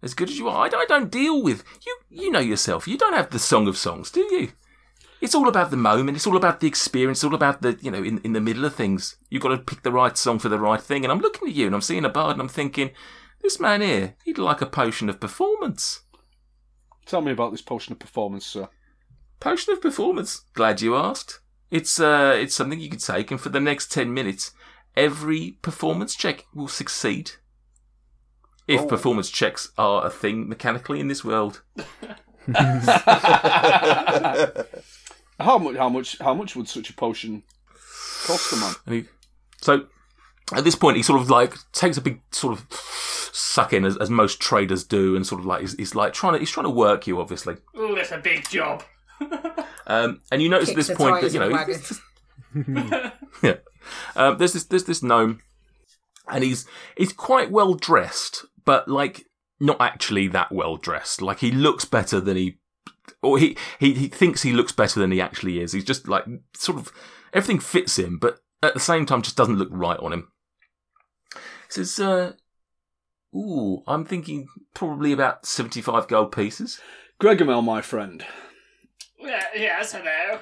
as 0.03 0.13
good 0.13 0.29
as 0.29 0.39
you 0.39 0.49
are, 0.49 0.67
I, 0.67 0.69
don't- 0.69 0.83
I 0.83 0.87
don't 0.87 1.11
deal 1.11 1.43
with 1.43 1.65
you. 1.87 1.97
You 2.11 2.31
know 2.31 2.41
yourself. 2.41 2.87
You 2.89 2.99
don't 2.99 3.15
have 3.15 3.31
the 3.31 3.39
song 3.39 3.69
of 3.69 3.79
songs, 3.79 4.11
do 4.11 4.21
you? 4.21 4.53
It's 5.21 5.35
all 5.35 5.49
about 5.49 5.71
the 5.71 5.77
moment. 5.79 6.17
It's 6.17 6.27
all 6.27 6.37
about 6.37 6.61
the 6.61 6.67
experience. 6.67 7.19
It's 7.19 7.25
all 7.25 7.35
about 7.35 7.63
the 7.63 7.79
you 7.81 7.91
know 7.91 8.03
in 8.03 8.19
in 8.19 8.33
the 8.35 8.41
middle 8.41 8.65
of 8.65 8.75
things. 8.75 9.17
You've 9.31 9.43
got 9.43 9.51
to 9.51 9.59
pick 9.59 9.83
the 9.83 9.93
right 9.93 10.19
song 10.19 10.39
for 10.39 10.49
the 10.51 10.59
right 10.61 10.81
thing. 10.83 11.05
And 11.05 11.11
I'm 11.13 11.21
looking 11.21 11.49
at 11.49 11.55
you 11.55 11.67
and 11.67 11.75
I'm 11.75 11.81
seeing 11.81 12.05
a 12.05 12.11
bard 12.11 12.33
and 12.33 12.43
I'm 12.43 12.49
thinking, 12.49 12.91
this 13.41 13.59
man 13.61 13.81
here, 13.81 14.17
he'd 14.25 14.37
like 14.37 14.61
a 14.61 14.67
potion 14.67 15.09
of 15.09 15.21
performance. 15.21 16.03
Tell 17.07 17.21
me 17.23 17.33
about 17.33 17.53
this 17.53 17.63
potion 17.63 17.93
of 17.93 17.99
performance, 18.01 18.45
sir. 18.45 18.69
Potion 19.41 19.73
of 19.75 19.81
performance. 19.83 20.43
Glad 20.55 20.81
you 20.81 20.97
asked. 20.97 21.41
It's 21.71 21.99
uh, 22.01 22.35
it's 22.39 22.55
something 22.55 22.81
you 22.81 22.89
can 22.89 22.99
take, 22.99 23.31
and 23.31 23.41
for 23.41 23.49
the 23.51 23.61
next 23.61 23.91
ten 23.93 24.15
minutes, 24.15 24.53
every 24.97 25.59
performance 25.63 26.15
check 26.15 26.47
will 26.55 26.69
succeed. 26.69 27.33
If 28.67 28.83
Oh. 28.83 28.87
performance 28.87 29.29
checks 29.31 29.71
are 29.77 30.07
a 30.07 30.11
thing 30.11 30.49
mechanically 30.49 30.99
in 31.01 31.09
this 31.09 31.25
world, 31.25 31.63
How 35.39 35.59
much? 35.59 35.77
How 35.77 35.89
much? 35.89 36.19
How 36.21 36.35
much 36.35 36.55
would 36.57 36.69
such 36.69 36.91
a 36.91 36.95
potion 36.95 37.43
cost 38.27 38.53
a 38.53 38.57
man? 38.57 38.75
And 38.87 38.95
he- 38.95 39.05
so 39.61 39.87
at 40.55 40.65
this 40.65 40.77
point, 40.77 40.97
he 40.97 41.03
sort 41.03 41.21
of 41.21 41.29
like 41.31 41.55
takes 41.73 41.97
a 41.97 42.01
big 42.01 42.21
sort 42.31 42.59
of 42.59 42.67
suck 43.33 43.73
in, 43.73 43.85
as, 43.85 43.97
as 43.97 44.11
most 44.11 44.41
traders 44.41 44.85
do, 44.85 45.17
and 45.17 45.27
sort 45.27 45.41
of 45.41 45.47
like 45.47 45.61
he's, 45.63 45.75
he's 45.75 45.95
like 45.95 46.13
trying 46.13 46.35
to 46.35 46.39
he's 46.39 46.51
trying 46.51 46.65
to 46.65 46.71
work 46.71 47.07
you, 47.07 47.21
obviously. 47.21 47.57
Oh, 47.75 47.95
that's 47.95 48.13
a 48.13 48.19
big 48.19 48.49
job. 48.49 48.83
Um, 49.87 50.21
and 50.33 50.41
you 50.41 50.49
notice 50.49 50.71
at 50.71 50.77
this 50.77 50.91
point 50.93 51.21
that 51.21 51.33
you 51.33 51.41
know 51.41 51.51
yeah. 53.43 53.57
Um, 54.17 54.39
there's 54.39 54.55
this 54.55 54.65
there's 54.65 54.85
this 54.85 55.03
gnome, 55.03 55.41
and 56.31 56.43
he's 56.43 56.67
he's 56.97 57.13
quite 57.13 57.51
well 57.51 57.75
dressed, 57.75 58.47
but 58.65 58.89
like 58.89 59.27
not 59.61 59.81
actually 59.81 60.29
that 60.29 60.53
well 60.53 60.77
dressed. 60.77 61.21
Like 61.21 61.41
he 61.41 61.51
looks 61.51 61.85
better 61.85 62.21
than 62.21 62.37
he, 62.37 62.59
or 63.23 63.39
he 63.39 63.57
he 63.79 63.93
he 63.95 64.09
thinks 64.09 64.43
he 64.43 64.53
looks 64.53 64.73
better 64.73 65.01
than 65.01 65.13
he 65.13 65.21
actually 65.21 65.61
is. 65.61 65.73
He's 65.73 65.85
just 65.85 66.09
like 66.09 66.25
sort 66.57 66.79
of 66.79 66.93
everything 67.33 67.61
fits 67.61 67.99
him, 67.99 68.19
but 68.19 68.39
at 68.63 68.75
the 68.75 68.81
same 68.81 69.05
time 69.05 69.23
just 69.23 69.37
doesn't 69.37 69.59
look 69.59 69.69
right 69.71 70.01
on 70.01 70.13
him. 70.13 70.29
He 71.35 71.41
says, 71.69 71.99
uh, 72.01 72.33
"Ooh, 73.35 73.83
I'm 73.87 74.05
thinking 74.05 74.49
probably 74.75 75.13
about 75.13 75.45
seventy 75.45 75.83
five 75.83 76.09
gold 76.09 76.33
pieces." 76.33 76.81
Gregomel, 77.21 77.63
my 77.63 77.81
friend, 77.81 78.25
Yeah, 78.25 78.29
yes, 79.25 79.93
hello. 79.93 80.41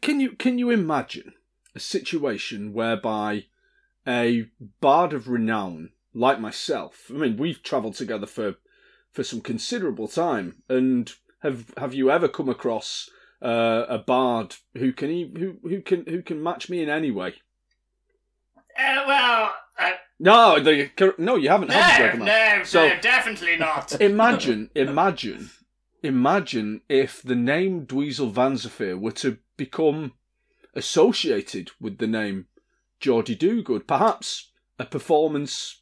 can 0.00 0.20
you 0.20 0.32
can 0.32 0.58
you 0.58 0.70
imagine 0.70 1.34
a 1.74 1.80
situation 1.80 2.72
whereby 2.72 3.44
a 4.06 4.48
bard 4.80 5.12
of 5.12 5.28
renown 5.28 5.90
like 6.14 6.40
myself? 6.40 7.10
I 7.10 7.14
mean, 7.14 7.36
we've 7.36 7.62
travelled 7.62 7.94
together 7.94 8.26
for 8.26 8.56
for 9.12 9.22
some 9.24 9.40
considerable 9.40 10.08
time, 10.08 10.62
and 10.68 11.12
have 11.42 11.72
have 11.76 11.94
you 11.94 12.10
ever 12.10 12.28
come 12.28 12.48
across 12.48 13.08
uh, 13.42 13.84
a 13.88 13.98
bard 13.98 14.56
who 14.76 14.92
can 14.92 15.10
who 15.36 15.56
who 15.68 15.80
can 15.80 16.04
who 16.06 16.22
can 16.22 16.42
match 16.42 16.68
me 16.68 16.82
in 16.82 16.88
any 16.88 17.10
way? 17.10 17.34
Uh, 18.78 19.04
well, 19.06 19.54
uh, 19.78 19.90
No, 20.18 20.60
the, 20.60 20.90
no, 21.16 21.36
you 21.36 21.48
haven't. 21.48 21.70
have 21.72 22.14
you, 22.14 22.18
no, 22.20 22.24
Gregomel? 22.26 22.58
no, 22.58 22.64
So- 22.64 22.88
no, 22.88 23.00
definitely 23.00 23.56
not. 23.56 23.98
imagine, 24.02 24.68
imagine, 24.74 25.48
imagine 26.02 26.80
if 26.88 27.22
the 27.22 27.34
name 27.34 27.86
Dweezil 27.86 28.30
Van 28.32 28.56
Zephyr 28.56 28.96
were 28.96 29.12
to 29.12 29.38
become 29.56 30.12
associated 30.74 31.70
with 31.80 31.98
the 31.98 32.06
name 32.06 32.46
Geordie 33.00 33.36
Dogood. 33.36 33.86
Perhaps 33.86 34.50
a 34.78 34.84
performance. 34.84 35.80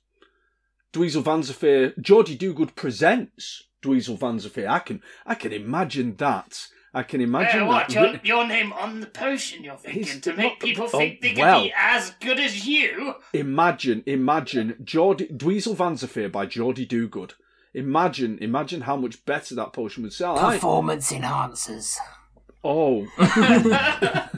Dweezil 0.92 1.22
Van 1.24 1.42
Zephyr, 1.42 1.92
Geordie 2.00 2.38
Dogood 2.38 2.76
presents 2.76 3.64
Dweezil 3.82 4.16
Van 4.18 4.38
Zephyr. 4.38 4.68
I 4.68 4.78
can, 4.78 5.02
I 5.26 5.34
can 5.34 5.52
imagine 5.52 6.14
that. 6.16 6.68
I 6.96 7.02
can 7.02 7.20
imagine 7.20 7.64
Uh, 7.64 7.66
what, 7.66 7.88
that. 7.88 8.24
your, 8.24 8.36
your 8.36 8.46
name 8.46 8.72
on 8.72 9.00
the 9.00 9.08
potion 9.08 9.64
you're 9.64 9.76
thinking 9.76 10.04
He's 10.04 10.20
to 10.20 10.30
not- 10.30 10.38
make 10.38 10.60
people 10.60 10.84
oh, 10.92 10.98
think 10.98 11.20
they 11.20 11.30
can 11.32 11.40
well. 11.44 11.62
be 11.64 11.72
as 11.76 12.12
good 12.20 12.38
as 12.38 12.64
you? 12.68 13.14
Imagine, 13.32 14.04
imagine 14.06 14.76
Geordie 14.84 15.26
Dweezil 15.26 15.74
Van 15.74 15.96
Zephyr 15.96 16.28
by 16.28 16.46
Geordie 16.46 16.86
Dogood. 16.86 17.32
Imagine, 17.74 18.38
imagine 18.40 18.82
how 18.82 18.96
much 18.96 19.24
better 19.24 19.54
that 19.56 19.72
potion 19.72 20.04
would 20.04 20.12
sell. 20.12 20.38
I- 20.38 20.54
Performance 20.54 21.12
enhancers. 21.12 21.96
Oh. 22.62 23.06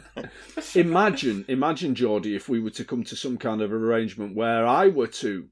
imagine, 0.75 1.45
imagine, 1.47 1.95
Geordie, 1.95 2.35
if 2.35 2.49
we 2.49 2.61
were 2.61 2.71
to 2.71 2.85
come 2.85 3.05
to 3.05 3.15
some 3.15 3.37
kind 3.37 3.61
of 3.63 3.73
arrangement 3.73 4.35
where 4.35 4.67
I 4.67 4.89
were 4.89 5.07
to 5.07 5.49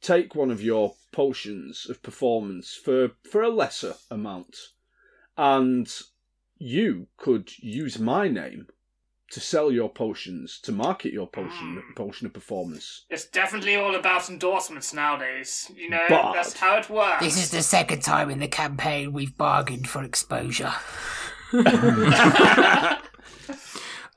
take 0.00 0.34
one 0.34 0.50
of 0.50 0.62
your 0.62 0.94
potions 1.12 1.86
of 1.90 2.02
performance 2.02 2.74
for 2.74 3.12
for 3.28 3.42
a 3.42 3.48
lesser 3.48 3.94
amount, 4.10 4.56
and 5.36 5.92
you 6.56 7.08
could 7.16 7.50
use 7.58 7.98
my 7.98 8.28
name 8.28 8.68
to 9.30 9.40
sell 9.40 9.70
your 9.70 9.90
potions, 9.90 10.58
to 10.62 10.72
market 10.72 11.12
your 11.12 11.26
potion 11.26 11.82
potion 11.94 12.26
of 12.26 12.32
performance. 12.32 13.04
It's 13.10 13.26
definitely 13.26 13.76
all 13.76 13.94
about 13.94 14.30
endorsements 14.30 14.94
nowadays. 14.94 15.70
You 15.76 15.90
know, 15.90 16.04
But- 16.08 16.32
that's 16.32 16.54
how 16.58 16.76
it 16.78 16.88
works. 16.88 17.22
This 17.22 17.36
is 17.36 17.50
the 17.50 17.62
second 17.62 18.02
time 18.02 18.30
in 18.30 18.38
the 18.38 18.48
campaign 18.48 19.12
we've 19.12 19.36
bargained 19.36 19.88
for 19.88 20.02
exposure. 20.02 20.72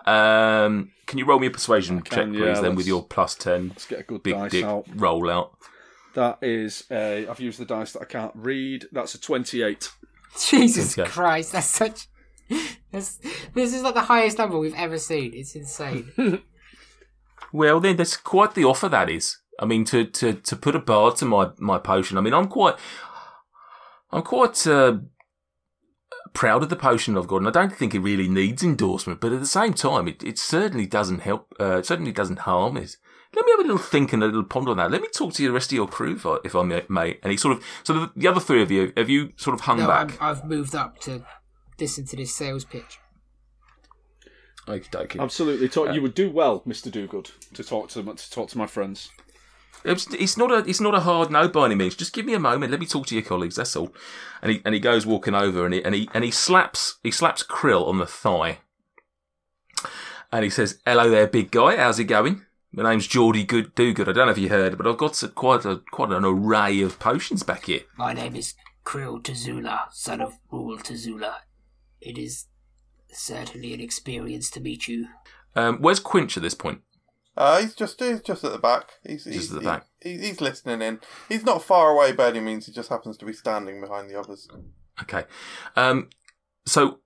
Um, 0.05 0.91
can 1.05 1.19
you 1.19 1.25
roll 1.25 1.37
me 1.39 1.45
a 1.47 1.51
persuasion 1.51 1.97
check, 2.01 2.09
can, 2.19 2.31
please, 2.33 2.39
yeah, 2.41 2.61
then 2.61 2.73
with 2.75 2.87
your 2.87 3.03
plus 3.03 3.35
ten 3.35 3.69
Let's 3.69 3.85
get 3.85 3.99
a 3.99 4.03
good 4.03 4.23
big 4.23 4.33
dice 4.33 4.51
dick 4.51 4.65
out. 4.65 4.85
roll 4.95 5.29
out? 5.29 5.55
That 6.15 6.39
is 6.41 6.85
a. 6.89 7.27
I've 7.27 7.39
used 7.39 7.59
the 7.59 7.65
dice 7.65 7.91
that 7.93 8.01
I 8.01 8.05
can't 8.05 8.31
read. 8.35 8.87
That's 8.91 9.13
a 9.13 9.21
twenty-eight. 9.21 9.91
Jesus 10.49 10.97
Okay. 10.97 11.07
Christ, 11.09 11.51
that's 11.51 11.67
such. 11.67 12.07
That's, 12.91 13.19
this 13.53 13.73
is 13.73 13.83
like 13.83 13.93
the 13.93 14.01
highest 14.01 14.37
number 14.37 14.57
we've 14.57 14.75
ever 14.75 14.97
seen. 14.97 15.33
It's 15.33 15.55
insane. 15.55 16.11
Well, 17.53 17.81
then 17.81 17.97
that's 17.97 18.15
quite 18.15 18.53
the 18.55 18.63
offer. 18.63 18.87
That 18.87 19.09
is. 19.09 19.39
I 19.59 19.65
mean, 19.65 19.83
to 19.85 20.05
to 20.05 20.33
to 20.33 20.55
put 20.55 20.75
a 20.75 20.79
bar 20.79 21.11
to 21.13 21.25
my 21.25 21.49
my 21.57 21.77
potion. 21.77 22.17
I 22.17 22.21
mean, 22.21 22.33
I'm 22.33 22.47
quite, 22.47 22.75
I'm 24.11 24.21
quite. 24.21 24.65
Uh, 24.65 24.99
proud 26.33 26.63
of 26.63 26.69
the 26.69 26.77
potion 26.77 27.17
I've 27.17 27.27
got, 27.27 27.37
and 27.37 27.47
I 27.47 27.51
don't 27.51 27.75
think 27.75 27.93
it 27.93 27.99
really 27.99 28.29
needs 28.29 28.63
endorsement. 28.63 29.19
But 29.19 29.33
at 29.33 29.41
the 29.41 29.45
same 29.45 29.73
time, 29.73 30.07
it, 30.07 30.23
it 30.23 30.39
certainly 30.39 30.85
doesn't 30.85 31.19
help. 31.19 31.53
Uh, 31.59 31.79
it 31.79 31.85
certainly 31.85 32.13
doesn't 32.13 32.39
harm 32.39 32.77
it. 32.77 32.95
Let 33.35 33.45
me 33.45 33.51
have 33.51 33.59
a 33.59 33.63
little 33.63 33.77
think 33.77 34.13
and 34.13 34.23
a 34.23 34.27
little 34.27 34.43
ponder 34.43 34.71
on 34.71 34.77
that. 34.77 34.91
Let 34.91 35.01
me 35.01 35.07
talk 35.13 35.33
to 35.33 35.43
the 35.43 35.51
rest 35.51 35.71
of 35.71 35.75
your 35.75 35.87
crew, 35.87 36.15
if 36.15 36.25
I, 36.25 36.37
if 36.45 36.55
I 36.55 36.63
may-. 36.63 37.17
And 37.21 37.31
he 37.31 37.37
sort 37.37 37.57
of, 37.57 37.63
so 37.83 37.93
the, 37.93 38.11
the 38.15 38.27
other 38.27 38.39
three 38.39 38.61
of 38.61 38.71
you, 38.71 38.93
have 38.97 39.09
you 39.09 39.33
sort 39.37 39.53
of 39.53 39.61
hung 39.61 39.79
No, 39.79 39.87
back? 39.87 40.21
I'm, 40.21 40.37
I've 40.37 40.45
moved 40.45 40.75
up 40.75 40.99
to 41.01 41.25
listen 41.81 42.05
to 42.05 42.15
this 42.15 42.33
sales 42.35 42.63
pitch. 42.63 42.99
Okie 44.67 44.89
dokie. 44.89 45.19
Absolutely. 45.19 45.67
Talk, 45.67 45.93
you 45.93 45.99
uh, 45.99 46.03
would 46.03 46.13
do 46.13 46.29
well, 46.29 46.61
Mister 46.65 46.89
Dogood, 46.89 47.31
to 47.53 47.63
talk 47.63 47.89
to 47.89 48.03
to 48.03 48.31
talk 48.31 48.49
to 48.49 48.57
my 48.57 48.67
friends. 48.67 49.09
It's, 49.83 50.05
it's 50.13 50.37
not 50.37 50.51
a 50.51 50.57
it's 50.69 50.79
not 50.79 50.93
a 50.93 50.99
hard 50.99 51.31
no 51.31 51.47
by 51.47 51.65
any 51.65 51.75
means. 51.75 51.95
Just 51.95 52.13
give 52.13 52.25
me 52.25 52.35
a 52.35 52.39
moment. 52.39 52.69
Let 52.71 52.79
me 52.79 52.85
talk 52.85 53.07
to 53.07 53.15
your 53.15 53.23
colleagues. 53.23 53.55
That's 53.55 53.75
all. 53.75 53.91
And 54.41 54.51
he 54.51 54.61
and 54.63 54.75
he 54.75 54.79
goes 54.79 55.05
walking 55.07 55.33
over 55.33 55.65
and 55.65 55.73
he 55.73 55.83
and 55.83 55.95
he 55.95 56.07
and 56.13 56.23
he 56.23 56.29
slaps 56.31 56.99
he 57.03 57.09
slaps 57.09 57.43
Krill 57.43 57.87
on 57.87 57.97
the 57.97 58.05
thigh. 58.05 58.59
And 60.31 60.43
he 60.43 60.49
says, 60.51 60.79
"Hello 60.85 61.09
there, 61.09 61.27
big 61.27 61.49
guy. 61.49 61.77
How's 61.77 61.99
it 61.99 62.03
going? 62.05 62.45
My 62.71 62.91
name's 62.91 63.07
Geordie 63.07 63.43
Good 63.43 63.75
Dogood. 63.75 64.07
I 64.07 64.13
don't 64.13 64.27
know 64.27 64.31
if 64.31 64.37
you 64.37 64.49
heard, 64.49 64.77
but 64.77 64.87
I've 64.87 64.97
got 64.97 65.11
s- 65.11 65.29
quite 65.33 65.65
a 65.65 65.81
quite 65.91 66.11
an 66.11 66.23
array 66.23 66.81
of 66.81 66.99
potions 66.99 67.43
back 67.43 67.65
here. 67.65 67.81
My 67.97 68.13
name 68.13 68.35
is 68.35 68.53
Krill 68.85 69.21
Tazula, 69.21 69.91
son 69.91 70.21
of 70.21 70.37
Rule 70.51 70.77
Tazula. 70.77 71.37
It 72.01 72.17
is 72.17 72.47
certainly 73.09 73.73
an 73.73 73.79
experience 73.79 74.49
to 74.51 74.59
meet 74.59 74.87
you. 74.87 75.07
Um, 75.55 75.77
where's 75.79 75.99
Quinch 75.99 76.37
at 76.37 76.43
this 76.43 76.55
point? 76.55 76.81
Uh, 77.37 77.61
he's 77.61 77.75
just 77.75 77.99
he's 77.99 78.21
just 78.21 78.43
at 78.43 78.51
the 78.51 78.59
back. 78.59 78.91
He's, 79.07 79.23
Just 79.23 79.35
he's 79.35 79.53
at 79.53 79.59
the 79.59 79.65
back. 79.65 79.85
He, 80.01 80.17
he's 80.17 80.41
listening 80.41 80.81
in. 80.81 80.99
He's 81.29 81.43
not 81.43 81.63
far 81.63 81.91
away 81.91 82.11
by 82.11 82.29
any 82.29 82.41
means. 82.41 82.65
He 82.65 82.73
just 82.73 82.89
happens 82.89 83.17
to 83.17 83.25
be 83.25 83.33
standing 83.33 83.79
behind 83.79 84.09
the 84.09 84.19
others. 84.19 84.49
Okay. 85.01 85.23
Um, 85.75 86.09
so, 86.65 86.99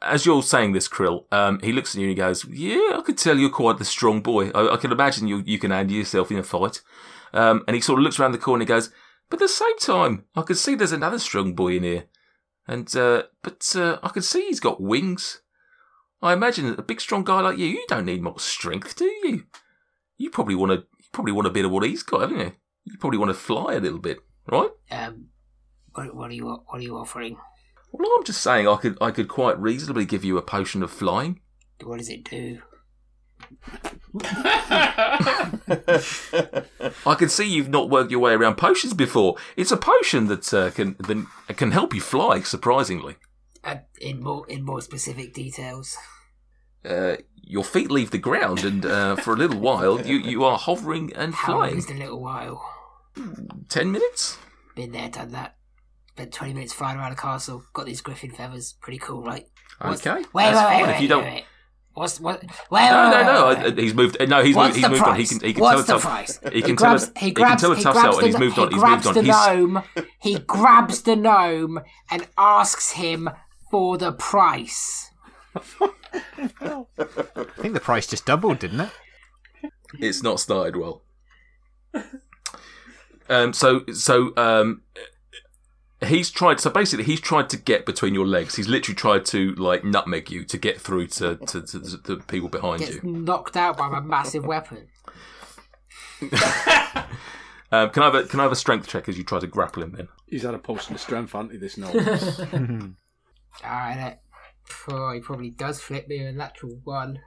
as 0.00 0.24
you're 0.24 0.42
saying 0.42 0.72
this, 0.72 0.88
Krill, 0.88 1.30
um, 1.32 1.60
he 1.62 1.72
looks 1.72 1.94
at 1.94 2.00
you 2.00 2.08
and 2.08 2.10
he 2.10 2.14
goes, 2.14 2.46
Yeah, 2.46 2.96
I 2.96 3.02
could 3.04 3.18
tell 3.18 3.36
you're 3.36 3.50
quite 3.50 3.78
the 3.78 3.84
strong 3.84 4.22
boy. 4.22 4.48
I, 4.50 4.74
I 4.74 4.76
can 4.78 4.92
imagine 4.92 5.28
you, 5.28 5.42
you 5.44 5.58
can 5.58 5.70
handle 5.70 5.96
yourself 5.96 6.30
in 6.30 6.38
a 6.38 6.42
fight. 6.42 6.80
Um, 7.34 7.62
and 7.68 7.74
he 7.74 7.80
sort 7.82 7.98
of 7.98 8.04
looks 8.04 8.18
around 8.18 8.32
the 8.32 8.38
corner 8.38 8.62
and 8.62 8.68
he 8.68 8.74
goes, 8.74 8.90
But 9.28 9.42
at 9.42 9.44
the 9.44 9.48
same 9.48 9.78
time, 9.78 10.24
I 10.34 10.42
can 10.42 10.56
see 10.56 10.74
there's 10.74 10.92
another 10.92 11.18
strong 11.18 11.54
boy 11.54 11.76
in 11.76 11.82
here. 11.82 12.04
And, 12.68 12.94
uh, 12.96 13.24
but, 13.42 13.74
uh, 13.76 13.98
I 14.02 14.08
can 14.08 14.22
see 14.22 14.46
he's 14.46 14.60
got 14.60 14.80
wings. 14.80 15.40
I 16.22 16.32
imagine 16.32 16.66
that 16.66 16.78
a 16.78 16.82
big 16.82 17.00
strong 17.00 17.24
guy 17.24 17.40
like 17.40 17.58
you, 17.58 17.66
you 17.66 17.84
don't 17.88 18.06
need 18.06 18.22
much 18.22 18.40
strength, 18.40 18.96
do 18.96 19.04
you? 19.04 19.44
You 20.16 20.30
probably 20.30 20.54
want 20.54 20.72
to, 20.72 20.78
you 20.78 21.06
probably 21.12 21.32
want 21.32 21.46
a 21.46 21.50
bit 21.50 21.64
of 21.64 21.70
what 21.70 21.84
he's 21.84 22.02
got, 22.02 22.22
haven't 22.22 22.40
you? 22.40 22.52
You 22.84 22.98
probably 22.98 23.18
want 23.18 23.30
to 23.30 23.34
fly 23.34 23.74
a 23.74 23.80
little 23.80 23.98
bit, 23.98 24.18
right? 24.50 24.70
Um, 24.90 25.26
what, 25.92 26.14
what 26.14 26.30
are 26.30 26.34
you 26.34 26.46
what 26.46 26.78
are 26.78 26.82
you 26.82 26.96
offering? 26.96 27.36
Well, 27.92 28.10
I'm 28.16 28.24
just 28.24 28.42
saying 28.42 28.68
I 28.68 28.76
could 28.76 28.98
I 29.00 29.10
could 29.10 29.28
quite 29.28 29.58
reasonably 29.58 30.04
give 30.04 30.24
you 30.24 30.38
a 30.38 30.42
potion 30.42 30.82
of 30.82 30.90
flying. 30.90 31.40
What 31.82 31.98
does 31.98 32.08
it 32.08 32.24
do? 32.24 32.60
I 37.06 37.14
can 37.18 37.28
see 37.28 37.44
you've 37.44 37.68
not 37.68 37.90
worked 37.90 38.10
your 38.10 38.20
way 38.20 38.32
around 38.32 38.56
potions 38.56 38.94
before. 38.94 39.36
It's 39.56 39.70
a 39.72 39.76
potion 39.76 40.26
that 40.28 40.52
uh, 40.54 40.70
can 40.70 40.96
that 40.98 41.56
can 41.56 41.72
help 41.72 41.94
you 41.94 42.00
fly. 42.00 42.40
Surprisingly, 42.40 43.16
Uh, 43.64 43.76
in 44.00 44.22
more 44.22 44.46
in 44.48 44.64
more 44.64 44.80
specific 44.80 45.34
details. 45.34 45.96
uh, 46.84 47.16
your 47.42 47.64
feet 47.64 47.90
leave 47.90 48.10
the 48.10 48.18
ground, 48.18 48.64
and 48.64 48.84
uh, 48.86 49.16
for 49.16 49.32
a 49.34 49.36
little 49.36 49.60
while 49.60 50.00
you, 50.04 50.16
you 50.16 50.44
are 50.44 50.58
hovering 50.58 51.12
and 51.14 51.34
How 51.34 51.54
flying. 51.58 51.76
is 51.78 51.86
the 51.86 51.94
little 51.94 52.20
while? 52.20 52.62
Ten 53.68 53.92
minutes. 53.92 54.38
Been 54.74 54.92
there, 54.92 55.08
done 55.08 55.30
that. 55.32 55.56
Spent 56.10 56.32
twenty 56.32 56.54
minutes 56.54 56.72
flying 56.72 56.98
around 56.98 57.10
the 57.10 57.16
castle. 57.16 57.62
Got 57.72 57.86
these 57.86 58.00
griffin 58.00 58.30
feathers. 58.30 58.74
Pretty 58.80 58.98
cool, 58.98 59.22
right? 59.22 59.46
What's- 59.80 60.00
Okay, 60.06 60.20
Wait, 60.20 60.46
wait, 60.46 60.52
fine. 60.54 60.82
wait, 60.82 60.90
if 60.90 61.00
you 61.00 61.02
wait, 61.02 61.08
don't. 61.08 61.24
wait, 61.24 61.32
wait. 61.34 61.44
What's 61.96 62.20
what? 62.20 62.42
Wait, 62.42 62.50
No, 62.90 63.10
wait, 63.10 63.22
no, 63.22 63.22
no. 63.22 63.46
I- 63.46 63.70
He's 63.70 63.94
moved. 63.94 64.18
No, 64.28 64.42
he's 64.42 64.54
moved. 64.54 64.74
He's 64.74 64.82
the 64.84 64.90
moved 64.90 65.02
on. 65.02 65.16
He 65.18 65.26
can. 65.26 65.40
He 65.40 65.52
can 65.54 65.62
What's 65.62 65.86
tell. 65.86 65.96
the 65.98 66.02
price? 66.02 66.38
He 66.52 66.60
can 66.60 66.74
grabs, 66.74 67.04
tell. 67.08 67.12
he 67.16 67.26
He 67.26 67.32
grabs, 67.32 67.62
can 67.62 67.70
tell 67.70 67.72
a 67.72 67.76
he 67.76 67.82
tough 67.82 67.92
grabs 67.94 68.08
sell, 68.08 68.18
and 68.18 68.26
he's 68.26 68.34
the, 68.34 68.40
moved 68.40 68.56
he 68.56 68.62
on. 68.62 68.70
He's 68.70 68.80
grabs 68.80 69.04
moved 69.06 69.18
on. 69.18 69.24
the 69.24 69.30
gnome. 69.32 69.82
He 70.20 70.38
grabs 70.40 71.02
the 71.02 71.16
gnome 71.16 71.80
and 72.10 72.26
asks 72.36 72.92
him 72.92 73.30
for 73.70 73.96
the 73.96 74.12
price. 74.12 75.10
I 75.54 75.88
think 77.58 77.72
the 77.74 77.80
price 77.80 78.06
just 78.06 78.26
doubled, 78.26 78.58
didn't 78.58 78.80
it? 78.80 78.90
it's 79.98 80.22
not 80.22 80.38
started 80.38 80.76
well. 80.76 81.02
Um, 83.30 83.52
so 83.54 83.84
so 83.92 84.32
um, 84.36 84.82
he's 86.04 86.30
tried. 86.30 86.60
So 86.60 86.70
basically, 86.70 87.04
he's 87.04 87.20
tried 87.20 87.48
to 87.50 87.56
get 87.56 87.86
between 87.86 88.14
your 88.14 88.26
legs. 88.26 88.56
He's 88.56 88.68
literally 88.68 88.96
tried 88.96 89.24
to 89.26 89.52
like 89.54 89.84
nutmeg 89.84 90.30
you 90.30 90.44
to 90.44 90.58
get 90.58 90.80
through 90.80 91.06
to 91.08 91.36
to, 91.36 91.62
to, 91.62 91.80
to 91.80 91.96
the 92.16 92.16
people 92.28 92.48
behind 92.48 92.80
Gets 92.80 92.94
you. 92.96 93.00
knocked 93.02 93.56
out 93.56 93.76
by 93.76 93.88
my 93.88 94.00
massive 94.00 94.44
weapon. 94.44 94.88
Um, 97.72 97.90
can 97.90 98.04
I 98.04 98.06
have 98.06 98.14
a 98.14 98.22
can 98.24 98.38
I 98.38 98.44
have 98.44 98.52
a 98.52 98.56
strength 98.56 98.86
check 98.86 99.08
as 99.08 99.18
you 99.18 99.24
try 99.24 99.40
to 99.40 99.46
grapple 99.48 99.82
him? 99.82 99.90
Then 99.96 100.06
He's 100.28 100.44
had 100.44 100.54
a 100.54 100.58
potion 100.58 100.94
of 100.94 101.00
strength, 101.00 101.32
hasn't 101.32 101.50
he? 101.50 101.58
This 101.58 101.76
gnome. 101.76 101.96
Alright, 103.64 103.96
that- 103.96 104.20
oh, 104.88 105.12
he 105.12 105.18
probably 105.20 105.50
does 105.50 105.80
flip 105.80 106.06
me 106.06 106.18
a 106.18 106.30
natural 106.30 106.78
one. 106.84 107.18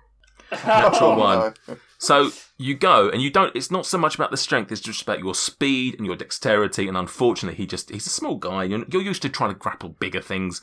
Natural 0.51 1.11
Oh, 1.11 1.17
one. 1.17 1.53
no. 1.67 1.77
So 2.01 2.31
you 2.57 2.75
go, 2.75 3.09
and 3.09 3.21
you 3.21 3.29
don't. 3.29 3.53
It's 3.55 3.69
not 3.71 3.85
so 3.85 3.97
much 3.97 4.15
about 4.15 4.31
the 4.31 4.37
strength; 4.37 4.71
it's 4.71 4.79
just 4.79 5.01
about 5.01 5.19
your 5.19 5.35
speed 5.35 5.95
and 5.97 6.05
your 6.05 6.15
dexterity. 6.15 6.87
And 6.87 6.95
unfortunately, 6.95 7.57
he 7.57 7.67
just—he's 7.67 8.07
a 8.07 8.09
small 8.09 8.37
guy. 8.37 8.63
You're, 8.63 8.85
you're 8.89 9.01
used 9.01 9.21
to 9.23 9.29
trying 9.29 9.51
to 9.51 9.59
grapple 9.59 9.89
bigger 9.89 10.21
things, 10.21 10.61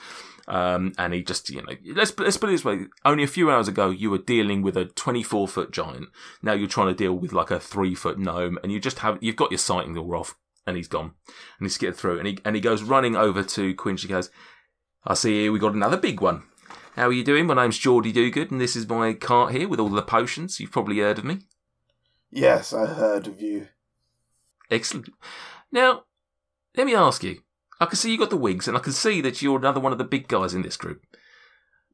um, 0.49 0.94
and 0.96 1.12
he 1.12 1.22
just—you 1.22 1.61
know. 1.62 1.75
Let's 1.94 2.18
let's 2.18 2.38
put 2.38 2.49
it 2.49 2.53
this 2.53 2.64
way: 2.64 2.87
only 3.05 3.22
a 3.22 3.27
few 3.29 3.51
hours 3.51 3.68
ago, 3.68 3.90
you 3.90 4.11
were 4.11 4.16
dealing 4.16 4.62
with 4.62 4.79
a 4.79 4.87
24-foot 4.87 5.72
giant. 5.72 6.09
Now 6.42 6.55
you're 6.55 6.68
trying 6.68 6.88
to 6.88 6.94
deal 6.94 7.12
with 7.12 7.35
like 7.35 7.51
a 7.51 7.61
three-foot 7.61 8.18
gnome, 8.18 8.59
and 8.62 8.72
you 8.72 8.81
just 8.81 9.01
have—you've 9.01 9.37
got 9.37 9.51
your 9.51 9.59
sighting 9.59 9.99
all 9.99 10.16
off, 10.16 10.37
and 10.66 10.79
he's 10.79 10.88
gone, 10.88 11.12
and 11.59 11.66
he's 11.66 11.75
skidded 11.75 11.96
through, 11.96 12.18
and 12.18 12.27
he 12.29 12.38
and 12.46 12.55
he 12.57 12.62
goes 12.62 12.83
running 12.83 13.14
over 13.14 13.42
to 13.42 13.75
Quinch. 13.75 14.01
He 14.01 14.09
goes, 14.09 14.31
"I 15.05 15.12
see 15.12 15.42
here 15.42 15.53
we 15.53 15.59
got 15.59 15.75
another 15.75 15.99
big 15.99 16.22
one." 16.22 16.44
How 16.97 17.09
are 17.09 17.13
you 17.13 17.25
doing? 17.25 17.45
My 17.45 17.53
name's 17.53 17.77
Geordie 17.77 18.11
Dogood, 18.11 18.51
and 18.51 18.59
this 18.59 18.75
is 18.75 18.89
my 18.89 19.13
cart 19.13 19.53
here 19.53 19.69
with 19.69 19.79
all 19.79 19.91
the 19.91 20.01
potions. 20.01 20.59
You've 20.59 20.73
probably 20.73 21.01
heard 21.01 21.19
of 21.19 21.27
me. 21.27 21.41
Yes, 22.31 22.73
I 22.73 22.87
heard 22.87 23.27
of 23.27 23.39
you. 23.39 23.69
Excellent. 24.71 25.11
Now, 25.71 26.05
let 26.75 26.87
me 26.87 26.95
ask 26.95 27.23
you. 27.23 27.41
I 27.79 27.85
can 27.85 27.97
see 27.97 28.11
you 28.11 28.17
got 28.17 28.31
the 28.31 28.39
wigs, 28.39 28.67
and 28.67 28.79
I 28.79 28.81
can 28.81 28.95
see 28.95 29.21
that 29.21 29.43
you're 29.43 29.59
another 29.59 29.79
one 29.79 29.93
of 29.93 29.99
the 29.99 30.05
big 30.05 30.27
guys 30.27 30.55
in 30.55 30.63
this 30.63 30.79
group. 30.79 31.03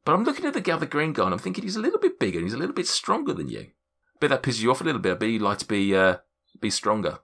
But 0.04 0.12
I'm 0.12 0.22
looking 0.22 0.46
at 0.46 0.54
the 0.54 0.72
other 0.72 0.86
green 0.86 1.12
guy, 1.12 1.24
and 1.24 1.32
I'm 1.32 1.40
thinking 1.40 1.64
he's 1.64 1.74
a 1.74 1.80
little 1.80 1.98
bit 1.98 2.20
bigger, 2.20 2.38
and 2.38 2.46
he's 2.46 2.54
a 2.54 2.58
little 2.58 2.72
bit 2.72 2.86
stronger 2.86 3.34
than 3.34 3.48
you. 3.48 3.72
Bet 4.20 4.30
that 4.30 4.44
pisses 4.44 4.62
you 4.62 4.70
off 4.70 4.82
a 4.82 4.84
little 4.84 5.00
bit. 5.00 5.14
I 5.14 5.16
bet 5.16 5.30
you'd 5.30 5.42
like 5.42 5.58
to 5.58 5.66
be 5.66 5.96
uh, 5.96 6.18
be 6.60 6.70
stronger. 6.70 7.18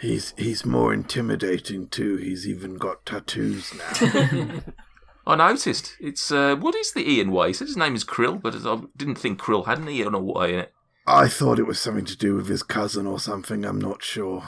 He's 0.00 0.34
he's 0.36 0.66
more 0.66 0.92
intimidating 0.92 1.86
too. 1.86 2.16
He's 2.16 2.48
even 2.48 2.78
got 2.78 3.06
tattoos 3.06 3.72
now. 3.74 4.62
I 5.26 5.36
noticed. 5.36 5.96
It's 6.00 6.32
uh, 6.32 6.56
what 6.56 6.74
is 6.74 6.92
the 6.92 7.08
Ian 7.08 7.30
way? 7.30 7.48
He 7.48 7.52
said 7.52 7.68
his 7.68 7.76
name 7.76 7.94
is 7.94 8.04
Krill, 8.04 8.40
but 8.40 8.54
I 8.54 8.80
didn't 8.96 9.16
think 9.16 9.40
Krill 9.40 9.66
had 9.66 9.78
an 9.78 9.88
Ian 9.88 10.14
or 10.14 10.22
Y 10.22 10.46
in 10.48 10.58
it. 10.60 10.72
I 11.06 11.28
thought 11.28 11.58
it 11.58 11.66
was 11.66 11.80
something 11.80 12.04
to 12.06 12.16
do 12.16 12.34
with 12.36 12.48
his 12.48 12.62
cousin 12.62 13.06
or 13.06 13.18
something. 13.20 13.64
I'm 13.64 13.80
not 13.80 14.02
sure. 14.02 14.44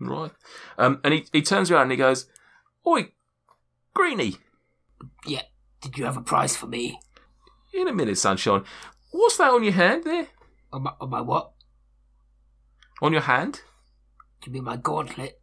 Right. 0.00 0.30
Um, 0.78 1.00
and 1.04 1.14
he, 1.14 1.26
he 1.32 1.42
turns 1.42 1.70
around 1.70 1.82
and 1.82 1.90
he 1.92 1.96
goes, 1.96 2.26
Oi, 2.86 3.08
Greenie, 3.94 4.36
Yeah, 5.26 5.42
did 5.80 5.96
you 5.98 6.04
have 6.04 6.16
a 6.16 6.22
price 6.22 6.56
for 6.56 6.66
me? 6.66 7.00
in 7.72 7.88
a 7.88 7.92
minute, 7.92 8.16
sunshine. 8.16 8.64
What's 9.10 9.36
that 9.36 9.50
on 9.50 9.62
your 9.62 9.72
hand 9.74 10.04
there? 10.04 10.28
On 10.72 10.82
my, 10.84 10.92
on 11.00 11.10
my 11.10 11.20
what? 11.20 11.52
On 13.02 13.12
your 13.12 13.22
hand? 13.22 13.60
Do 14.40 14.46
you 14.50 14.52
mean 14.54 14.64
my 14.64 14.76
gauntlet? 14.76 15.40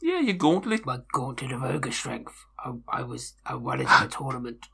Yeah, 0.00 0.20
your 0.20 0.36
gauntlet. 0.36 0.86
My 0.86 1.00
gauntlet 1.12 1.52
of 1.52 1.62
ogre 1.62 1.92
strength. 1.92 2.44
I, 2.64 2.72
I 2.88 3.02
was 3.02 3.34
I 3.44 3.54
won 3.54 3.80
it 3.80 3.84
in 3.84 4.06
a 4.06 4.08
tournament. 4.10 4.66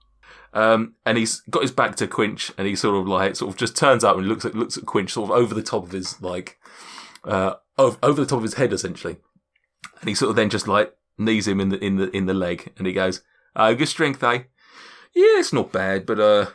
Um, 0.53 0.95
and 1.05 1.19
he's 1.19 1.41
got 1.51 1.63
his 1.63 1.73
back 1.73 1.97
to 1.97 2.07
Quinch, 2.07 2.53
and 2.57 2.67
he 2.67 2.77
sort 2.77 2.97
of 2.97 3.09
like 3.09 3.37
sort 3.37 3.51
of 3.51 3.59
just 3.59 3.77
turns 3.77 4.05
out 4.05 4.17
and 4.17 4.29
looks 4.29 4.45
at 4.45 4.55
looks 4.55 4.77
at 4.77 4.87
Quinch 4.87 5.13
sort 5.13 5.31
of 5.31 5.37
over 5.37 5.55
the 5.55 5.63
top 5.63 5.85
of 5.85 5.93
his 5.93 6.21
like 6.23 6.59
uh 7.25 7.55
over, 7.77 7.99
over 8.03 8.21
the 8.21 8.27
top 8.27 8.39
of 8.39 8.45
his 8.45 8.55
head 8.55 8.73
essentially, 8.73 9.17
and 10.01 10.09
he 10.09 10.15
sort 10.15 10.31
of 10.31 10.37
then 10.37 10.51
just 10.51 10.69
like 10.69 10.95
knees 11.19 11.49
him 11.49 11.61
in 11.61 11.71
the 11.71 11.85
in 11.85 11.97
the 11.97 12.17
in 12.17 12.27
the 12.27 12.35
leg, 12.35 12.73
and 12.79 12.87
he 12.87 12.93
goes, 12.93 13.23
"Ogre 13.57 13.87
strength, 13.87 14.23
eh? 14.23 14.45
Yeah, 15.15 15.39
it's 15.39 15.53
not 15.53 15.73
bad, 15.73 16.07
but 16.07 16.21
uh, 16.21 16.47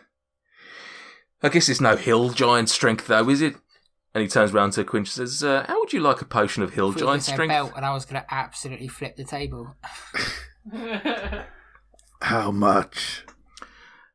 I 1.44 1.50
guess 1.50 1.70
it's 1.70 1.82
no 1.82 1.96
hill 1.96 2.30
giant 2.30 2.70
strength 2.70 3.08
though, 3.08 3.30
is 3.30 3.42
it?" 3.42 3.56
And 4.14 4.22
he 4.24 4.28
turns 4.28 4.54
around 4.54 4.72
to 4.72 4.84
Quinch 4.84 5.18
and 5.18 5.30
says, 5.30 5.44
uh, 5.44 5.66
"How 5.68 5.80
would 5.80 5.94
you 5.94 6.00
like 6.00 6.22
a 6.22 6.26
potion 6.26 6.64
of 6.64 6.74
hill 6.74 6.94
giant 6.94 7.24
strength?" 7.24 7.52
belt, 7.52 7.74
and 7.76 7.86
I 7.86 7.94
was 7.94 8.06
going 8.06 8.22
to 8.22 8.34
absolutely 8.34 8.88
flip 8.88 9.18
the 9.18 9.26
table. 9.26 9.76
How 12.22 12.52
much? 12.52 13.26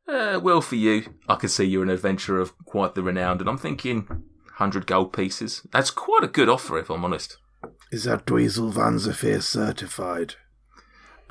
Uh, 0.07 0.39
well, 0.43 0.61
for 0.61 0.75
you, 0.77 1.15
I 1.29 1.37
can 1.37 1.49
see 1.49 1.65
you're 1.65 1.83
an 1.83 1.91
adventurer 1.91 2.41
of 2.41 2.57
quite 2.65 2.95
the 2.95 3.03
renowned, 3.03 3.41
and 3.41 3.49
I'm 3.49 3.59
thinking 3.59 4.25
hundred 4.57 4.87
gold 4.87 5.13
pieces. 5.13 5.67
That's 5.73 5.91
quite 5.91 6.23
a 6.23 6.29
good 6.29 6.49
offer, 6.49 6.79
if 6.79 6.91
I'm 6.91 7.05
honest. 7.05 7.39
Is 7.91 8.05
that 8.05 8.27
Dweezil 8.27 8.73
Van 8.73 8.99
Zephyr 8.99 9.41
certified? 9.41 10.35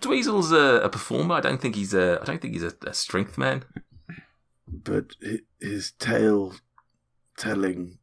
Dweezil's 0.00 0.52
a, 0.52 0.80
a 0.84 0.88
performer. 0.88 1.36
I 1.36 1.40
don't 1.40 1.60
think 1.60 1.74
he's 1.74 1.94
a. 1.94 2.18
I 2.20 2.24
don't 2.24 2.40
think 2.40 2.54
he's 2.54 2.62
a, 2.62 2.72
a 2.86 2.94
strength 2.94 3.38
man. 3.38 3.64
But 4.68 5.14
his 5.60 5.92
tale 5.92 6.54
telling 7.36 7.98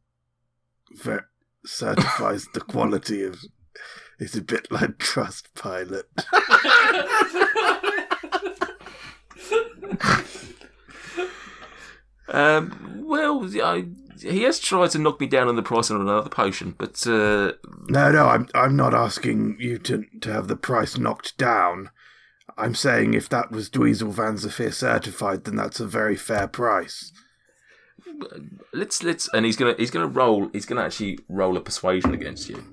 ver- 0.92 1.28
certifies 1.64 2.46
the 2.54 2.60
quality 2.60 3.22
of. 3.22 3.38
It's 4.18 4.36
a 4.36 4.42
bit 4.42 4.70
like 4.70 4.98
Trustpilot. 4.98 6.04
Um, 12.28 13.02
well, 13.04 13.44
I, 13.62 13.86
he 14.20 14.42
has 14.44 14.58
tried 14.58 14.90
to 14.90 14.98
knock 14.98 15.20
me 15.20 15.26
down 15.26 15.48
on 15.48 15.56
the 15.56 15.62
price 15.62 15.90
on 15.90 16.00
another 16.00 16.30
potion, 16.30 16.74
but 16.76 17.06
uh, 17.06 17.52
No, 17.88 18.10
no, 18.10 18.26
I'm 18.26 18.48
I'm 18.54 18.76
not 18.76 18.94
asking 18.94 19.56
you 19.60 19.78
to 19.78 20.04
to 20.22 20.32
have 20.32 20.48
the 20.48 20.56
price 20.56 20.96
knocked 20.96 21.36
down. 21.36 21.90
I'm 22.56 22.74
saying 22.74 23.14
if 23.14 23.28
that 23.28 23.50
was 23.50 23.68
Dweezil 23.68 24.12
Van 24.12 24.36
Zephyr 24.36 24.70
certified, 24.70 25.44
then 25.44 25.56
that's 25.56 25.80
a 25.80 25.86
very 25.86 26.16
fair 26.16 26.48
price. 26.48 27.12
let's 28.72 29.02
let's. 29.02 29.28
And 29.34 29.44
he's 29.44 29.56
gonna 29.56 29.74
he's 29.76 29.90
gonna 29.90 30.06
roll. 30.06 30.48
He's 30.52 30.66
gonna 30.66 30.82
actually 30.82 31.18
roll 31.28 31.56
a 31.56 31.60
persuasion 31.60 32.14
against 32.14 32.48
you. 32.48 32.64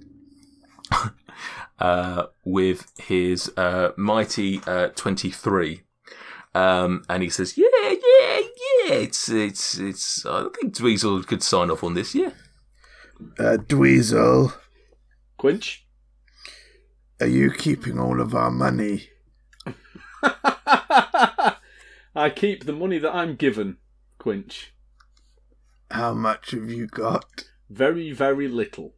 Uh, 1.82 2.28
with 2.46 2.86
his 3.00 3.52
uh, 3.58 3.90
mighty 3.98 4.62
uh, 4.68 4.90
twenty 4.96 5.32
three. 5.32 5.82
Um, 6.54 7.04
and 7.10 7.24
he 7.24 7.30
says, 7.30 7.58
"Yeah, 7.58 7.66
yeah, 7.82 8.40
yeah. 8.40 8.94
It's, 8.96 9.30
it's, 9.30 9.78
it's. 9.78 10.26
I 10.26 10.48
think 10.60 10.76
Dweezil 10.76 11.26
could 11.26 11.42
sign 11.44 11.72
off 11.72 11.84
on 11.84 11.94
this. 11.94 12.14
Yeah, 12.14 12.32
Uh, 13.40 13.58
Dweezil, 13.58 14.54
Quinch? 15.38 15.86
are 17.22 17.28
you 17.28 17.52
keeping 17.52 18.00
all 18.00 18.20
of 18.20 18.34
our 18.36 18.52
money? 18.52 19.10
I 22.16 22.30
keep 22.36 22.66
the 22.66 22.74
money 22.74 22.98
that 23.00 23.14
I'm 23.16 23.36
given, 23.36 23.78
Quinch. 24.18 24.74
How 25.90 26.14
much 26.14 26.52
have 26.52 26.70
you 26.70 26.88
got? 26.88 27.46
Very, 27.70 28.12
very 28.12 28.48
little. 28.48 28.94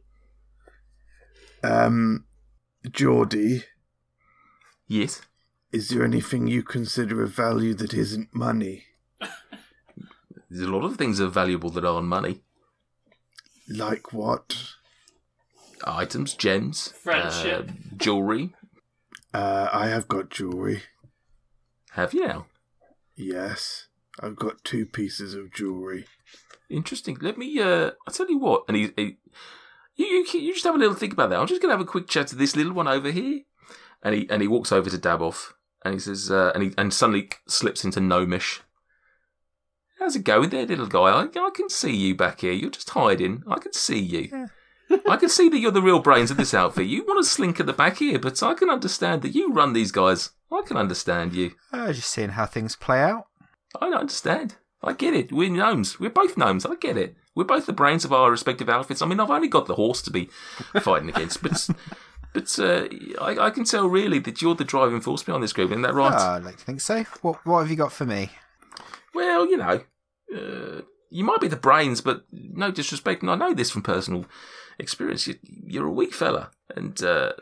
Um, 1.62 2.24
Geordie, 2.90 3.64
yes. 4.86 5.22
is 5.72 5.88
there 5.88 6.04
anything 6.04 6.46
you 6.46 6.62
consider 6.62 7.22
of 7.22 7.30
value 7.30 7.74
that 7.74 7.94
isn't 7.94 8.34
money? 8.34 8.84
There's 10.50 10.68
a 10.68 10.70
lot 10.70 10.84
of 10.84 10.96
things 10.96 11.18
that 11.18 11.26
are 11.26 11.30
valuable 11.30 11.70
that 11.70 11.84
aren't 11.84 12.06
money. 12.06 12.42
Like 13.68 14.12
what? 14.12 14.56
Items, 15.84 16.34
gems, 16.34 16.88
Friendship. 16.88 17.68
uh, 17.68 17.96
jewelry. 17.96 18.54
Uh, 19.32 19.68
I 19.72 19.88
have 19.88 20.06
got 20.06 20.30
jewelry. 20.30 20.82
Have 21.92 22.14
you 22.14 22.26
now? 22.26 22.46
Yes, 23.16 23.88
I've 24.20 24.36
got 24.36 24.62
two 24.64 24.86
pieces 24.86 25.34
of 25.34 25.52
jewelry. 25.52 26.04
Interesting. 26.70 27.18
Let 27.20 27.36
me. 27.36 27.58
Uh, 27.60 27.92
I'll 28.06 28.14
tell 28.14 28.28
you 28.30 28.38
what. 28.38 28.64
And 28.68 28.76
he, 28.76 28.90
he 28.96 29.16
you, 29.96 30.06
you, 30.06 30.40
you 30.40 30.52
just 30.52 30.64
have 30.64 30.74
a 30.74 30.78
little 30.78 30.94
think 30.94 31.12
about 31.12 31.30
that. 31.30 31.38
I'm 31.38 31.46
just 31.46 31.60
gonna 31.60 31.74
have 31.74 31.80
a 31.80 31.86
quick 31.86 32.08
chat 32.08 32.26
to 32.28 32.36
this 32.36 32.56
little 32.56 32.72
one 32.72 32.88
over 32.88 33.10
here. 33.10 33.40
And 34.02 34.14
he 34.14 34.28
and 34.30 34.42
he 34.42 34.48
walks 34.48 34.72
over 34.72 34.90
to 34.90 34.98
Daboff 34.98 35.52
and 35.84 35.94
he 35.94 36.00
says, 36.00 36.30
uh, 36.30 36.52
and 36.54 36.62
he 36.62 36.72
and 36.76 36.92
suddenly 36.92 37.30
slips 37.46 37.84
into 37.84 38.00
gnomish. 38.00 38.62
How's 39.98 40.16
it 40.16 40.24
going 40.24 40.50
there, 40.50 40.66
little 40.66 40.86
guy? 40.86 40.98
I, 40.98 41.22
I 41.22 41.50
can 41.54 41.68
see 41.68 41.94
you 41.94 42.14
back 42.14 42.40
here. 42.40 42.52
You're 42.52 42.70
just 42.70 42.90
hiding. 42.90 43.42
I 43.46 43.58
can 43.58 43.72
see 43.72 43.98
you. 44.00 44.48
I 45.08 45.16
can 45.16 45.28
see 45.28 45.48
that 45.48 45.58
you're 45.58 45.70
the 45.70 45.80
real 45.80 46.00
brains 46.00 46.30
of 46.30 46.36
this 46.36 46.52
outfit. 46.52 46.86
You 46.86 47.04
want 47.06 47.24
to 47.24 47.30
slink 47.30 47.58
at 47.60 47.66
the 47.66 47.72
back 47.72 47.98
here, 47.98 48.18
but 48.18 48.42
I 48.42 48.54
can 48.54 48.68
understand 48.68 49.22
that 49.22 49.34
you 49.34 49.52
run 49.52 49.72
these 49.72 49.92
guys. 49.92 50.30
I 50.52 50.62
can 50.66 50.76
understand 50.76 51.32
you. 51.32 51.52
Uh, 51.72 51.92
just 51.92 52.10
seeing 52.10 52.30
how 52.30 52.46
things 52.46 52.76
play 52.76 53.00
out. 53.00 53.28
I 53.80 53.86
understand. 53.88 54.56
I 54.82 54.92
get 54.92 55.14
it. 55.14 55.32
We're 55.32 55.50
gnomes. 55.50 55.98
We're 55.98 56.10
both 56.10 56.36
gnomes. 56.36 56.66
I 56.66 56.74
get 56.74 56.96
it. 56.96 57.16
We're 57.34 57.44
both 57.44 57.66
the 57.66 57.72
brains 57.72 58.04
of 58.04 58.12
our 58.12 58.30
respective 58.30 58.68
outfits. 58.68 59.02
I 59.02 59.06
mean, 59.06 59.20
I've 59.20 59.30
only 59.30 59.48
got 59.48 59.66
the 59.66 59.74
horse 59.74 60.02
to 60.02 60.10
be 60.10 60.28
fighting 60.80 61.08
against, 61.08 61.42
but 61.42 61.68
but 62.32 62.58
uh, 62.58 62.86
I, 63.20 63.46
I 63.46 63.50
can 63.50 63.64
tell 63.64 63.88
really 63.88 64.18
that 64.20 64.40
you're 64.40 64.54
the 64.54 64.64
driving 64.64 65.00
force 65.00 65.22
behind 65.22 65.42
this 65.42 65.52
group. 65.52 65.70
Isn't 65.70 65.82
that 65.82 65.94
right? 65.94 66.14
Ah, 66.14 66.36
I'd 66.36 66.44
like 66.44 66.58
to 66.58 66.64
think 66.64 66.80
so. 66.80 67.04
What 67.22 67.44
What 67.44 67.60
have 67.60 67.70
you 67.70 67.76
got 67.76 67.92
for 67.92 68.04
me? 68.04 68.30
Well, 69.14 69.46
you 69.46 69.56
know, 69.56 69.80
uh, 70.34 70.82
you 71.10 71.24
might 71.24 71.40
be 71.40 71.48
the 71.48 71.56
brains, 71.56 72.00
but 72.00 72.24
no 72.32 72.70
disrespect, 72.70 73.22
and 73.22 73.30
I 73.30 73.36
know 73.36 73.54
this 73.54 73.70
from 73.70 73.82
personal 73.82 74.26
experience. 74.78 75.26
You, 75.26 75.36
you're 75.42 75.86
a 75.86 75.92
weak 75.92 76.12
fella, 76.12 76.50
and 76.74 77.00
uh, 77.02 77.32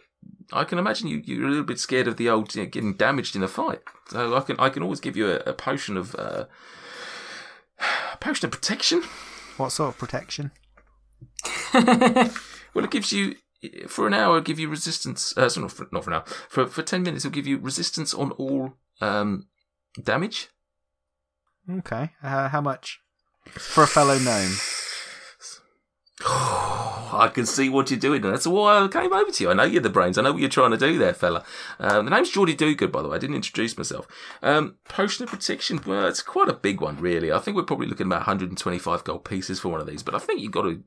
I 0.52 0.64
can 0.64 0.78
imagine 0.78 1.08
you, 1.08 1.22
you're 1.24 1.46
a 1.46 1.50
little 1.50 1.64
bit 1.64 1.80
scared 1.80 2.06
of 2.06 2.16
the 2.16 2.28
old 2.28 2.54
you 2.54 2.62
know, 2.62 2.68
getting 2.68 2.94
damaged 2.94 3.34
in 3.34 3.42
a 3.42 3.48
fight. 3.48 3.80
So 4.08 4.36
I 4.36 4.40
can 4.40 4.58
I 4.58 4.68
can 4.68 4.82
always 4.82 5.00
give 5.00 5.16
you 5.16 5.30
a, 5.30 5.36
a 5.36 5.52
potion 5.52 5.96
of 5.96 6.14
uh, 6.14 6.44
a 8.12 8.16
potion 8.18 8.46
of 8.46 8.52
protection. 8.52 9.02
What 9.56 9.70
sort 9.70 9.90
of 9.94 9.98
protection? 9.98 10.52
Well, 12.74 12.84
it 12.84 12.90
gives 12.90 13.12
you 13.12 13.36
for 13.86 14.06
an 14.06 14.14
hour. 14.14 14.38
It'll 14.38 14.44
give 14.44 14.58
you 14.58 14.68
resistance. 14.68 15.36
Uh, 15.36 15.48
sorry, 15.48 15.64
not 15.64 15.72
for, 15.72 15.88
not 15.92 16.04
for 16.04 16.10
an 16.10 16.16
hour. 16.16 16.24
For 16.48 16.66
for 16.66 16.82
ten 16.82 17.02
minutes, 17.02 17.24
it'll 17.24 17.34
give 17.34 17.46
you 17.46 17.58
resistance 17.58 18.14
on 18.14 18.32
all 18.32 18.74
um, 19.00 19.46
damage. 20.02 20.48
Okay. 21.70 22.10
Uh, 22.22 22.48
how 22.48 22.60
much? 22.60 23.00
For 23.50 23.84
a 23.84 23.86
fellow 23.86 24.18
gnome. 24.18 24.56
I 27.12 27.28
can 27.28 27.46
see 27.46 27.68
what 27.68 27.90
you're 27.90 28.00
doing. 28.00 28.24
and 28.24 28.32
That's 28.32 28.46
why 28.46 28.78
I 28.78 28.88
came 28.88 29.12
over 29.12 29.30
to 29.30 29.44
you. 29.44 29.50
I 29.50 29.54
know 29.54 29.64
you're 29.64 29.82
the 29.82 29.90
brains. 29.90 30.18
I 30.18 30.22
know 30.22 30.32
what 30.32 30.40
you're 30.40 30.48
trying 30.48 30.70
to 30.72 30.76
do 30.76 30.98
there, 30.98 31.14
fella. 31.14 31.44
Um, 31.78 32.04
the 32.04 32.10
name's 32.10 32.30
Geordie 32.30 32.56
Dogood, 32.56 32.90
by 32.92 33.02
the 33.02 33.08
way. 33.08 33.16
I 33.16 33.18
didn't 33.18 33.36
introduce 33.36 33.76
myself. 33.76 34.06
Um, 34.42 34.76
Potion 34.88 35.24
of 35.24 35.30
Protection. 35.30 35.80
Well, 35.86 36.06
it's 36.06 36.22
quite 36.22 36.48
a 36.48 36.54
big 36.54 36.80
one, 36.80 36.96
really. 36.96 37.30
I 37.32 37.38
think 37.38 37.56
we're 37.56 37.62
probably 37.64 37.86
looking 37.86 38.06
at 38.06 38.08
about 38.08 38.26
125 38.26 39.04
gold 39.04 39.24
pieces 39.24 39.60
for 39.60 39.68
one 39.68 39.80
of 39.80 39.86
these. 39.86 40.02
But 40.02 40.14
I 40.14 40.18
think 40.18 40.40
you've 40.40 40.52
got 40.52 40.62
to, 40.62 40.82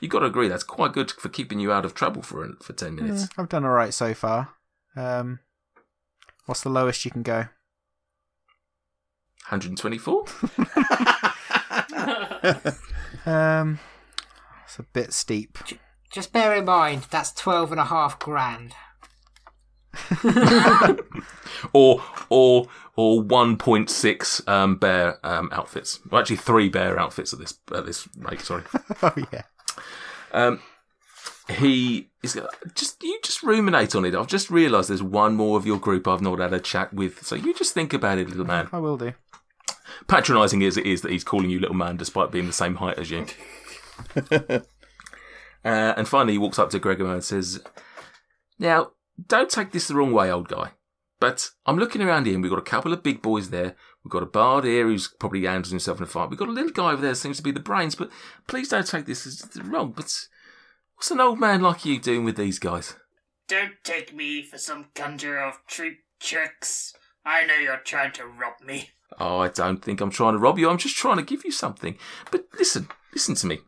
you've 0.00 0.10
got 0.10 0.20
to 0.20 0.26
agree 0.26 0.48
that's 0.48 0.64
quite 0.64 0.92
good 0.92 1.10
for 1.10 1.28
keeping 1.28 1.60
you 1.60 1.72
out 1.72 1.84
of 1.84 1.94
trouble 1.94 2.22
for 2.22 2.48
for 2.60 2.72
10 2.72 2.94
minutes. 2.94 3.28
I've 3.38 3.48
done 3.48 3.64
all 3.64 3.70
right 3.70 3.94
so 3.94 4.14
far. 4.14 4.50
Um, 4.96 5.40
what's 6.46 6.62
the 6.62 6.70
lowest 6.70 7.04
you 7.04 7.10
can 7.10 7.22
go? 7.22 7.46
124. 9.48 10.24
Um, 13.24 13.78
it's 14.72 14.78
a 14.78 14.84
bit 14.84 15.12
steep. 15.12 15.58
Just 16.10 16.32
bear 16.32 16.54
in 16.54 16.64
mind, 16.64 17.06
that's 17.10 17.30
twelve 17.30 17.72
and 17.72 17.80
a 17.80 17.84
half 17.84 18.18
grand. 18.18 18.74
or 21.74 22.02
or 22.30 22.68
or 22.96 23.22
1.6 23.22 24.48
um, 24.48 24.76
bear 24.76 25.18
um, 25.22 25.50
outfits. 25.52 26.00
Well, 26.10 26.22
actually, 26.22 26.36
three 26.36 26.70
bear 26.70 26.98
outfits 26.98 27.34
at 27.34 27.38
this 27.38 27.58
at 27.74 27.84
this 27.84 28.08
rate. 28.16 28.40
Sorry. 28.40 28.62
oh 29.02 29.14
yeah. 29.30 29.42
Um, 30.32 30.62
he 31.50 32.08
is 32.22 32.40
just 32.74 33.02
you 33.02 33.20
just 33.22 33.42
ruminate 33.42 33.94
on 33.94 34.06
it. 34.06 34.14
I've 34.14 34.26
just 34.26 34.50
realised 34.50 34.88
there's 34.88 35.02
one 35.02 35.34
more 35.34 35.58
of 35.58 35.66
your 35.66 35.78
group 35.78 36.08
I've 36.08 36.22
not 36.22 36.38
had 36.38 36.54
a 36.54 36.60
chat 36.60 36.94
with. 36.94 37.26
So 37.26 37.34
you 37.34 37.52
just 37.52 37.74
think 37.74 37.92
about 37.92 38.16
it, 38.16 38.30
little 38.30 38.46
man. 38.46 38.70
I 38.72 38.78
will 38.78 38.96
do. 38.96 39.12
Patronising 40.06 40.62
as 40.64 40.78
it 40.78 40.86
is 40.86 41.02
that 41.02 41.12
he's 41.12 41.24
calling 41.24 41.50
you 41.50 41.60
little 41.60 41.76
man 41.76 41.98
despite 41.98 42.30
being 42.30 42.46
the 42.46 42.54
same 42.54 42.76
height 42.76 42.98
as 42.98 43.10
you. 43.10 43.26
uh, 44.30 44.60
and 45.64 46.08
finally, 46.08 46.34
he 46.34 46.38
walks 46.38 46.58
up 46.58 46.70
to 46.70 46.78
Gregor 46.78 47.12
and 47.12 47.24
says, 47.24 47.62
"Now, 48.58 48.92
don't 49.28 49.50
take 49.50 49.72
this 49.72 49.88
the 49.88 49.94
wrong 49.94 50.12
way, 50.12 50.30
old 50.30 50.48
guy. 50.48 50.72
But 51.20 51.50
I'm 51.66 51.76
looking 51.76 52.02
around 52.02 52.26
here 52.26 52.34
and 52.34 52.42
we've 52.42 52.50
got 52.50 52.58
a 52.58 52.62
couple 52.62 52.92
of 52.92 53.04
big 53.04 53.22
boys 53.22 53.50
there. 53.50 53.76
We've 54.02 54.10
got 54.10 54.24
a 54.24 54.26
bard 54.26 54.64
here 54.64 54.86
who's 54.86 55.06
probably 55.06 55.44
handles 55.44 55.70
himself 55.70 55.98
in 55.98 56.02
a 56.02 56.06
fight. 56.06 56.30
We've 56.30 56.38
got 56.38 56.48
a 56.48 56.52
little 56.52 56.72
guy 56.72 56.90
over 56.90 57.00
there 57.00 57.14
seems 57.14 57.36
to 57.36 57.44
be 57.44 57.52
the 57.52 57.60
brains. 57.60 57.94
But 57.94 58.10
please 58.48 58.68
don't 58.68 58.86
take 58.86 59.06
this 59.06 59.24
as 59.24 59.48
wrong. 59.62 59.92
But 59.92 60.12
what's 60.96 61.10
an 61.12 61.20
old 61.20 61.38
man 61.38 61.62
like 61.62 61.84
you 61.84 62.00
doing 62.00 62.24
with 62.24 62.36
these 62.36 62.58
guys? 62.58 62.96
Don't 63.46 63.74
take 63.84 64.12
me 64.12 64.42
for 64.42 64.58
some 64.58 64.86
conjurer 64.96 65.44
of 65.44 65.60
cheap 65.68 66.00
tricks. 66.18 66.94
I 67.24 67.44
know 67.46 67.54
you're 67.54 67.76
trying 67.76 68.12
to 68.14 68.26
rob 68.26 68.54
me. 68.64 68.90
Oh, 69.20 69.38
I 69.38 69.48
don't 69.48 69.84
think 69.84 70.00
I'm 70.00 70.10
trying 70.10 70.32
to 70.32 70.40
rob 70.40 70.58
you. 70.58 70.68
I'm 70.68 70.78
just 70.78 70.96
trying 70.96 71.18
to 71.18 71.22
give 71.22 71.44
you 71.44 71.52
something. 71.52 71.98
But 72.32 72.46
listen, 72.58 72.88
listen 73.12 73.36
to 73.36 73.46
me. 73.46 73.60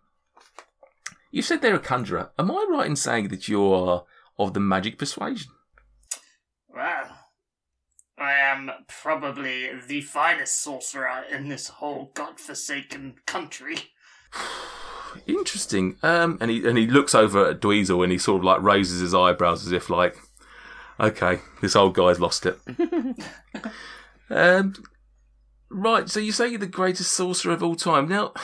You 1.35 1.42
said 1.42 1.62
they're 1.62 1.75
a 1.75 1.81
conjurer. 1.81 2.31
Am 2.38 2.49
I 2.49 2.64
right 2.70 2.87
in 2.87 2.94
saying 2.94 3.27
that 3.29 3.49
you're 3.49 4.05
of 4.38 4.55
the 4.55 4.61
magic 4.61 4.99
persuasion? 4.99 5.51
Well, 6.73 7.11
I 8.16 8.35
am 8.35 8.70
probably 8.87 9.68
the 9.89 10.03
finest 10.03 10.62
sorcerer 10.62 11.24
in 11.28 11.49
this 11.49 11.66
whole 11.66 12.12
godforsaken 12.14 13.16
country. 13.26 13.78
Interesting. 15.26 15.97
Um, 16.05 16.39
and 16.41 16.53
he 16.53 16.64
and 16.68 16.78
he 16.78 16.87
looks 16.87 17.16
over 17.16 17.51
at 17.51 17.61
Dweezil 17.61 18.05
and 18.05 18.12
he 18.12 18.18
sort 18.18 18.39
of 18.39 18.45
like 18.45 18.62
raises 18.62 19.01
his 19.01 19.12
eyebrows 19.12 19.66
as 19.66 19.72
if 19.72 19.91
like, 19.91 20.16
okay, 21.01 21.41
this 21.61 21.74
old 21.74 21.95
guy's 21.95 22.20
lost 22.20 22.47
it. 22.47 22.61
um, 24.30 24.72
right. 25.68 26.09
So 26.09 26.20
you 26.20 26.30
say 26.30 26.47
you're 26.47 26.61
the 26.61 26.68
greatest 26.68 27.11
sorcerer 27.11 27.55
of 27.55 27.62
all 27.64 27.74
time. 27.74 28.07
Now, 28.07 28.35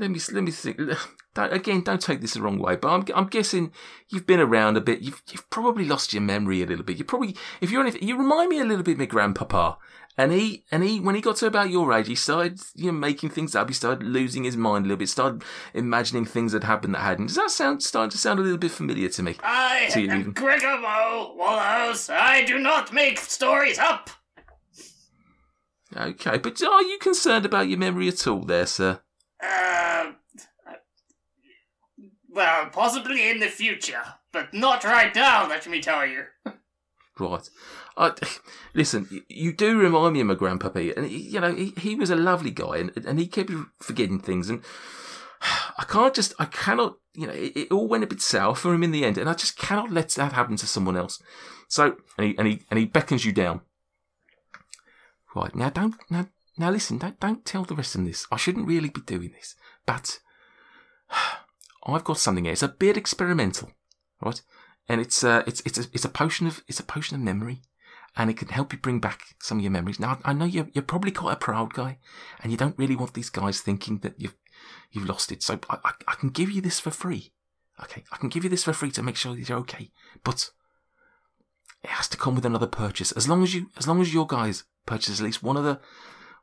let 0.00 0.10
me 0.10 0.20
let 0.32 0.42
me 0.42 0.50
think. 0.50 0.78
don't, 1.34 1.52
again, 1.52 1.82
don't 1.82 2.00
take 2.00 2.20
this 2.20 2.34
the 2.34 2.42
wrong 2.42 2.58
way, 2.58 2.76
but 2.76 2.88
I'm, 2.88 3.04
I'm 3.14 3.26
guessing 3.28 3.72
you've 4.08 4.26
been 4.26 4.40
around 4.40 4.76
a 4.76 4.80
bit. 4.80 5.00
You've, 5.00 5.22
you've 5.30 5.48
probably 5.50 5.84
lost 5.84 6.12
your 6.12 6.22
memory 6.22 6.62
a 6.62 6.66
little 6.66 6.84
bit. 6.84 6.98
You 6.98 7.04
probably, 7.04 7.36
if 7.60 7.70
you're 7.70 7.82
anything, 7.82 8.06
you 8.06 8.16
remind 8.16 8.48
me 8.48 8.58
a 8.58 8.64
little 8.64 8.82
bit 8.82 8.92
of 8.92 8.98
my 8.98 9.06
grandpapa. 9.06 9.78
And 10.18 10.32
he, 10.32 10.64
and 10.70 10.82
he, 10.82 11.00
when 11.00 11.14
he 11.14 11.20
got 11.20 11.36
to 11.36 11.46
about 11.46 11.70
your 11.70 11.92
age, 11.94 12.08
he 12.08 12.14
started, 12.14 12.60
you 12.74 12.86
know, 12.86 12.92
making 12.92 13.30
things 13.30 13.54
up. 13.54 13.68
He 13.68 13.74
started 13.74 14.02
losing 14.06 14.44
his 14.44 14.56
mind 14.56 14.84
a 14.84 14.88
little 14.88 14.98
bit. 14.98 15.08
Started 15.08 15.44
imagining 15.72 16.24
things 16.26 16.52
that 16.52 16.64
happened 16.64 16.94
that 16.94 17.00
hadn't. 17.00 17.28
Does 17.28 17.36
that 17.36 17.50
sound 17.50 17.82
starting 17.82 18.10
to 18.10 18.18
sound 18.18 18.38
a 18.38 18.42
little 18.42 18.58
bit 18.58 18.72
familiar 18.72 19.08
to 19.08 19.22
me? 19.22 19.36
I 19.42 19.88
To 19.92 20.00
am 20.00 20.20
even. 20.20 20.32
Gregor 20.32 20.78
Mo 20.78 21.34
Wallows. 21.36 22.10
I 22.10 22.44
do 22.44 22.58
not 22.58 22.92
make 22.92 23.18
stories 23.18 23.78
up. 23.78 24.10
Okay, 25.96 26.38
but 26.38 26.62
are 26.62 26.82
you 26.82 26.98
concerned 26.98 27.46
about 27.46 27.68
your 27.68 27.78
memory 27.78 28.08
at 28.08 28.26
all, 28.26 28.44
there, 28.44 28.66
sir? 28.66 29.00
Uh, 29.42 30.12
well, 32.28 32.66
possibly 32.70 33.28
in 33.28 33.40
the 33.40 33.48
future, 33.48 34.02
but 34.32 34.54
not 34.54 34.84
right 34.84 35.14
now, 35.14 35.48
let 35.48 35.66
me 35.68 35.80
tell 35.80 36.06
you. 36.06 36.24
Right. 37.18 37.48
I, 37.96 38.12
listen, 38.74 39.22
you 39.28 39.52
do 39.52 39.78
remind 39.78 40.14
me 40.14 40.20
of 40.20 40.26
my 40.26 40.34
grandpappy, 40.34 40.96
and 40.96 41.06
he, 41.06 41.18
you 41.18 41.40
know 41.40 41.52
he, 41.52 41.74
he 41.76 41.94
was 41.94 42.10
a 42.10 42.16
lovely 42.16 42.50
guy, 42.50 42.78
and 42.78 42.92
and 43.06 43.18
he 43.18 43.26
kept 43.26 43.50
forgetting 43.80 44.20
things, 44.20 44.48
and 44.48 44.62
I 45.78 45.84
can't 45.84 46.14
just, 46.14 46.34
I 46.38 46.46
cannot, 46.46 46.96
you 47.14 47.26
know, 47.26 47.32
it, 47.32 47.56
it 47.56 47.72
all 47.72 47.88
went 47.88 48.04
a 48.04 48.06
bit 48.06 48.20
south 48.20 48.58
for 48.58 48.74
him 48.74 48.82
in 48.82 48.92
the 48.92 49.04
end, 49.04 49.18
and 49.18 49.28
I 49.28 49.34
just 49.34 49.56
cannot 49.56 49.90
let 49.90 50.10
that 50.10 50.32
happen 50.32 50.56
to 50.56 50.66
someone 50.66 50.96
else. 50.96 51.22
So, 51.68 51.96
and 52.16 52.26
he 52.26 52.38
and 52.38 52.46
he 52.46 52.62
and 52.70 52.78
he 52.78 52.84
beckons 52.86 53.24
you 53.24 53.32
down. 53.32 53.62
Right 55.34 55.54
now, 55.54 55.70
don't 55.70 55.94
now 56.10 56.26
now 56.60 56.70
listen, 56.70 56.98
don't 56.98 57.18
don't 57.18 57.44
tell 57.44 57.64
the 57.64 57.74
rest 57.74 57.94
of 57.96 58.04
this. 58.04 58.26
I 58.30 58.36
shouldn't 58.36 58.68
really 58.68 58.88
be 58.88 59.00
doing 59.00 59.32
this, 59.32 59.56
but 59.86 60.20
I've 61.86 62.04
got 62.04 62.18
something 62.18 62.44
here. 62.44 62.52
It's 62.52 62.62
a 62.62 62.68
bit 62.68 62.96
experimental, 62.96 63.70
right? 64.20 64.40
and 64.90 65.00
it's 65.00 65.22
uh, 65.22 65.44
it's 65.46 65.62
it's 65.64 65.78
a 65.78 65.84
it's 65.92 66.04
a 66.04 66.08
potion 66.08 66.48
of 66.48 66.64
it's 66.66 66.80
a 66.80 66.84
potion 66.84 67.14
of 67.14 67.22
memory, 67.22 67.62
and 68.16 68.28
it 68.28 68.36
can 68.36 68.48
help 68.48 68.72
you 68.72 68.78
bring 68.80 68.98
back 68.98 69.20
some 69.38 69.58
of 69.58 69.62
your 69.62 69.70
memories. 69.70 70.00
Now 70.00 70.18
I 70.24 70.32
know 70.32 70.46
you're 70.46 70.68
you're 70.72 70.82
probably 70.82 71.12
quite 71.12 71.34
a 71.34 71.36
proud 71.36 71.74
guy, 71.74 71.98
and 72.42 72.50
you 72.50 72.58
don't 72.58 72.76
really 72.76 72.96
want 72.96 73.14
these 73.14 73.30
guys 73.30 73.60
thinking 73.60 73.98
that 73.98 74.20
you've 74.20 74.34
you've 74.90 75.08
lost 75.08 75.30
it. 75.30 75.44
So 75.44 75.60
I, 75.70 75.78
I, 75.84 75.92
I 76.08 76.14
can 76.14 76.30
give 76.30 76.50
you 76.50 76.60
this 76.60 76.80
for 76.80 76.90
free. 76.90 77.32
Okay, 77.80 78.02
I 78.10 78.16
can 78.16 78.28
give 78.28 78.42
you 78.42 78.50
this 78.50 78.64
for 78.64 78.72
free 78.72 78.90
to 78.90 79.02
make 79.02 79.14
sure 79.14 79.36
that 79.36 79.48
you're 79.48 79.58
okay, 79.58 79.92
but 80.24 80.50
it 81.84 81.90
has 81.90 82.08
to 82.08 82.16
come 82.16 82.34
with 82.34 82.44
another 82.44 82.66
purchase. 82.66 83.12
As 83.12 83.28
long 83.28 83.44
as 83.44 83.54
you 83.54 83.68
as 83.76 83.86
long 83.86 84.00
as 84.00 84.12
your 84.12 84.26
guys 84.26 84.64
purchase 84.86 85.20
at 85.20 85.24
least 85.24 85.44
one 85.44 85.56
of 85.56 85.62
the 85.62 85.78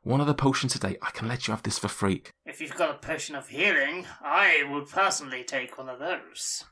one 0.08 0.22
of 0.22 0.26
the 0.26 0.32
potions 0.32 0.72
today, 0.72 0.96
I 1.02 1.10
can 1.10 1.28
let 1.28 1.46
you 1.46 1.52
have 1.52 1.62
this 1.62 1.78
for 1.78 1.88
free. 1.88 2.22
If 2.46 2.62
you've 2.62 2.74
got 2.74 2.94
a 2.94 2.98
potion 2.98 3.34
of 3.34 3.48
healing, 3.48 4.06
I 4.22 4.64
would 4.70 4.88
personally 4.88 5.44
take 5.44 5.76
one 5.76 5.90
of 5.90 5.98
those. 5.98 6.64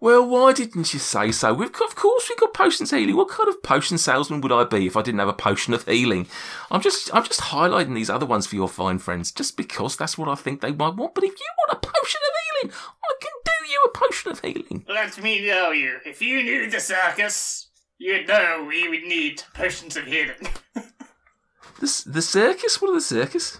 Well, 0.00 0.28
why 0.28 0.52
didn't 0.52 0.92
you 0.92 0.98
say 0.98 1.32
so? 1.32 1.54
We've 1.54 1.72
got, 1.72 1.88
of 1.88 1.96
course 1.96 2.28
we've 2.28 2.38
got 2.38 2.52
potions 2.52 2.92
of 2.92 2.98
healing. 2.98 3.16
What 3.16 3.30
kind 3.30 3.48
of 3.48 3.62
potion 3.62 3.96
salesman 3.96 4.42
would 4.42 4.52
I 4.52 4.64
be 4.64 4.86
if 4.86 4.98
I 4.98 5.02
didn't 5.02 5.20
have 5.20 5.28
a 5.28 5.32
potion 5.32 5.72
of 5.72 5.86
healing? 5.86 6.26
I'm 6.70 6.82
just 6.82 7.14
I'm 7.14 7.24
just 7.24 7.40
highlighting 7.40 7.94
these 7.94 8.10
other 8.10 8.26
ones 8.26 8.46
for 8.46 8.56
your 8.56 8.68
fine 8.68 8.98
friends, 8.98 9.32
just 9.32 9.56
because 9.56 9.96
that's 9.96 10.18
what 10.18 10.28
I 10.28 10.34
think 10.34 10.60
they 10.60 10.72
might 10.72 10.96
want. 10.96 11.14
But 11.14 11.24
if 11.24 11.30
you 11.30 11.46
want 11.58 11.78
a 11.82 11.88
potion 11.88 12.20
of 12.22 12.68
healing, 12.68 12.76
I 13.02 13.14
can 13.18 13.32
do 13.44 13.72
you 13.72 13.84
a 13.84 13.98
potion 13.98 14.32
of 14.32 14.40
healing. 14.40 14.84
Let 14.88 15.22
me 15.22 15.46
know 15.46 15.70
you. 15.70 15.98
If 16.04 16.20
you 16.20 16.42
knew 16.42 16.68
the 16.68 16.80
circus, 16.80 17.70
you'd 17.96 18.28
know 18.28 18.66
we 18.68 18.88
would 18.90 19.04
need 19.04 19.42
potions 19.54 19.96
of 19.96 20.04
healing. 20.04 20.48
The 21.78 21.86
s- 21.86 22.04
the 22.04 22.22
circus? 22.22 22.80
What 22.80 22.90
are 22.90 22.94
the 22.94 23.00
circus? 23.00 23.58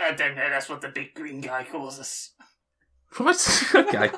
I 0.00 0.12
don't 0.12 0.34
know, 0.36 0.48
that's 0.50 0.68
what 0.68 0.80
the 0.80 0.88
big 0.88 1.14
green 1.14 1.40
guy 1.40 1.64
calls 1.64 1.98
us. 1.98 2.32
Right. 3.18 3.64
okay. 3.74 4.10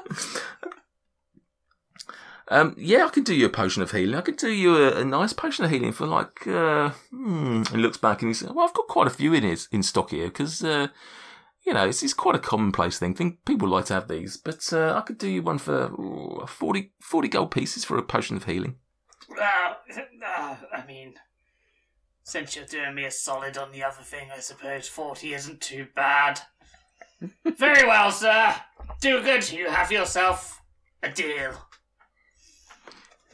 Um, 2.51 2.74
yeah, 2.78 3.05
I 3.05 3.11
could 3.11 3.24
do 3.24 3.34
you 3.34 3.47
a 3.47 3.51
potion 3.51 3.82
of 3.82 3.91
healing. 3.91 4.14
I 4.14 4.22
could 4.22 4.39
do 4.39 4.51
you 4.51 4.76
a, 4.76 5.01
a 5.01 5.05
nice 5.05 5.32
potion 5.34 5.64
of 5.64 5.70
healing 5.70 5.93
for 5.93 6.07
like. 6.07 6.47
Uh, 6.47 6.91
hmm. 7.11 7.62
He 7.70 7.76
looks 7.76 7.99
back 7.99 8.22
and 8.22 8.30
he 8.30 8.34
says, 8.34 8.51
"Well, 8.51 8.66
I've 8.66 8.74
got 8.74 8.89
quite 8.89 9.07
a 9.07 9.11
few 9.11 9.34
in 9.34 9.43
his, 9.43 9.68
in 9.70 9.82
stock 9.82 10.11
here 10.11 10.28
because 10.28 10.64
uh, 10.64 10.89
you 11.66 11.74
know 11.74 11.86
it's, 11.86 12.03
it's 12.03 12.14
quite 12.14 12.36
a 12.36 12.41
commonplace 12.41 12.99
thing. 12.99 13.14
Think 13.14 13.45
people 13.45 13.68
like 13.68 13.84
to 13.86 13.95
have 13.95 14.09
these, 14.09 14.39
but 14.39 14.72
uh, 14.72 14.95
I 14.97 15.03
could 15.03 15.18
do 15.18 15.28
you 15.28 15.43
one 15.43 15.59
for 15.59 15.93
ooh, 15.93 16.47
40, 16.47 16.93
40 17.01 17.28
gold 17.28 17.51
pieces 17.51 17.84
for 17.84 17.99
a 17.99 18.03
potion 18.03 18.36
of 18.39 18.45
healing. 18.45 18.76
Uh, 19.30 19.74
uh, 20.26 20.57
I 20.72 20.84
mean, 20.86 21.14
since 22.28 22.54
you're 22.54 22.66
doing 22.66 22.94
me 22.94 23.06
a 23.06 23.10
solid 23.10 23.56
on 23.56 23.72
the 23.72 23.82
other 23.82 24.02
thing, 24.02 24.28
I 24.34 24.40
suppose 24.40 24.86
40 24.86 25.32
isn't 25.32 25.62
too 25.62 25.86
bad. 25.96 26.38
Very 27.44 27.86
well, 27.86 28.12
sir. 28.12 28.54
Dogood. 29.00 29.50
You 29.50 29.70
have 29.70 29.90
yourself 29.90 30.60
a 31.02 31.10
deal. 31.10 31.54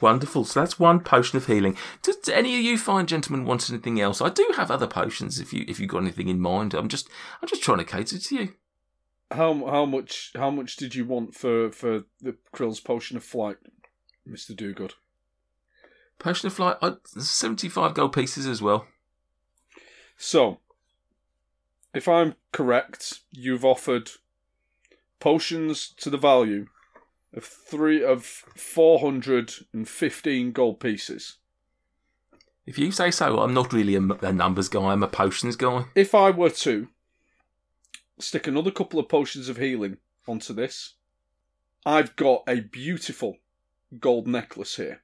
Wonderful. 0.00 0.44
So 0.44 0.60
that's 0.60 0.78
one 0.78 1.00
potion 1.00 1.36
of 1.36 1.46
healing. 1.46 1.76
Does 2.02 2.18
do 2.18 2.32
any 2.32 2.54
of 2.54 2.60
you 2.60 2.78
fine 2.78 3.06
gentlemen 3.06 3.44
want 3.44 3.68
anything 3.68 4.00
else? 4.00 4.20
I 4.20 4.28
do 4.28 4.48
have 4.56 4.70
other 4.70 4.86
potions 4.86 5.40
if 5.40 5.52
you 5.52 5.64
if 5.66 5.80
you 5.80 5.88
got 5.88 6.02
anything 6.02 6.28
in 6.28 6.40
mind. 6.40 6.72
I'm 6.72 6.88
just 6.88 7.08
I'm 7.42 7.48
just 7.48 7.62
trying 7.62 7.78
to 7.78 7.84
cater 7.84 8.18
to 8.18 8.34
you. 8.36 8.54
How 9.32 9.54
how 9.66 9.86
much 9.86 10.30
how 10.36 10.50
much 10.50 10.76
did 10.76 10.94
you 10.94 11.04
want 11.04 11.34
for 11.34 11.72
for 11.72 12.04
the 12.20 12.36
Krill's 12.52 12.80
potion 12.80 13.16
of 13.16 13.24
flight, 13.24 13.56
Mister 14.24 14.54
Dogood? 14.54 14.92
Potion 16.18 16.46
of 16.46 16.54
flight, 16.54 16.76
I, 16.80 16.94
75 17.18 17.94
gold 17.94 18.12
pieces 18.12 18.46
as 18.46 18.62
well. 18.62 18.86
So, 20.16 20.58
if 21.92 22.08
I'm 22.08 22.34
correct, 22.52 23.20
you've 23.30 23.64
offered 23.64 24.10
potions 25.20 25.88
to 25.98 26.10
the 26.10 26.18
value 26.18 26.66
of 27.32 27.44
three 27.44 28.04
of 28.04 28.24
four 28.24 29.00
hundred 29.00 29.52
and 29.72 29.88
fifteen 29.88 30.52
gold 30.52 30.80
pieces. 30.80 31.38
If 32.66 32.78
you 32.78 32.92
say 32.92 33.10
so, 33.10 33.40
I'm 33.40 33.54
not 33.54 33.72
really 33.72 33.94
a, 33.96 34.00
a 34.00 34.32
numbers 34.32 34.68
guy, 34.68 34.80
I'm 34.80 35.02
a 35.02 35.08
potions 35.08 35.56
guy. 35.56 35.84
If 35.94 36.14
I 36.14 36.30
were 36.30 36.50
to 36.50 36.88
stick 38.18 38.46
another 38.46 38.70
couple 38.70 38.98
of 38.98 39.08
potions 39.08 39.48
of 39.48 39.58
healing 39.58 39.98
onto 40.26 40.54
this, 40.54 40.94
I've 41.84 42.16
got 42.16 42.44
a 42.48 42.60
beautiful 42.60 43.38
gold 43.98 44.26
necklace 44.26 44.76
here 44.76 45.02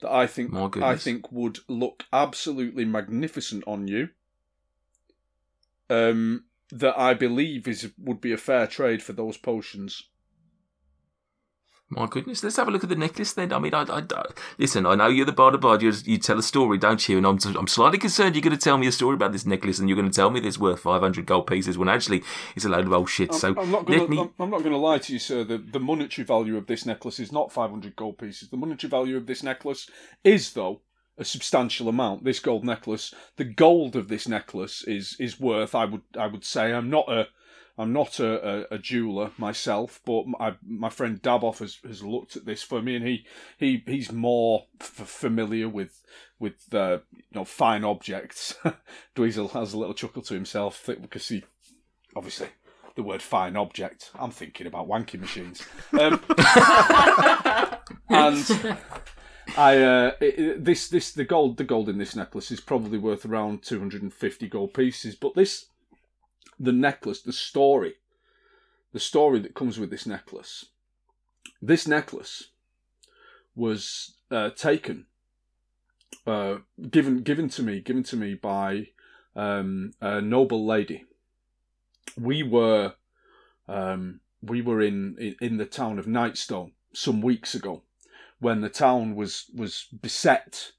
that 0.00 0.12
I 0.12 0.26
think 0.26 0.52
I 0.82 0.96
think 0.96 1.30
would 1.30 1.58
look 1.68 2.04
absolutely 2.12 2.84
magnificent 2.84 3.64
on 3.66 3.88
you. 3.88 4.10
Um, 5.88 6.44
that 6.70 6.98
I 6.98 7.14
believe 7.14 7.66
is 7.66 7.90
would 7.98 8.20
be 8.20 8.32
a 8.32 8.36
fair 8.36 8.66
trade 8.66 9.02
for 9.02 9.12
those 9.12 9.36
potions. 9.36 10.04
My 11.92 12.06
goodness, 12.06 12.44
let's 12.44 12.54
have 12.54 12.68
a 12.68 12.70
look 12.70 12.84
at 12.84 12.88
the 12.88 12.94
necklace 12.94 13.32
then. 13.32 13.52
I 13.52 13.58
mean, 13.58 13.74
I, 13.74 13.82
I, 13.82 13.98
I- 14.14 14.24
listen, 14.58 14.86
I 14.86 14.94
know 14.94 15.08
you're 15.08 15.26
the 15.26 15.32
bard 15.32 15.56
of 15.56 15.60
bard, 15.60 15.82
you, 15.82 15.92
you 16.04 16.18
tell 16.18 16.38
a 16.38 16.42
story, 16.42 16.78
don't 16.78 17.08
you? 17.08 17.16
And 17.18 17.26
I'm, 17.26 17.38
I'm 17.56 17.66
slightly 17.66 17.98
concerned 17.98 18.36
you're 18.36 18.42
going 18.42 18.56
to 18.56 18.62
tell 18.62 18.78
me 18.78 18.86
a 18.86 18.92
story 18.92 19.14
about 19.14 19.32
this 19.32 19.44
necklace 19.44 19.80
and 19.80 19.88
you're 19.88 19.96
going 19.96 20.08
to 20.08 20.14
tell 20.14 20.30
me 20.30 20.38
that 20.38 20.46
it's 20.46 20.56
worth 20.56 20.78
500 20.78 21.26
gold 21.26 21.48
pieces 21.48 21.76
when 21.76 21.88
actually 21.88 22.22
it's 22.54 22.64
a 22.64 22.68
load 22.68 22.86
of 22.86 22.92
old 22.92 23.08
shit. 23.10 23.32
I'm, 23.32 23.38
so 23.38 23.48
I'm 23.58 23.72
not 23.72 23.86
going 23.86 24.08
me. 24.08 24.16
to. 24.18 24.22
I'm, 24.22 24.32
I'm 24.38 24.50
not 24.50 24.60
going 24.60 24.70
to 24.70 24.78
lie 24.78 24.98
to 24.98 25.12
you, 25.12 25.18
sir. 25.18 25.42
The 25.42 25.58
the 25.58 25.80
monetary 25.80 26.24
value 26.24 26.56
of 26.56 26.68
this 26.68 26.86
necklace 26.86 27.18
is 27.18 27.32
not 27.32 27.50
500 27.50 27.96
gold 27.96 28.18
pieces. 28.18 28.50
The 28.50 28.56
monetary 28.56 28.88
value 28.88 29.16
of 29.16 29.26
this 29.26 29.42
necklace 29.42 29.90
is, 30.22 30.52
though, 30.52 30.82
a 31.18 31.24
substantial 31.24 31.88
amount. 31.88 32.22
This 32.22 32.38
gold 32.38 32.64
necklace, 32.64 33.12
the 33.36 33.44
gold 33.44 33.96
of 33.96 34.06
this 34.06 34.28
necklace 34.28 34.84
is 34.86 35.16
is 35.18 35.40
worth. 35.40 35.74
I 35.74 35.86
would 35.86 36.02
I 36.16 36.28
would 36.28 36.44
say. 36.44 36.72
I'm 36.72 36.88
not 36.88 37.08
a. 37.10 37.26
I'm 37.80 37.92
not 37.92 38.20
a, 38.20 38.48
a, 38.72 38.74
a 38.74 38.78
jeweler 38.78 39.30
myself, 39.38 40.00
but 40.04 40.26
my, 40.26 40.54
my 40.66 40.90
friend 40.90 41.20
Daboff 41.22 41.58
has, 41.60 41.78
has 41.86 42.02
looked 42.02 42.36
at 42.36 42.44
this 42.44 42.62
for 42.62 42.82
me, 42.82 42.96
and 42.96 43.06
he, 43.06 43.24
he 43.58 43.82
he's 43.86 44.12
more 44.12 44.66
f- 44.80 44.86
familiar 45.08 45.68
with 45.68 46.02
with 46.38 46.72
uh, 46.74 46.98
you 47.12 47.22
know 47.34 47.44
fine 47.44 47.82
objects. 47.84 48.54
Dweezil 49.16 49.52
has 49.52 49.72
a 49.72 49.78
little 49.78 49.94
chuckle 49.94 50.22
to 50.22 50.34
himself 50.34 50.84
because 50.86 51.26
he 51.28 51.42
obviously 52.14 52.48
the 52.96 53.02
word 53.02 53.22
fine 53.22 53.56
object. 53.56 54.10
I'm 54.18 54.30
thinking 54.30 54.66
about 54.66 54.86
wanking 54.88 55.20
machines. 55.20 55.62
Um, 55.98 56.20
and 58.10 58.76
I 59.56 59.78
uh, 59.78 60.12
it- 60.20 60.64
this 60.64 60.88
this 60.88 61.12
the 61.12 61.24
gold 61.24 61.56
the 61.56 61.64
gold 61.64 61.88
in 61.88 61.98
this 61.98 62.14
necklace 62.14 62.50
is 62.50 62.60
probably 62.60 62.98
worth 62.98 63.24
around 63.24 63.62
250 63.62 64.48
gold 64.48 64.74
pieces. 64.74 65.14
But 65.14 65.34
this 65.34 65.66
the 66.60 66.72
necklace, 66.72 67.22
the 67.22 67.32
story, 67.32 67.94
the 68.92 69.00
story 69.00 69.40
that 69.40 69.54
comes 69.54 69.78
with 69.78 69.90
this 69.90 70.06
necklace. 70.06 70.66
This 71.62 71.88
necklace 71.88 72.50
was 73.56 74.14
uh, 74.30 74.50
taken, 74.50 75.06
uh, 76.26 76.58
given 76.90 77.22
given 77.22 77.48
to 77.48 77.62
me, 77.62 77.80
given 77.80 78.02
to 78.04 78.16
me 78.16 78.34
by 78.34 78.88
um, 79.34 79.94
a 80.00 80.20
noble 80.20 80.66
lady. 80.66 81.06
We 82.18 82.42
were 82.42 82.94
um, 83.66 84.20
we 84.42 84.60
were 84.60 84.82
in, 84.82 85.16
in 85.18 85.36
in 85.40 85.56
the 85.56 85.66
town 85.66 85.98
of 85.98 86.06
Nightstone 86.06 86.72
some 86.92 87.22
weeks 87.22 87.54
ago, 87.54 87.82
when 88.38 88.60
the 88.60 88.68
town 88.68 89.16
was 89.16 89.46
was 89.54 89.86
beset 90.02 90.72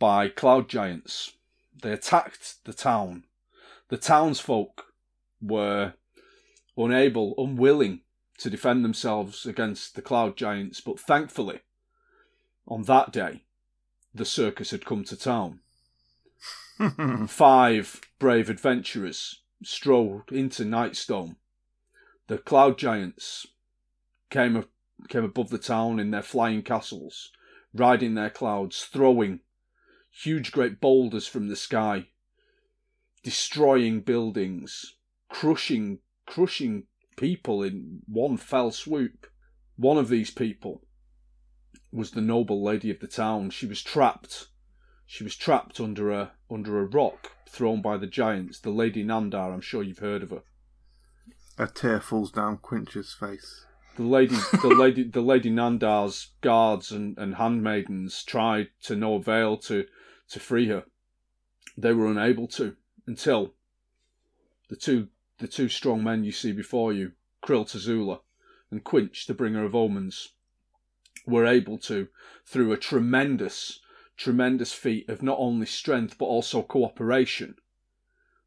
by 0.00 0.28
cloud 0.28 0.68
giants. 0.68 1.32
They 1.80 1.92
attacked 1.92 2.64
the 2.64 2.72
town. 2.72 3.24
The 3.88 3.98
townsfolk 3.98 4.86
were 5.40 5.94
unable, 6.76 7.34
unwilling 7.38 8.00
to 8.38 8.50
defend 8.50 8.84
themselves 8.84 9.46
against 9.46 9.94
the 9.94 10.02
cloud 10.02 10.36
giants, 10.36 10.80
but 10.80 11.00
thankfully, 11.00 11.60
on 12.68 12.82
that 12.82 13.12
day, 13.12 13.44
the 14.14 14.24
circus 14.24 14.70
had 14.70 14.84
come 14.84 15.04
to 15.04 15.16
town. 15.16 15.60
Five 17.28 18.00
brave 18.18 18.50
adventurers 18.50 19.42
strolled 19.62 20.30
into 20.30 20.64
Nightstone. 20.64 21.36
The 22.26 22.38
cloud 22.38 22.78
giants 22.78 23.46
came 24.30 24.56
up, 24.56 24.68
came 25.08 25.24
above 25.24 25.50
the 25.50 25.58
town 25.58 25.98
in 25.98 26.10
their 26.10 26.22
flying 26.22 26.62
castles, 26.62 27.30
riding 27.72 28.14
their 28.14 28.30
clouds, 28.30 28.84
throwing 28.84 29.40
huge 30.10 30.52
great 30.52 30.80
boulders 30.80 31.26
from 31.26 31.48
the 31.48 31.56
sky, 31.56 32.08
destroying 33.22 34.00
buildings, 34.00 34.95
crushing 35.28 36.00
crushing 36.26 36.84
people 37.16 37.62
in 37.62 38.02
one 38.06 38.36
fell 38.36 38.70
swoop. 38.70 39.26
One 39.76 39.98
of 39.98 40.08
these 40.08 40.30
people 40.30 40.82
was 41.92 42.10
the 42.10 42.20
noble 42.20 42.62
lady 42.62 42.90
of 42.90 43.00
the 43.00 43.06
town. 43.06 43.50
She 43.50 43.66
was 43.66 43.82
trapped. 43.82 44.48
She 45.06 45.24
was 45.24 45.36
trapped 45.36 45.80
under 45.80 46.10
a 46.10 46.32
under 46.50 46.78
a 46.78 46.84
rock 46.84 47.32
thrown 47.48 47.80
by 47.80 47.96
the 47.96 48.06
giants. 48.06 48.60
The 48.60 48.70
Lady 48.70 49.04
Nandar. 49.04 49.52
I'm 49.52 49.60
sure 49.60 49.82
you've 49.82 49.98
heard 49.98 50.22
of 50.22 50.30
her. 50.30 50.42
A 51.58 51.66
tear 51.66 52.00
falls 52.00 52.30
down 52.30 52.58
Quinch's 52.58 53.14
face. 53.14 53.64
The 53.96 54.02
lady, 54.02 54.36
the 54.60 54.68
lady, 54.68 55.04
the 55.04 55.22
Lady 55.22 55.50
Nandar's 55.50 56.32
guards 56.42 56.92
and, 56.92 57.16
and 57.16 57.36
handmaidens 57.36 58.22
tried 58.24 58.68
to 58.82 58.94
no 58.94 59.14
avail 59.14 59.56
to 59.58 59.86
to 60.28 60.40
free 60.40 60.68
her. 60.68 60.84
They 61.78 61.92
were 61.92 62.06
unable 62.06 62.46
to 62.48 62.76
until 63.06 63.54
the 64.68 64.76
two 64.76 65.08
the 65.38 65.48
two 65.48 65.68
strong 65.68 66.02
men 66.02 66.24
you 66.24 66.32
see 66.32 66.52
before 66.52 66.92
you, 66.92 67.12
Krill 67.42 67.64
Tazula 67.64 68.20
and 68.70 68.82
Quinch, 68.82 69.26
the 69.26 69.34
bringer 69.34 69.64
of 69.64 69.74
omens, 69.74 70.32
were 71.26 71.46
able 71.46 71.78
to, 71.78 72.08
through 72.44 72.72
a 72.72 72.78
tremendous, 72.78 73.80
tremendous 74.16 74.72
feat 74.72 75.08
of 75.08 75.22
not 75.22 75.38
only 75.38 75.66
strength 75.66 76.16
but 76.18 76.26
also 76.26 76.62
cooperation, 76.62 77.56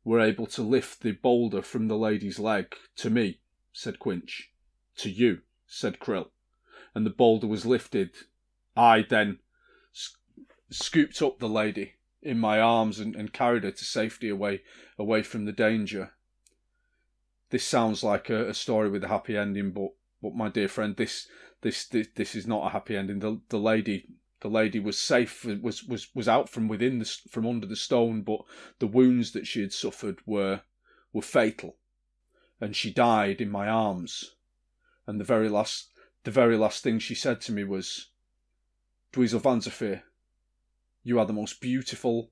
were 0.03 0.19
able 0.19 0.47
to 0.47 0.63
lift 0.63 1.01
the 1.01 1.11
boulder 1.11 1.61
from 1.61 1.87
the 1.87 1.97
lady's 1.97 2.39
leg. 2.39 2.75
To 2.97 3.09
me, 3.09 3.39
said 3.71 3.99
Quinch. 3.99 4.51
To 4.97 5.09
you, 5.09 5.41
said 5.67 5.99
Krill. 5.99 6.29
And 6.95 7.05
the 7.05 7.11
boulder 7.11 7.47
was 7.47 7.65
lifted. 7.65 8.11
I 8.75 9.05
then 9.07 9.39
sc- 9.91 10.17
scooped 10.69 11.21
up 11.21 11.39
the 11.39 11.49
lady 11.49 11.93
in 12.21 12.39
my 12.39 12.59
arms 12.59 12.99
and, 12.99 13.15
and 13.15 13.31
carried 13.31 13.63
her 13.63 13.71
to 13.71 13.85
safety 13.85 14.29
away 14.29 14.61
away 14.97 15.21
from 15.21 15.45
the 15.45 15.53
danger 15.53 16.13
this 17.49 17.65
sounds 17.65 18.03
like 18.03 18.29
a, 18.29 18.49
a, 18.49 18.53
story 18.53 18.89
with 18.89 19.03
a 19.03 19.07
happy 19.07 19.35
ending, 19.35 19.71
but 19.71 19.89
but 20.21 20.35
my 20.35 20.49
dear 20.49 20.67
friend, 20.67 20.95
this 20.95 21.27
this 21.61 21.85
this, 21.87 22.07
this 22.15 22.35
is 22.35 22.45
not 22.45 22.67
a 22.67 22.69
happy 22.69 22.95
ending. 22.95 23.19
The 23.19 23.41
the 23.49 23.59
lady 23.59 24.07
the 24.41 24.49
lady 24.49 24.79
was 24.79 24.97
safe 24.97 25.45
was 25.45 25.83
was 25.83 26.13
was 26.13 26.27
out 26.27 26.49
from 26.49 26.67
within 26.67 26.99
the 26.99 27.05
from 27.29 27.47
under 27.47 27.65
the 27.65 27.75
stone, 27.75 28.21
but 28.21 28.41
the 28.79 28.87
wounds 28.87 29.31
that 29.31 29.47
she 29.47 29.61
had 29.61 29.73
suffered 29.73 30.19
were 30.25 30.61
were 31.11 31.21
fatal, 31.21 31.77
and 32.61 32.75
she 32.75 32.91
died 32.91 33.41
in 33.41 33.49
my 33.49 33.67
arms. 33.67 34.35
And 35.07 35.19
the 35.19 35.25
very 35.25 35.49
last 35.49 35.89
the 36.23 36.31
very 36.31 36.55
last 36.57 36.83
thing 36.83 36.99
she 36.99 37.15
said 37.15 37.41
to 37.41 37.51
me 37.51 37.63
was, 37.63 38.09
"Dweezil 39.11 39.41
Van 39.41 39.61
Zephyr, 39.61 40.03
you 41.03 41.19
are 41.19 41.25
the 41.25 41.33
most 41.33 41.59
beautiful 41.59 42.31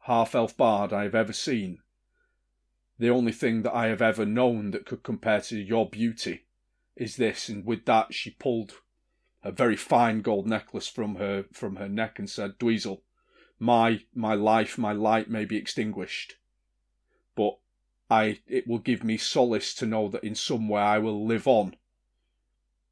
half 0.00 0.34
elf 0.34 0.56
bard 0.56 0.92
I 0.92 1.04
have 1.04 1.14
ever 1.14 1.32
seen." 1.32 1.80
The 2.98 3.10
only 3.10 3.32
thing 3.32 3.62
that 3.62 3.74
I 3.74 3.86
have 3.86 4.02
ever 4.02 4.26
known 4.26 4.70
that 4.72 4.86
could 4.86 5.02
compare 5.02 5.40
to 5.42 5.58
your 5.58 5.88
beauty 5.88 6.44
is 6.94 7.16
this. 7.16 7.48
And 7.48 7.64
with 7.64 7.84
that, 7.86 8.14
she 8.14 8.30
pulled 8.30 8.74
a 9.42 9.50
very 9.50 9.76
fine 9.76 10.20
gold 10.20 10.46
necklace 10.46 10.88
from 10.88 11.16
her 11.16 11.46
from 11.52 11.76
her 11.76 11.88
neck 11.88 12.18
and 12.18 12.28
said, 12.28 12.58
Dweezil, 12.58 13.00
my 13.58 14.04
my 14.14 14.34
life, 14.34 14.78
my 14.78 14.92
light 14.92 15.30
may 15.30 15.44
be 15.44 15.56
extinguished, 15.56 16.36
but 17.34 17.58
I 18.10 18.40
it 18.46 18.68
will 18.68 18.78
give 18.78 19.02
me 19.02 19.16
solace 19.16 19.74
to 19.76 19.86
know 19.86 20.08
that 20.08 20.24
in 20.24 20.34
some 20.34 20.68
way 20.68 20.82
I 20.82 20.98
will 20.98 21.26
live 21.26 21.48
on 21.48 21.76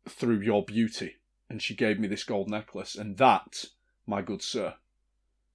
through 0.09 0.41
your 0.41 0.65
beauty. 0.65 1.17
And 1.49 1.61
she 1.61 1.75
gave 1.75 1.99
me 1.99 2.07
this 2.09 2.25
gold 2.25 2.49
necklace, 2.49 2.95
and 2.95 3.17
that, 3.17 3.65
my 4.07 4.23
good 4.23 4.41
sir, 4.41 4.77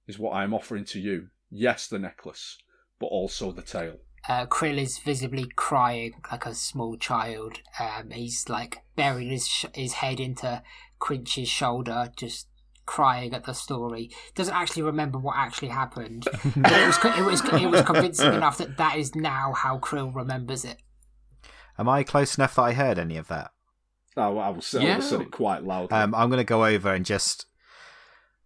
is 0.06 0.18
what 0.18 0.32
I 0.32 0.44
am 0.44 0.52
offering 0.52 0.84
to 0.86 1.00
you. 1.00 1.30
Yes, 1.50 1.88
the 1.88 1.98
necklace, 1.98 2.58
but 2.98 3.06
also 3.06 3.50
the 3.50 3.62
tale 3.62 4.00
uh, 4.28 4.46
Krill 4.46 4.78
is 4.78 4.98
visibly 4.98 5.46
crying 5.56 6.14
like 6.30 6.46
a 6.46 6.54
small 6.54 6.96
child. 6.96 7.60
Um, 7.78 8.10
he's 8.10 8.48
like 8.48 8.78
burying 8.96 9.30
his 9.30 9.46
sh- 9.46 9.66
his 9.74 9.94
head 9.94 10.20
into 10.20 10.62
Quinch's 10.98 11.48
shoulder, 11.48 12.10
just 12.16 12.48
crying 12.86 13.34
at 13.34 13.44
the 13.44 13.52
story. 13.52 14.10
Doesn't 14.34 14.54
actually 14.54 14.82
remember 14.82 15.18
what 15.18 15.36
actually 15.36 15.68
happened. 15.68 16.24
but 16.56 16.72
it 16.72 16.86
was 16.86 16.98
it 17.04 17.24
was 17.24 17.62
it 17.62 17.70
was 17.70 17.82
convincing 17.82 18.32
enough 18.34 18.58
that 18.58 18.76
that 18.78 18.96
is 18.96 19.14
now 19.14 19.52
how 19.52 19.78
Krill 19.78 20.14
remembers 20.14 20.64
it. 20.64 20.82
Am 21.78 21.88
I 21.88 22.02
close 22.02 22.36
enough 22.36 22.54
that 22.56 22.62
I 22.62 22.72
heard 22.72 22.98
any 22.98 23.16
of 23.16 23.28
that? 23.28 23.50
Oh, 24.16 24.38
I 24.38 24.48
was, 24.48 24.72
yeah. 24.72 24.96
I 24.96 25.00
said 25.00 25.20
it 25.20 25.30
quite 25.30 25.62
loud. 25.62 25.92
Um, 25.92 26.14
I'm 26.14 26.30
going 26.30 26.38
to 26.38 26.44
go 26.44 26.64
over 26.64 26.94
and 26.94 27.04
just 27.04 27.44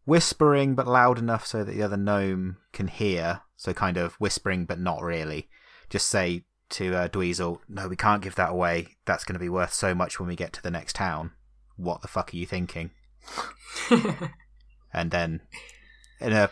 whispering, 0.04 0.74
but 0.74 0.88
loud 0.88 1.16
enough 1.16 1.46
so 1.46 1.62
that 1.62 1.72
the 1.72 1.82
other 1.82 1.96
gnome 1.96 2.56
can 2.72 2.88
hear. 2.88 3.42
So 3.56 3.72
kind 3.72 3.96
of 3.96 4.14
whispering, 4.14 4.64
but 4.64 4.80
not 4.80 5.00
really 5.02 5.48
just 5.90 6.08
say 6.08 6.44
to 6.70 6.94
uh, 6.94 7.08
Dweezil, 7.08 7.58
"No, 7.68 7.88
we 7.88 7.96
can't 7.96 8.22
give 8.22 8.36
that 8.36 8.52
away. 8.52 8.96
That's 9.04 9.24
going 9.24 9.34
to 9.34 9.40
be 9.40 9.48
worth 9.48 9.74
so 9.74 9.94
much 9.94 10.18
when 10.18 10.28
we 10.28 10.36
get 10.36 10.52
to 10.54 10.62
the 10.62 10.70
next 10.70 10.94
town. 10.94 11.32
What 11.76 12.00
the 12.00 12.08
fuck 12.08 12.32
are 12.32 12.36
you 12.36 12.46
thinking?" 12.46 12.92
and 14.94 15.10
then, 15.10 15.42
in 16.20 16.32
a 16.32 16.48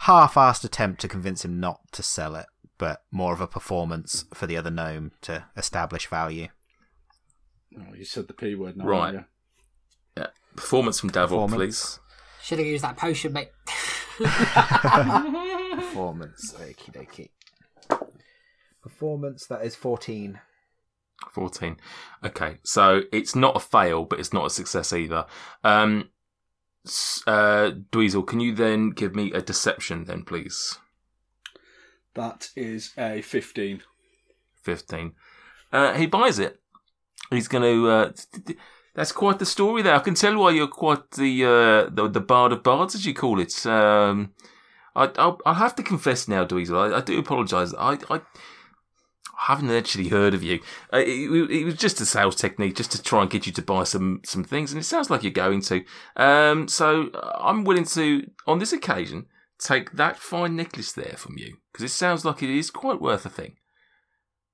half-assed 0.00 0.64
attempt 0.64 1.00
to 1.00 1.08
convince 1.08 1.44
him 1.44 1.58
not 1.58 1.80
to 1.92 2.02
sell 2.02 2.36
it, 2.36 2.46
but 2.78 3.02
more 3.10 3.32
of 3.32 3.40
a 3.40 3.46
performance 3.46 4.26
for 4.32 4.46
the 4.46 4.56
other 4.56 4.70
gnome 4.70 5.12
to 5.22 5.46
establish 5.56 6.06
value. 6.06 6.48
Oh, 7.76 7.94
you 7.94 8.04
said 8.04 8.28
the 8.28 8.34
p 8.34 8.54
word, 8.54 8.76
now, 8.76 8.86
right? 8.86 9.24
Yeah, 10.16 10.28
performance 10.54 11.00
from 11.00 11.10
Devil, 11.10 11.48
please. 11.48 11.98
Should 12.42 12.58
have 12.58 12.66
used 12.66 12.84
that 12.84 12.96
potion, 12.96 13.32
mate. 13.32 13.50
performance, 15.76 16.54
okie 16.54 16.92
dokie 16.92 17.30
performance, 18.86 19.46
that 19.46 19.64
is 19.64 19.74
14. 19.74 20.40
14. 21.32 21.76
Okay, 22.24 22.58
so 22.62 23.02
it's 23.12 23.34
not 23.34 23.56
a 23.56 23.60
fail, 23.60 24.04
but 24.04 24.20
it's 24.20 24.32
not 24.32 24.46
a 24.46 24.50
success 24.50 24.92
either. 24.92 25.26
Um, 25.64 26.10
uh, 27.26 27.72
Dweezil, 27.90 28.26
can 28.26 28.40
you 28.40 28.54
then 28.54 28.90
give 28.90 29.14
me 29.14 29.32
a 29.32 29.42
deception 29.42 30.04
then, 30.04 30.22
please? 30.22 30.78
That 32.14 32.50
is 32.54 32.92
a 32.96 33.22
15. 33.22 33.82
15. 34.62 35.12
Uh, 35.72 35.94
he 35.94 36.06
buys 36.06 36.38
it. 36.38 36.60
He's 37.30 37.48
going 37.48 37.64
to. 37.64 37.90
Uh, 37.90 38.12
that's 38.94 39.12
quite 39.12 39.38
the 39.38 39.46
story 39.46 39.82
there. 39.82 39.94
I 39.94 39.98
can 39.98 40.14
tell 40.14 40.38
why 40.38 40.52
you're 40.52 40.68
quite 40.68 41.10
the 41.12 41.44
uh, 41.44 41.90
the, 41.90 42.08
the 42.08 42.20
bard 42.20 42.52
of 42.52 42.62
bards, 42.62 42.94
as 42.94 43.04
you 43.04 43.14
call 43.14 43.40
it. 43.40 43.66
Um, 43.66 44.32
I, 44.94 45.10
I'll, 45.18 45.38
I'll 45.44 45.54
have 45.54 45.76
to 45.76 45.82
confess 45.82 46.28
now, 46.28 46.46
Dweezil. 46.46 46.92
I, 46.92 46.98
I 46.98 47.00
do 47.00 47.18
apologise. 47.18 47.74
I, 47.74 47.98
I 48.08 48.20
haven't 49.38 49.70
actually 49.70 50.08
heard 50.08 50.34
of 50.34 50.42
you. 50.42 50.60
Uh, 50.92 50.98
it, 50.98 51.50
it, 51.50 51.64
was 51.64 51.76
just 51.76 52.00
a 52.00 52.06
sales 52.06 52.36
technique, 52.36 52.76
just 52.76 52.92
to 52.92 53.02
try 53.02 53.22
and 53.22 53.30
get 53.30 53.46
you 53.46 53.52
to 53.52 53.62
buy 53.62 53.84
some 53.84 54.20
some 54.24 54.44
things, 54.44 54.72
and 54.72 54.80
it 54.80 54.84
sounds 54.84 55.10
like 55.10 55.22
you're 55.22 55.32
going 55.32 55.60
to. 55.62 55.84
Um, 56.16 56.68
so 56.68 57.08
uh, 57.14 57.38
I'm 57.40 57.64
willing 57.64 57.84
to, 57.84 58.30
on 58.46 58.58
this 58.58 58.72
occasion, 58.72 59.26
take 59.58 59.92
that 59.92 60.18
fine 60.18 60.56
necklace 60.56 60.92
there 60.92 61.14
from 61.16 61.38
you 61.38 61.58
because 61.72 61.84
it 61.84 61.94
sounds 61.94 62.24
like 62.24 62.42
it 62.42 62.50
is 62.50 62.70
quite 62.70 63.00
worth 63.00 63.26
a 63.26 63.30
thing. 63.30 63.56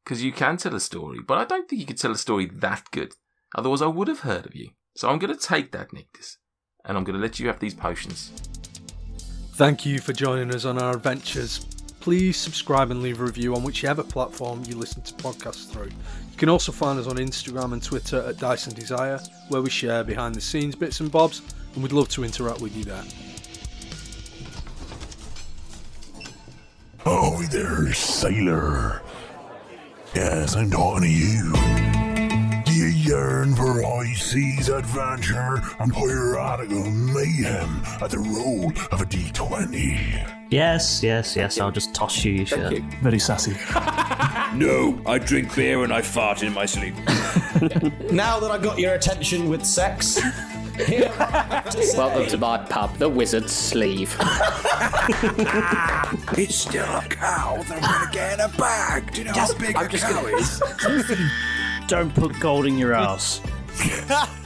Because 0.04 0.24
you 0.24 0.32
can 0.32 0.56
tell 0.56 0.74
a 0.74 0.80
story, 0.80 1.20
but 1.26 1.38
I 1.38 1.44
don't 1.44 1.68
think 1.68 1.80
you 1.80 1.86
could 1.86 1.98
tell 1.98 2.10
a 2.10 2.18
story 2.18 2.46
that 2.46 2.90
good. 2.90 3.14
Otherwise, 3.54 3.82
I 3.82 3.86
would 3.86 4.08
have 4.08 4.20
heard 4.20 4.46
of 4.46 4.56
you. 4.56 4.70
So 4.96 5.08
I'm 5.08 5.20
going 5.20 5.34
to 5.34 5.40
take 5.40 5.70
that 5.72 5.92
necklace, 5.92 6.38
and 6.84 6.96
I'm 6.96 7.04
going 7.04 7.14
to 7.14 7.22
let 7.22 7.38
you 7.38 7.46
have 7.46 7.60
these 7.60 7.74
potions. 7.74 8.32
Thank 9.54 9.86
you 9.86 10.00
for 10.00 10.12
joining 10.12 10.52
us 10.52 10.64
on 10.64 10.76
our 10.76 10.96
adventures 10.96 11.64
please 12.02 12.36
subscribe 12.36 12.90
and 12.90 13.00
leave 13.00 13.20
a 13.20 13.24
review 13.24 13.54
on 13.54 13.62
whichever 13.62 14.02
platform 14.02 14.60
you 14.66 14.74
listen 14.74 15.00
to 15.02 15.14
podcasts 15.14 15.70
through. 15.70 15.86
You 15.86 16.36
can 16.36 16.48
also 16.48 16.72
find 16.72 16.98
us 16.98 17.06
on 17.06 17.16
Instagram 17.16 17.72
and 17.72 17.82
Twitter 17.82 18.24
at 18.26 18.38
Dyson 18.38 18.74
Desire, 18.74 19.20
where 19.48 19.62
we 19.62 19.70
share 19.70 20.02
behind 20.02 20.34
the 20.34 20.40
scenes 20.40 20.74
bits 20.74 20.98
and 20.98 21.12
bobs, 21.12 21.42
and 21.74 21.82
we'd 21.82 21.92
love 21.92 22.08
to 22.08 22.24
interact 22.24 22.60
with 22.60 22.76
you 22.76 22.82
there. 22.82 23.04
Oh, 27.06 27.40
there, 27.52 27.92
sailor. 27.92 29.00
Yes, 30.12 30.56
I'm 30.56 30.72
talking 30.72 31.02
to 31.02 31.08
you. 31.08 31.91
Do 32.72 32.78
you 32.78 32.86
yearn 32.86 33.54
for 33.54 33.82
high 33.82 34.14
seas 34.14 34.70
adventure 34.70 35.60
and 35.78 35.92
piratical 35.92 36.90
mayhem 36.90 37.82
at 38.00 38.08
the 38.08 38.18
roll 38.18 38.68
of 38.90 39.02
a 39.02 39.04
d20? 39.04 40.46
Yes, 40.50 41.02
yes, 41.02 41.36
yes. 41.36 41.60
I'll 41.60 41.70
just 41.70 41.94
toss 41.94 42.24
you 42.24 42.32
uh, 42.32 42.36
your 42.36 42.46
shirt. 42.46 42.78
Very 43.02 43.18
sassy. 43.18 43.54
No, 44.56 45.00
I 45.06 45.18
drink 45.18 45.54
beer 45.54 45.82
and 45.84 45.92
I 45.92 46.00
fart 46.02 46.42
in 46.42 46.52
my 46.54 46.64
sleep. 46.66 46.94
now 48.10 48.38
that 48.40 48.50
I've 48.50 48.62
got 48.62 48.78
your 48.78 48.94
attention 48.94 49.48
with 49.50 49.64
sex, 49.66 50.18
here 50.86 51.10
I 51.18 51.24
have 51.64 51.70
to 51.70 51.82
say- 51.82 51.96
Welcome 51.98 52.26
to 52.28 52.38
my 52.38 52.58
pub, 52.58 52.96
the 52.98 53.08
Wizard's 53.08 53.52
Sleeve. 53.52 54.16
It's 56.38 56.54
still 56.54 56.84
a 56.84 57.02
cow 57.08 57.62
that 57.68 57.82
I'm 57.82 58.00
gonna 58.00 58.12
get 58.12 58.32
in 58.34 58.40
a 58.40 58.48
bag. 58.56 59.12
Do 59.12 59.18
you 59.20 59.24
know 59.26 59.32
how 59.32 59.52
big 59.54 59.76
a 59.76 59.88
cow 59.88 60.26
is? 60.26 60.62
Don't 61.88 62.14
put 62.14 62.38
gold 62.40 62.66
in 62.66 62.78
your 62.78 62.92
ass. 62.94 63.40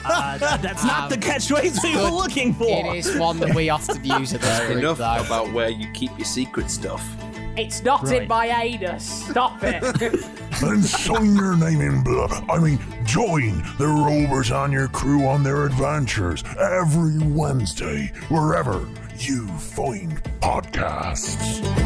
Uh, 0.09 0.39
that's 0.59 0.85
not 0.85 1.11
the 1.11 1.17
catchphrase 1.17 1.83
we 1.83 1.97
were 1.97 2.09
looking 2.17 2.55
for. 2.55 2.95
It 2.95 2.99
is 2.99 3.17
one 3.17 3.41
that 3.41 3.53
we 3.57 3.71
often 3.77 4.05
use 4.05 4.33
at 4.33 4.41
this 4.41 4.61
group, 4.67 4.79
Enough 4.79 4.99
though. 4.99 5.25
about 5.27 5.53
where 5.53 5.69
you 5.69 5.91
keep 5.93 6.17
your 6.17 6.25
secret 6.25 6.71
stuff. 6.71 7.05
It's 7.57 7.83
not 7.83 8.05
Right. 8.05 8.23
in 8.23 8.29
my 8.29 8.47
anus. 8.47 9.25
Stop 9.29 9.59
it. 9.65 9.83
Then 10.61 10.81
sign 10.83 11.35
your 11.35 11.57
name 11.57 11.81
in 11.81 12.05
blood. 12.05 12.31
I 12.49 12.59
mean, 12.61 12.79
join 13.05 13.63
the 13.79 13.89
rovers 13.89 14.53
on 14.53 14.71
your 14.71 14.87
crew 14.89 15.27
on 15.27 15.43
their 15.43 15.67
adventures 15.67 16.45
every 16.59 17.19
Wednesday, 17.19 18.13
wherever 18.29 18.89
you 19.19 19.49
find 19.49 20.23
podcasts. 20.41 21.86